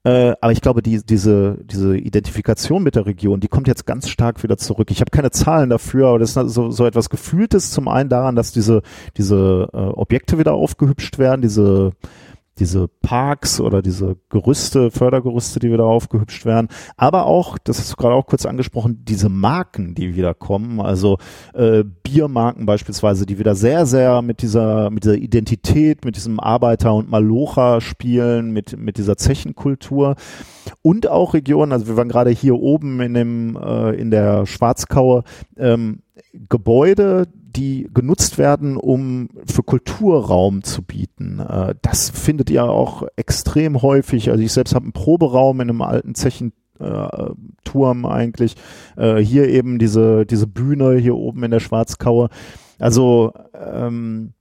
[0.04, 4.10] Äh, aber ich glaube, die, diese, diese Identifikation mit der Region, die kommt jetzt ganz
[4.10, 4.90] stark wieder zurück.
[4.90, 8.36] Ich habe keine Zahlen dafür, aber das ist so, so etwas Gefühltes zum einen daran,
[8.36, 8.82] dass diese,
[9.16, 11.92] diese äh, Objekte wieder aufgehübscht werden, diese
[12.58, 17.96] diese Parks oder diese Gerüste, Fördergerüste, die wieder aufgehübscht werden, aber auch, das hast du
[17.96, 21.18] gerade auch kurz angesprochen, diese Marken, die wieder kommen, also
[21.54, 26.94] äh, Biermarken beispielsweise, die wieder sehr, sehr mit dieser, mit dieser Identität, mit diesem Arbeiter-
[26.94, 30.16] und Malocher spielen, mit, mit dieser Zechenkultur.
[30.82, 35.24] Und auch Regionen, also wir waren gerade hier oben in dem, äh, in der Schwarzkaue,
[35.56, 36.00] ähm,
[36.48, 37.26] Gebäude,
[37.56, 41.40] die genutzt werden, um für Kulturraum zu bieten.
[41.40, 44.30] Äh, das findet ihr auch extrem häufig.
[44.30, 47.30] Also ich selbst habe einen Proberaum in einem alten Zechen äh,
[47.64, 48.56] Turm eigentlich.
[48.96, 52.28] Äh, hier eben diese, diese Bühne hier oben in der Schwarzkaue.
[52.78, 54.33] Also ähm,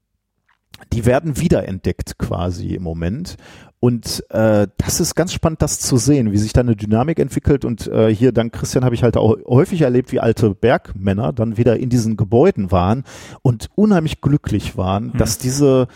[0.91, 3.37] die werden wiederentdeckt quasi im Moment.
[3.79, 7.65] Und äh, das ist ganz spannend, das zu sehen, wie sich da eine Dynamik entwickelt.
[7.65, 11.57] Und äh, hier, dank Christian, habe ich halt auch häufig erlebt, wie alte Bergmänner dann
[11.57, 13.03] wieder in diesen Gebäuden waren
[13.41, 15.17] und unheimlich glücklich waren, mhm.
[15.17, 15.87] dass diese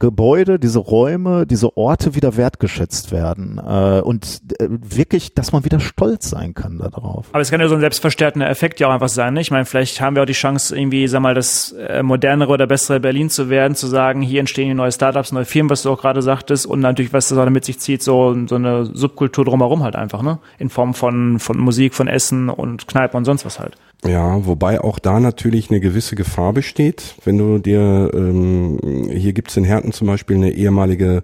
[0.00, 5.80] Gebäude, diese Räume, diese Orte wieder wertgeschätzt werden äh, und äh, wirklich, dass man wieder
[5.80, 7.26] stolz sein kann darauf.
[7.32, 9.34] Aber es kann ja so ein selbstverstärkender Effekt ja auch einfach sein.
[9.34, 9.40] Ne?
[9.40, 12.68] Ich meine, vielleicht haben wir auch die Chance, irgendwie, sag mal, das äh, modernere oder
[12.68, 16.00] bessere Berlin zu werden, zu sagen, hier entstehen neue Startups, neue Firmen, was du auch
[16.00, 19.82] gerade sagtest, und natürlich, was das auch mit sich zieht, so, so eine Subkultur drumherum
[19.82, 20.38] halt einfach, ne?
[20.58, 23.76] In Form von, von Musik, von Essen und Kneipen und sonst was halt.
[24.06, 27.16] Ja, wobei auch da natürlich eine gewisse Gefahr besteht.
[27.24, 31.22] Wenn du dir, ähm, hier gibt's in Herten zum Beispiel eine ehemalige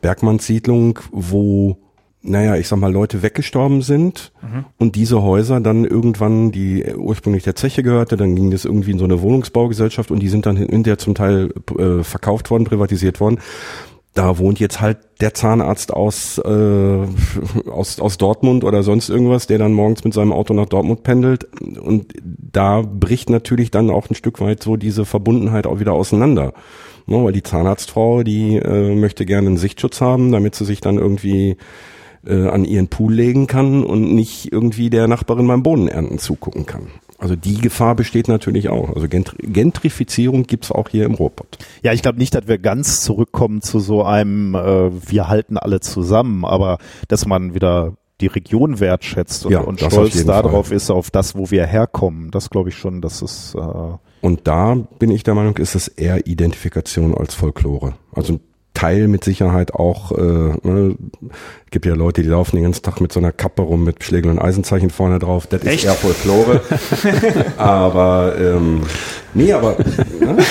[0.00, 1.76] Bergmannssiedlung, wo,
[2.22, 4.64] naja, ich sag mal, Leute weggestorben sind mhm.
[4.78, 8.98] und diese Häuser dann irgendwann, die ursprünglich der Zeche gehörte, dann ging das irgendwie in
[8.98, 13.38] so eine Wohnungsbaugesellschaft und die sind dann hinterher zum Teil äh, verkauft worden, privatisiert worden
[14.14, 17.06] da wohnt jetzt halt der Zahnarzt aus, äh,
[17.70, 21.46] aus, aus Dortmund oder sonst irgendwas, der dann morgens mit seinem Auto nach Dortmund pendelt.
[21.78, 26.54] Und da bricht natürlich dann auch ein Stück weit so diese Verbundenheit auch wieder auseinander.
[27.06, 30.98] No, weil die Zahnarztfrau, die äh, möchte gerne einen Sichtschutz haben, damit sie sich dann
[30.98, 31.56] irgendwie
[32.26, 36.88] äh, an ihren Pool legen kann und nicht irgendwie der Nachbarin beim Bohnenernten zugucken kann.
[37.20, 38.96] Also die Gefahr besteht natürlich auch.
[38.96, 41.58] Also Gentrifizierung gibt's auch hier im Ruhrpott.
[41.82, 45.80] Ja, ich glaube nicht, dass wir ganz zurückkommen zu so einem, äh, wir halten alle
[45.80, 46.78] zusammen, aber
[47.08, 50.76] dass man wieder die Region wertschätzt und, ja, und stolz darauf Fall.
[50.76, 52.30] ist, auf das, wo wir herkommen.
[52.30, 53.54] Das glaube ich schon, dass es.
[53.54, 57.94] Äh und da bin ich der Meinung, ist es eher Identifikation als Folklore.
[58.12, 58.40] Also
[58.74, 60.22] Teil mit Sicherheit auch, äh,
[60.62, 60.94] ne,
[61.70, 64.30] gibt ja Leute, die laufen den ganzen Tag mit so einer Kappe rum mit Schlägel
[64.30, 65.46] und Eisenzeichen vorne drauf.
[65.46, 65.78] Das Echt?
[65.78, 66.60] ist eher Folklore.
[67.56, 68.82] aber ähm,
[69.34, 69.76] nee, aber
[70.20, 70.38] ne?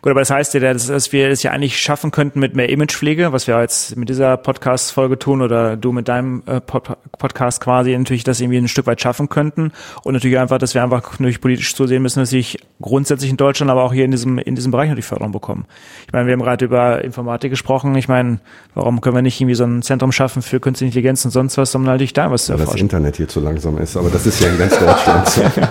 [0.00, 2.68] Gut, aber das heißt ja, dass, dass wir es ja eigentlich schaffen könnten mit mehr
[2.68, 7.60] Imagepflege, was wir jetzt mit dieser Podcast-Folge tun oder du mit deinem äh, Pod Podcast
[7.60, 9.72] quasi natürlich das irgendwie ein Stück weit schaffen könnten
[10.04, 13.72] und natürlich einfach, dass wir einfach natürlich politisch zusehen müssen, dass sich grundsätzlich in Deutschland,
[13.72, 15.66] aber auch hier in diesem in diesem Bereich natürlich Förderung bekommen.
[16.06, 17.96] Ich meine, wir haben gerade über Informatik gesprochen.
[17.96, 18.38] Ich meine,
[18.74, 21.74] warum können wir nicht irgendwie so ein Zentrum schaffen für künstliche Intelligenz und sonst was,
[21.74, 22.68] um natürlich da was zu erforschen?
[22.68, 25.42] Weil das Internet hier zu langsam ist, aber das ist ja in ganz Deutschland so.
[25.52, 25.68] ja,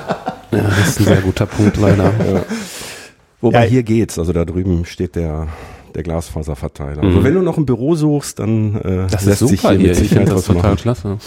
[0.51, 2.03] das ist ein sehr guter Punkt leider.
[2.03, 2.43] Ja.
[3.41, 5.47] Wobei ja, hier geht's, also da drüben steht der
[5.95, 6.97] der Glasfaserverteiler.
[6.97, 7.07] Also mhm.
[7.07, 9.95] Also wenn du noch ein Büro suchst, dann äh, das lässt sich hier, hier mit
[9.95, 10.77] Sicherheit was total machen.
[10.77, 11.17] klasse.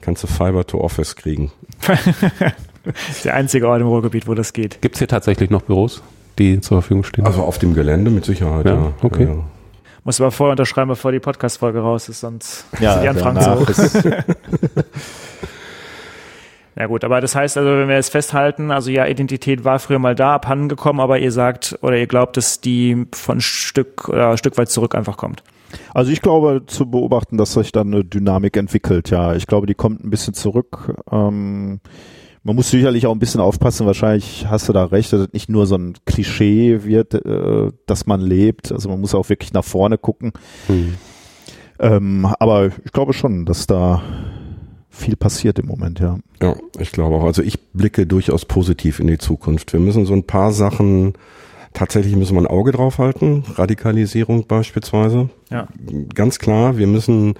[0.00, 1.50] Kannst du Fiber to Office kriegen.
[3.24, 4.82] der einzige Ort im Ruhrgebiet, wo das geht.
[4.82, 6.02] Gibt's hier tatsächlich noch Büros,
[6.38, 7.24] die zur Verfügung stehen?
[7.24, 8.74] Also auf dem Gelände mit Sicherheit, ja.
[8.74, 8.92] ja.
[9.00, 9.24] Okay.
[9.24, 9.44] Ja.
[10.02, 14.10] Muss aber vorher unterschreiben, bevor die Podcast-Folge raus ist, sonst ja, sind die Anfragen so.
[16.76, 20.00] Ja gut, aber das heißt also, wenn wir jetzt festhalten, also ja, Identität war früher
[20.00, 24.30] mal da, abhanden gekommen, aber ihr sagt oder ihr glaubt, dass die von Stück oder
[24.30, 25.44] ein Stück weit zurück einfach kommt.
[25.92, 29.34] Also ich glaube zu beobachten, dass sich dann eine Dynamik entwickelt, ja.
[29.34, 30.94] Ich glaube, die kommt ein bisschen zurück.
[31.10, 31.80] Ähm,
[32.42, 35.48] man muss sicherlich auch ein bisschen aufpassen, wahrscheinlich hast du da recht, dass es nicht
[35.48, 38.70] nur so ein Klischee wird, äh, dass man lebt.
[38.70, 40.32] Also man muss auch wirklich nach vorne gucken.
[40.68, 40.94] Mhm.
[41.78, 44.02] Ähm, aber ich glaube schon, dass da
[44.94, 46.18] viel passiert im Moment, ja.
[46.40, 47.24] Ja, ich glaube auch.
[47.24, 49.72] Also ich blicke durchaus positiv in die Zukunft.
[49.72, 51.14] Wir müssen so ein paar Sachen,
[51.72, 53.44] tatsächlich müssen wir ein Auge drauf halten.
[53.54, 55.28] Radikalisierung beispielsweise.
[55.50, 55.68] Ja.
[56.14, 57.34] Ganz klar, wir müssen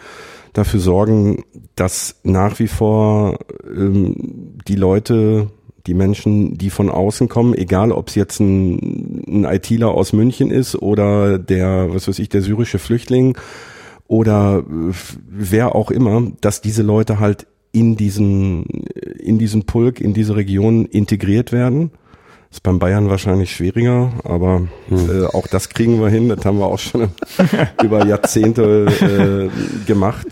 [0.52, 1.44] dafür sorgen,
[1.76, 5.48] dass nach wie vor ähm, die Leute,
[5.86, 10.50] die Menschen, die von außen kommen, egal ob es jetzt ein, ein ITler aus München
[10.50, 13.36] ist oder der, was weiß ich, der syrische Flüchtling,
[14.06, 14.92] oder äh,
[15.28, 18.64] wer auch immer, dass diese Leute halt in diesen,
[19.18, 21.90] in diesen Pulk, in diese Region integriert werden.
[22.50, 25.10] Ist beim Bayern wahrscheinlich schwieriger, aber hm.
[25.10, 26.28] äh, auch das kriegen wir hin.
[26.28, 27.08] Das haben wir auch schon
[27.82, 30.28] über Jahrzehnte äh, gemacht.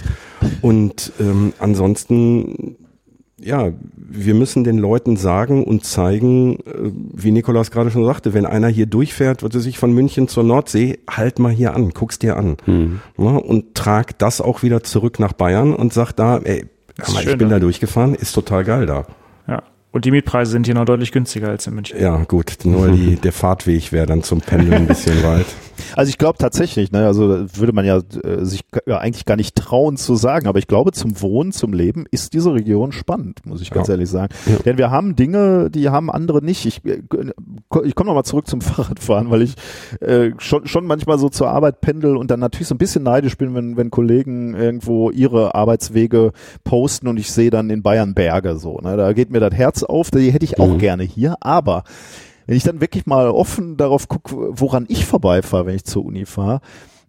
[0.60, 2.76] Und ähm, ansonsten
[3.44, 8.46] ja, wir müssen den Leuten sagen und zeigen, äh, wie Nikolaus gerade schon sagte, wenn
[8.46, 12.18] einer hier durchfährt, wird er sich von München zur Nordsee, halt mal hier an, guck's
[12.18, 12.56] dir an.
[12.66, 13.00] Mhm.
[13.18, 16.66] Ja, und trag das auch wieder zurück nach Bayern und sag da, ey,
[17.12, 19.06] mal, ich bin da durchgefahren, ist total geil da.
[19.48, 19.62] Ja.
[19.92, 22.00] Und die Mietpreise sind hier noch deutlich günstiger als in München.
[22.00, 25.46] Ja, gut, nur die, der Fahrtweg wäre dann zum Pendeln ein bisschen weit.
[25.96, 29.54] Also ich glaube tatsächlich, ne, also würde man ja äh, sich ja, eigentlich gar nicht
[29.54, 33.60] trauen zu sagen, aber ich glaube zum Wohnen, zum Leben ist diese Region spannend, muss
[33.60, 33.94] ich ganz ja.
[33.94, 34.32] ehrlich sagen.
[34.46, 34.56] Ja.
[34.56, 36.66] Denn wir haben Dinge, die haben andere nicht.
[36.66, 37.02] Ich, äh,
[37.84, 39.54] ich komme nochmal zurück zum Fahrradfahren, weil ich
[40.00, 43.36] äh, schon, schon manchmal so zur Arbeit pendel und dann natürlich so ein bisschen neidisch
[43.36, 46.32] bin, wenn, wenn Kollegen irgendwo ihre Arbeitswege
[46.64, 48.78] posten und ich sehe dann in Bayern Berge so.
[48.78, 50.78] Ne, da geht mir das Herz auf, die hätte ich auch mhm.
[50.78, 51.84] gerne hier, aber
[52.46, 56.26] wenn ich dann wirklich mal offen darauf gucke, woran ich vorbeifahre, wenn ich zur Uni
[56.26, 56.60] fahre,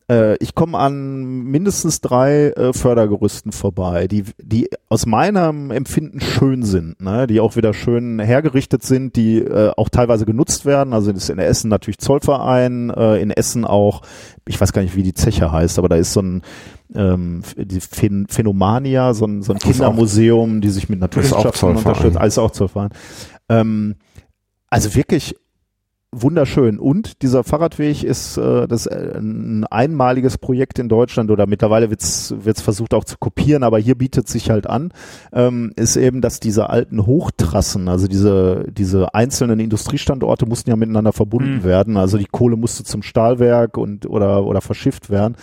[0.09, 6.63] äh, ich komme an mindestens drei äh, Fördergerüsten vorbei, die, die aus meinem Empfinden schön
[6.63, 7.27] sind, ne?
[7.27, 10.93] die auch wieder schön hergerichtet sind, die äh, auch teilweise genutzt werden.
[10.93, 14.01] Also das ist in Essen natürlich Zollverein, äh, in Essen auch,
[14.47, 16.41] ich weiß gar nicht, wie die Zeche heißt, aber da ist so ein
[16.95, 22.37] ähm, die Phän Phänomania, so ein, so ein Kindermuseum, die sich mit Naturwissenschaften unterstützt, alles
[22.37, 22.89] auch Zollverein.
[23.49, 23.95] Ähm,
[24.73, 25.35] also wirklich
[26.11, 26.79] wunderschön.
[26.79, 32.33] Und dieser Fahrradweg ist äh, das äh, ein einmaliges Projekt in Deutschland oder mittlerweile wird's
[32.37, 34.91] wird's versucht auch zu kopieren, aber hier bietet sich halt an,
[35.31, 41.13] ähm, ist eben, dass diese alten Hochtrassen, also diese diese einzelnen Industriestandorte mussten ja miteinander
[41.13, 41.63] verbunden mhm.
[41.63, 41.97] werden.
[41.97, 45.35] Also die Kohle musste zum Stahlwerk und oder oder verschifft werden.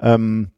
[0.00, 0.48] Ähm,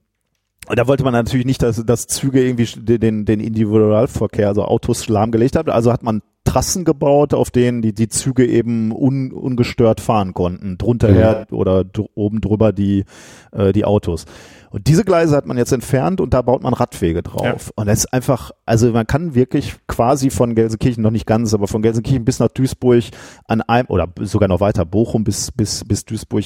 [0.68, 5.56] da wollte man natürlich nicht, dass, dass Züge irgendwie den, den Individualverkehr, also Autos lahmgelegt
[5.56, 5.70] haben.
[5.70, 10.76] Also hat man Trassen gebaut, auf denen die, die Züge eben un, ungestört fahren konnten.
[10.76, 11.14] Drunter mhm.
[11.14, 11.84] her oder
[12.14, 13.04] oben drüber die,
[13.52, 14.24] äh, die Autos.
[14.70, 17.66] Und diese Gleise hat man jetzt entfernt und da baut man Radwege drauf.
[17.66, 17.72] Ja.
[17.76, 21.68] Und das ist einfach, also man kann wirklich quasi von Gelsenkirchen, noch nicht ganz, aber
[21.68, 23.04] von Gelsenkirchen bis nach Duisburg
[23.46, 26.44] an einem, oder sogar noch weiter, Bochum bis, bis, bis Duisburg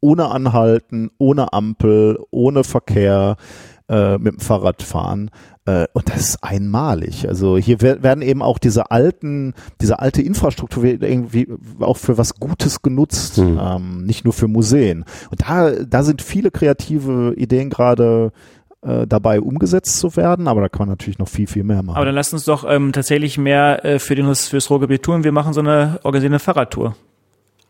[0.00, 3.36] ohne Anhalten, ohne Ampel, ohne Verkehr
[3.88, 5.30] äh, mit dem Fahrrad fahren.
[5.66, 7.28] Äh, und das ist einmalig.
[7.28, 11.48] Also hier werden eben auch diese alten, diese alte Infrastruktur irgendwie
[11.80, 13.60] auch für was Gutes genutzt, mhm.
[13.60, 15.04] ähm, nicht nur für Museen.
[15.30, 18.32] Und da, da sind viele kreative Ideen gerade
[18.82, 21.96] äh, dabei umgesetzt zu werden, aber da kann man natürlich noch viel, viel mehr machen.
[21.96, 25.24] Aber dann lasst uns doch ähm, tatsächlich mehr äh, für den, fürs Ruhrgebiet tun.
[25.24, 26.94] Wir machen so eine organisierte Fahrradtour.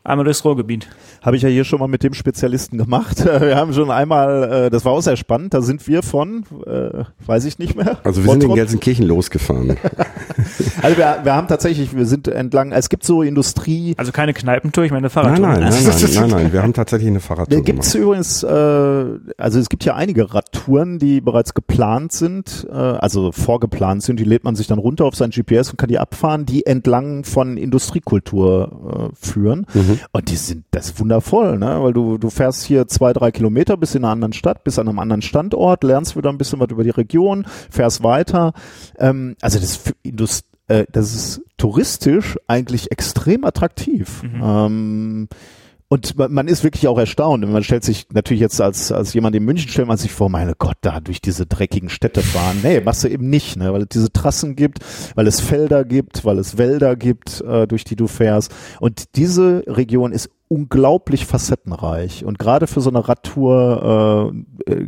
[0.03, 0.89] Einmal durchs Ruhrgebiet.
[1.21, 3.23] Habe ich ja hier schon mal mit dem Spezialisten gemacht.
[3.25, 7.05] Wir haben schon einmal, äh, das war auch sehr spannend, da sind wir von, äh,
[7.27, 7.99] weiß ich nicht mehr.
[8.03, 9.77] Also wir sind in Gelsenkirchen losgefahren.
[10.83, 13.95] also wir, wir haben tatsächlich, wir sind entlang, es gibt so Industrie.
[13.97, 15.47] Also keine Kneipentour, ich meine eine Fahrradtour.
[15.47, 18.43] Nein, nein, nein, nein, nein, nein, wir haben tatsächlich eine Fahrradtour Da gibt es übrigens,
[18.43, 18.49] äh,
[19.39, 24.25] also es gibt ja einige Radtouren, die bereits geplant sind, äh, also vorgeplant sind, die
[24.25, 27.57] lädt man sich dann runter auf sein GPS und kann die abfahren, die entlang von
[27.57, 29.67] Industriekultur äh, führen.
[29.75, 30.01] Mhm.
[30.13, 31.79] Und die sind, das ist wundervoll, ne?
[31.83, 34.89] Weil du, du fährst hier zwei, drei Kilometer bis in einer anderen Stadt, bis an
[34.89, 38.53] einem anderen Standort, lernst wieder ein bisschen was über die Region, fährst weiter.
[38.99, 40.30] Ähm, also das, das,
[40.71, 44.23] äh, das ist touristisch eigentlich extrem attraktiv.
[44.23, 44.43] Mhm.
[44.43, 45.29] Ähm,
[45.93, 47.45] und man ist wirklich auch erstaunt.
[47.51, 50.55] Man stellt sich natürlich jetzt als, als jemand in München stellt man sich vor, meine
[50.57, 52.59] Gott, da durch diese dreckigen Städte fahren.
[52.63, 53.73] Nee, machst du eben nicht, ne?
[53.73, 54.79] weil es diese Trassen gibt,
[55.17, 58.55] weil es Felder gibt, weil es Wälder gibt, äh, durch die du fährst.
[58.79, 62.25] Und diese Region ist unglaublich facettenreich.
[62.25, 64.35] Und gerade für so eine Radtour
[64.67, 64.85] äh,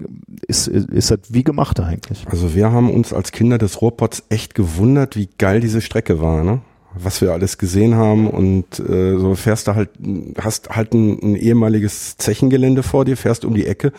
[0.49, 2.27] ist, ist das wie gemacht eigentlich.
[2.29, 6.43] Also wir haben uns als Kinder des Ruhrpots echt gewundert, wie geil diese Strecke war.
[6.43, 6.61] Ne?
[6.95, 9.89] was wir alles gesehen haben und äh, so fährst du halt,
[10.39, 13.93] hast halt ein, ein ehemaliges Zechengelände vor dir, fährst um die Ecke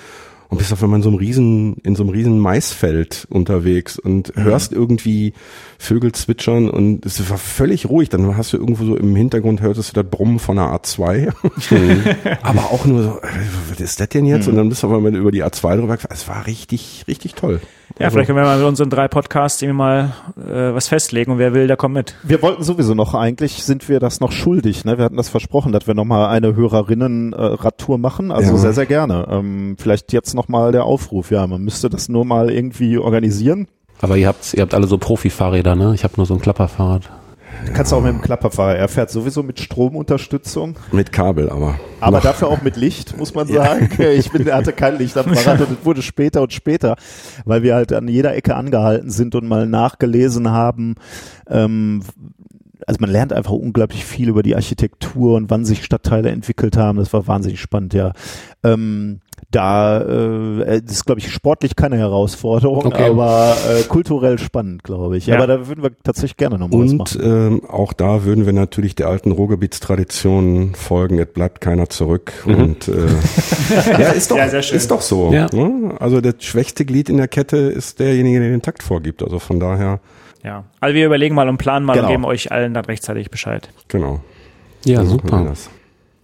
[0.54, 4.36] und bist auf einmal in so einem riesen, in so einem riesen Maisfeld unterwegs und
[4.38, 4.44] mhm.
[4.44, 5.34] hörst irgendwie
[5.80, 8.10] Vögel zwitschern und es war völlig ruhig.
[8.10, 11.34] Dann hast du irgendwo so im Hintergrund hörtest du das Brummen von der A2.
[11.74, 12.04] Mhm.
[12.42, 13.28] Aber auch nur so, äh,
[13.70, 14.46] was ist das denn jetzt?
[14.46, 14.52] Mhm.
[14.52, 15.98] Und dann bist du auf einmal über die A2 drüber.
[16.10, 17.62] Es war richtig, richtig toll.
[18.00, 21.32] Ja, also, vielleicht können wir mal mit unseren drei Podcasts irgendwie mal äh, was festlegen
[21.32, 22.16] und wer will, der kommt mit.
[22.24, 24.84] Wir wollten sowieso noch, eigentlich sind wir das noch schuldig.
[24.84, 24.98] Ne?
[24.98, 28.32] Wir hatten das versprochen, dass wir nochmal eine Hörerinnen-Radtour machen.
[28.32, 28.58] Also ja.
[28.58, 29.28] sehr, sehr gerne.
[29.30, 31.30] Ähm, vielleicht jetzt nochmal der Aufruf.
[31.30, 33.68] Ja, man müsste das nur mal irgendwie organisieren.
[34.02, 35.94] Aber ihr habt, ihr habt alle so Profi-Fahrräder, ne?
[35.94, 37.10] Ich habe nur so ein Klapperfahrrad.
[37.74, 38.76] Kannst du auch mit dem Klapperfahrer.
[38.76, 40.78] Er fährt sowieso mit Stromunterstützung.
[40.92, 41.80] Mit Kabel aber.
[42.00, 42.24] Aber noch.
[42.24, 43.90] dafür auch mit Licht, muss man sagen.
[43.98, 44.10] Ja.
[44.10, 46.96] Ich bin, er hatte kein Licht am Fahrrad und es wurde später und später,
[47.46, 50.96] weil wir halt an jeder Ecke angehalten sind und mal nachgelesen haben,
[51.48, 52.04] ähm,
[52.86, 56.98] also man lernt einfach unglaublich viel über die Architektur und wann sich Stadtteile entwickelt haben.
[56.98, 58.12] Das war wahnsinnig spannend, ja.
[58.64, 59.22] Ähm,
[59.52, 63.10] da äh, das ist glaube ich sportlich keine Herausforderung, okay.
[63.10, 65.28] aber äh, kulturell spannend, glaube ich.
[65.28, 65.36] Ja.
[65.36, 67.22] Aber da würden wir tatsächlich gerne nochmal was machen.
[67.22, 71.20] Und ähm, auch da würden wir natürlich der alten Ruhrgebietstradition folgen.
[71.20, 72.56] Es bleibt keiner zurück mhm.
[72.56, 72.92] und äh,
[73.92, 75.32] ja, ist doch ja, ist doch so.
[75.32, 75.48] Ja.
[75.54, 75.96] Ne?
[76.00, 79.24] Also das schwächste Glied in der Kette ist derjenige, der den Takt vorgibt.
[79.24, 80.00] Also von daher.
[80.44, 82.08] Ja, also wir überlegen mal und planen mal genau.
[82.08, 83.70] und geben euch allen dann rechtzeitig Bescheid.
[83.88, 84.20] Genau.
[84.86, 85.54] Ja, also super.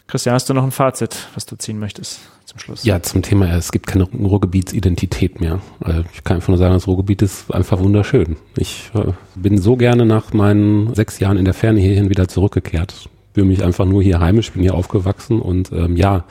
[0.07, 2.19] Christian, hast du noch ein Fazit, was du ziehen möchtest?
[2.49, 2.83] Zum Schluss.
[2.83, 5.59] Ja, zum Thema, es gibt keine Ruhrgebietsidentität mehr.
[5.79, 8.37] Also ich kann einfach nur sagen, das Ruhrgebiet ist einfach wunderschön.
[8.57, 13.09] Ich äh, bin so gerne nach meinen sechs Jahren in der Ferne hierhin wieder zurückgekehrt.
[13.33, 16.25] Fühle mich einfach nur hier heimisch, bin hier aufgewachsen und ähm, ja,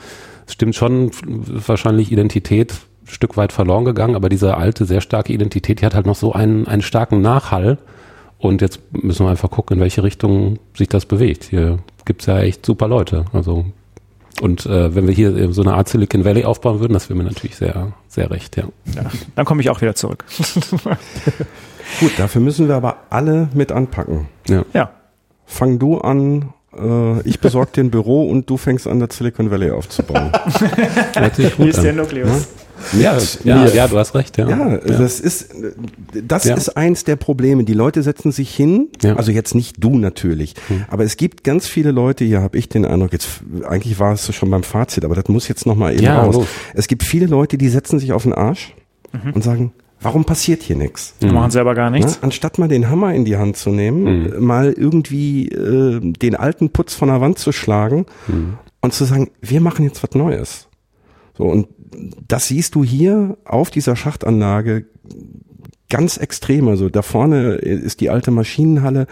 [0.45, 5.31] es stimmt schon, wahrscheinlich Identität ein Stück weit verloren gegangen, aber diese alte, sehr starke
[5.31, 7.77] Identität, die hat halt noch so einen, einen starken Nachhall.
[8.37, 11.43] Und jetzt müssen wir einfach gucken, in welche Richtung sich das bewegt.
[11.43, 13.25] Hier gibt es ja echt super Leute.
[13.33, 13.65] Also
[14.41, 17.25] und äh, wenn wir hier so eine Art Silicon Valley aufbauen würden, das wäre mir
[17.25, 18.63] natürlich sehr, sehr recht, ja.
[18.95, 20.25] ja dann komme ich auch wieder zurück.
[21.99, 24.27] Gut, dafür müssen wir aber alle mit anpacken.
[24.47, 24.63] Ja.
[24.73, 24.91] ja.
[25.45, 29.51] Fang du an, äh, ich besorge dir ein Büro und du fängst an, das Silicon
[29.51, 30.31] Valley aufzubauen.
[31.57, 32.47] Hier ist der Nukleus.
[32.97, 34.37] Ja, ja, ja, du hast recht.
[34.37, 34.77] Ja, ja, ja.
[34.77, 35.49] das ist
[36.13, 36.55] das ja.
[36.55, 37.63] ist eins der Probleme.
[37.63, 39.15] Die Leute setzen sich hin, ja.
[39.15, 40.85] also jetzt nicht du natürlich, hm.
[40.87, 42.23] aber es gibt ganz viele Leute.
[42.23, 43.11] Hier habe ich den Eindruck.
[43.11, 46.35] Jetzt eigentlich war es schon beim Fazit, aber das muss jetzt noch mal eben raus.
[46.35, 46.47] Los.
[46.73, 48.73] Es gibt viele Leute, die setzen sich auf den Arsch
[49.11, 49.33] mhm.
[49.33, 51.15] und sagen, Warum passiert hier nichts?
[51.21, 52.19] Die machen selber gar nichts.
[52.21, 54.45] Na, anstatt mal den Hammer in die Hand zu nehmen, mhm.
[54.45, 58.57] mal irgendwie äh, den alten Putz von der Wand zu schlagen mhm.
[58.81, 60.67] und zu sagen, wir machen jetzt was Neues.
[61.37, 61.67] So, und
[62.27, 64.85] das siehst du hier auf dieser Schachtanlage
[65.89, 66.67] ganz extrem.
[66.67, 69.07] Also da vorne ist die alte Maschinenhalle.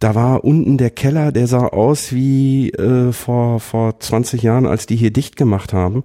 [0.00, 4.86] Da war unten der Keller, der sah aus wie äh, vor, vor 20 Jahren, als
[4.86, 6.04] die hier dicht gemacht haben.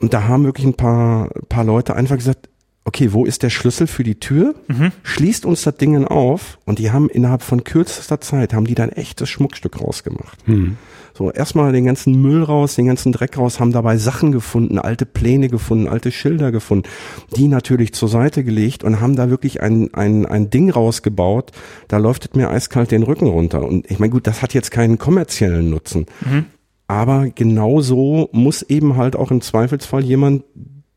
[0.00, 2.49] Und da haben wirklich ein paar, paar Leute einfach gesagt,
[2.84, 4.54] okay, wo ist der Schlüssel für die Tür?
[4.68, 4.92] Mhm.
[5.02, 8.90] Schließt uns das Ding auf und die haben innerhalb von kürzester Zeit, haben die dann
[8.90, 10.46] echtes Schmuckstück rausgemacht.
[10.48, 10.76] Mhm.
[11.12, 15.04] So, erstmal den ganzen Müll raus, den ganzen Dreck raus, haben dabei Sachen gefunden, alte
[15.04, 16.88] Pläne gefunden, alte Schilder gefunden,
[17.36, 21.52] die natürlich zur Seite gelegt und haben da wirklich ein, ein, ein Ding rausgebaut,
[21.88, 23.62] da läuft mir eiskalt den Rücken runter.
[23.62, 26.06] Und ich meine, gut, das hat jetzt keinen kommerziellen Nutzen.
[26.24, 26.46] Mhm.
[26.86, 30.44] Aber genauso muss eben halt auch im Zweifelsfall jemand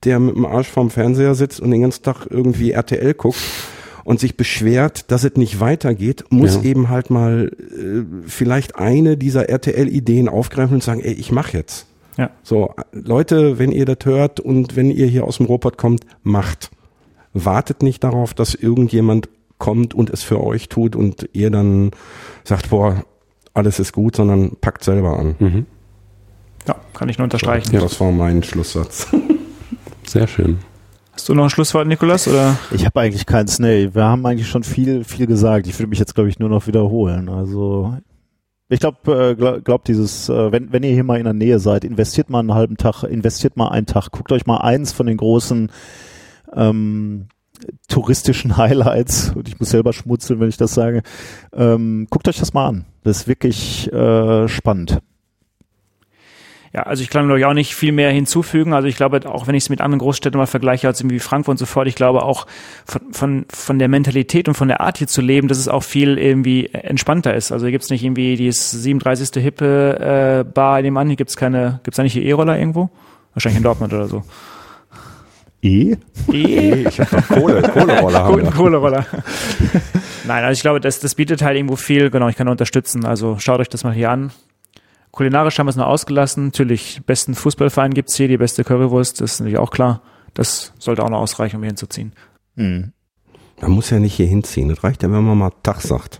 [0.05, 3.39] der mit dem Arsch vorm Fernseher sitzt und den ganzen Tag irgendwie RTL guckt
[4.03, 6.63] und sich beschwert, dass es nicht weitergeht, muss ja.
[6.63, 11.87] eben halt mal äh, vielleicht eine dieser RTL-Ideen aufgreifen und sagen, ey, ich mach jetzt.
[12.17, 12.29] Ja.
[12.43, 16.69] So, Leute, wenn ihr das hört und wenn ihr hier aus dem Robot kommt, macht.
[17.33, 21.91] Wartet nicht darauf, dass irgendjemand kommt und es für euch tut und ihr dann
[22.43, 23.03] sagt, boah,
[23.53, 25.35] alles ist gut, sondern packt selber an.
[25.39, 25.65] Mhm.
[26.67, 27.71] Ja, kann ich nur unterstreichen.
[27.71, 29.07] So, das war mein Schlusssatz.
[30.05, 30.59] Sehr schön.
[31.13, 32.27] Hast du noch ein Schlusswort, Nikolas?
[32.27, 32.57] Oder?
[32.71, 33.59] Ich habe eigentlich keins.
[33.59, 35.67] Nee, wir haben eigentlich schon viel, viel gesagt.
[35.67, 37.29] Ich würde mich jetzt, glaube ich, nur noch wiederholen.
[37.29, 37.95] Also
[38.73, 41.59] ich glaube, äh, glaub, glaub dieses, äh, wenn, wenn ihr hier mal in der Nähe
[41.59, 45.05] seid, investiert mal einen halben Tag, investiert mal einen Tag, guckt euch mal eins von
[45.05, 45.69] den großen
[46.55, 47.27] ähm,
[47.87, 51.03] touristischen Highlights, und ich muss selber schmutzeln, wenn ich das sage,
[51.53, 52.85] ähm, guckt euch das mal an.
[53.03, 54.99] Das ist wirklich äh, spannend.
[56.75, 58.73] Ja, also ich kann glaube ich auch nicht viel mehr hinzufügen.
[58.73, 61.53] Also ich glaube, auch wenn ich es mit anderen Großstädten mal vergleiche, als irgendwie Frankfurt
[61.53, 62.47] und so fort, ich glaube auch
[62.85, 65.83] von, von, von der Mentalität und von der Art hier zu leben, dass es auch
[65.83, 67.51] viel irgendwie entspannter ist.
[67.51, 69.43] Also hier gibt's nicht irgendwie dieses 37.
[69.43, 72.89] hippe äh, Bar in dem an, hier gibt's keine, gibt's da nicht hier E-Roller irgendwo?
[73.35, 74.23] Wahrscheinlich in Dortmund oder so.
[75.61, 75.95] E?
[76.31, 76.33] E?
[76.33, 78.23] e ich habe doch Kohle, Kohleroller.
[78.23, 79.05] Kohle, Kohleroller.
[80.25, 83.05] Nein, also ich glaube, das, das bietet halt irgendwo viel, genau, ich kann unterstützen.
[83.05, 84.31] Also schaut euch das mal hier an.
[85.13, 86.45] Kulinarisch haben wir es noch ausgelassen.
[86.45, 90.01] Natürlich, besten Fußballverein gibt's hier, die beste Currywurst, das ist natürlich auch klar.
[90.33, 92.13] Das sollte auch noch ausreichen, um hier hinzuziehen.
[92.55, 92.93] Mhm.
[93.61, 94.69] Man muss ja nicht hier hinziehen.
[94.69, 96.19] Das reicht ja, wenn man mal Tag sagt.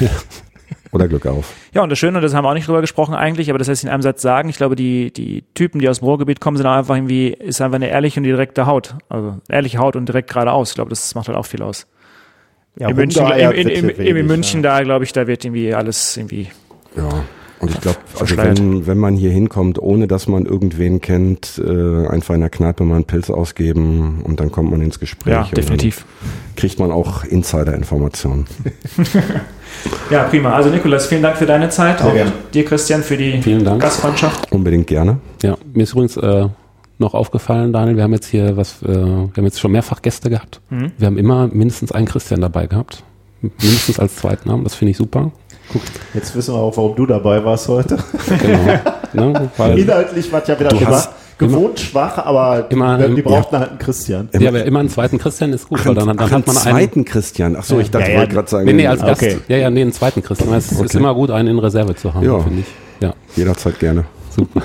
[0.92, 1.54] Oder Glück auf.
[1.72, 3.68] Ja, und das Schöne, und das haben wir auch nicht drüber gesprochen eigentlich, aber das
[3.68, 6.58] heißt in einem Satz sagen, ich glaube, die, die Typen, die aus dem Ruhrgebiet kommen,
[6.58, 8.96] sind auch einfach irgendwie, ist einfach eine ehrliche und direkte Haut.
[9.08, 10.68] Also ehrliche Haut und direkt geradeaus.
[10.68, 11.86] Ich glaube, das macht halt auch viel aus.
[12.78, 14.76] Ja, in München, in, in, in, in München ja.
[14.76, 16.50] da, glaube ich, da wird irgendwie alles irgendwie.
[16.96, 17.24] Ja.
[17.60, 22.06] Und ich glaube, also wenn, wenn man hier hinkommt, ohne dass man irgendwen kennt, äh,
[22.08, 25.32] einfach in der Kneipe mal einen Pilz ausgeben und dann kommt man ins Gespräch.
[25.32, 26.04] Ja, definitiv.
[26.56, 28.46] Kriegt man auch Insider-Informationen.
[30.10, 30.52] ja, prima.
[30.52, 31.98] Also Nikolas, vielen Dank für deine Zeit.
[31.98, 32.32] Sehr auch gerne.
[32.52, 33.40] dir, Christian, für die
[33.78, 34.52] Gastfreundschaft.
[34.52, 35.18] Unbedingt gerne.
[35.42, 36.48] Ja, mir ist übrigens äh,
[36.98, 40.30] noch aufgefallen, Daniel, wir haben jetzt hier was, äh, wir haben jetzt schon mehrfach Gäste
[40.30, 40.60] gehabt.
[40.70, 40.92] Mhm.
[40.98, 43.02] Wir haben immer mindestens einen Christian dabei gehabt.
[43.40, 45.30] Mindestens als Zweitnamen, das finde ich super.
[45.72, 45.82] Guck.
[46.12, 47.98] Jetzt wissen wir auch, warum du dabei warst heute.
[49.12, 49.32] Genau.
[49.32, 51.02] ne, Inhaltlich war es ja wieder immer
[51.38, 53.60] gewohnt schwach, aber immer, die brauchten ja.
[53.60, 54.28] halt einen Christian.
[54.38, 56.66] Ja, aber immer einen zweiten Christian ist gut, weil dann, dann, dann hat man einen
[56.66, 57.56] zweiten Christian.
[57.58, 58.64] Ach so, ich dachte, ja, ja, wollte gerade sagen.
[58.66, 59.22] Nee, nee, als Gast.
[59.22, 59.38] Okay.
[59.48, 60.52] Ja, ja, nee, einen zweiten Christian.
[60.54, 60.84] Es okay.
[60.84, 62.38] ist immer gut, einen in Reserve zu haben, ja.
[62.40, 62.66] finde ich.
[63.00, 63.14] Ja.
[63.36, 64.04] Jederzeit gerne.
[64.30, 64.62] Super.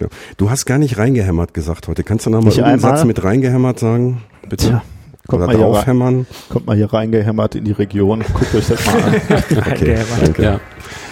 [0.00, 0.06] Ja.
[0.36, 2.04] Du hast gar nicht reingehämmert gesagt heute.
[2.04, 4.22] Kannst du noch mal einen Satz mit reingehämmert sagen?
[4.48, 4.68] Bitte.
[4.68, 4.82] Ja.
[5.28, 6.26] Kommt Oder mal draufhämmern.
[6.48, 8.24] Kommt mal hier reingehämmert in die Region.
[8.32, 9.14] Guckt euch das mal an.
[9.72, 10.42] okay, danke.
[10.42, 10.60] Ja.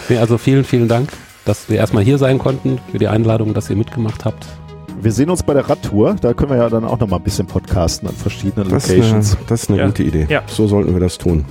[0.08, 1.10] Nee, also vielen, vielen Dank,
[1.44, 4.46] dass wir erstmal hier sein konnten, für die Einladung, dass ihr mitgemacht habt.
[4.98, 6.16] Wir sehen uns bei der Radtour.
[6.18, 9.36] Da können wir ja dann auch noch mal ein bisschen podcasten an verschiedenen das Locations.
[9.36, 9.86] Eine, das ist eine ja.
[9.86, 10.26] gute Idee.
[10.30, 10.42] Ja.
[10.46, 11.44] So sollten wir das tun.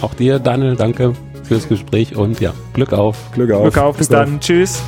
[0.00, 1.12] Auch dir, Daniel, danke
[1.44, 3.16] fürs Gespräch und ja, Glück auf.
[3.32, 3.62] Glück auf.
[3.62, 3.96] Glück auf.
[3.96, 4.34] Bis Glück dann.
[4.34, 4.40] Auf.
[4.40, 4.82] Tschüss.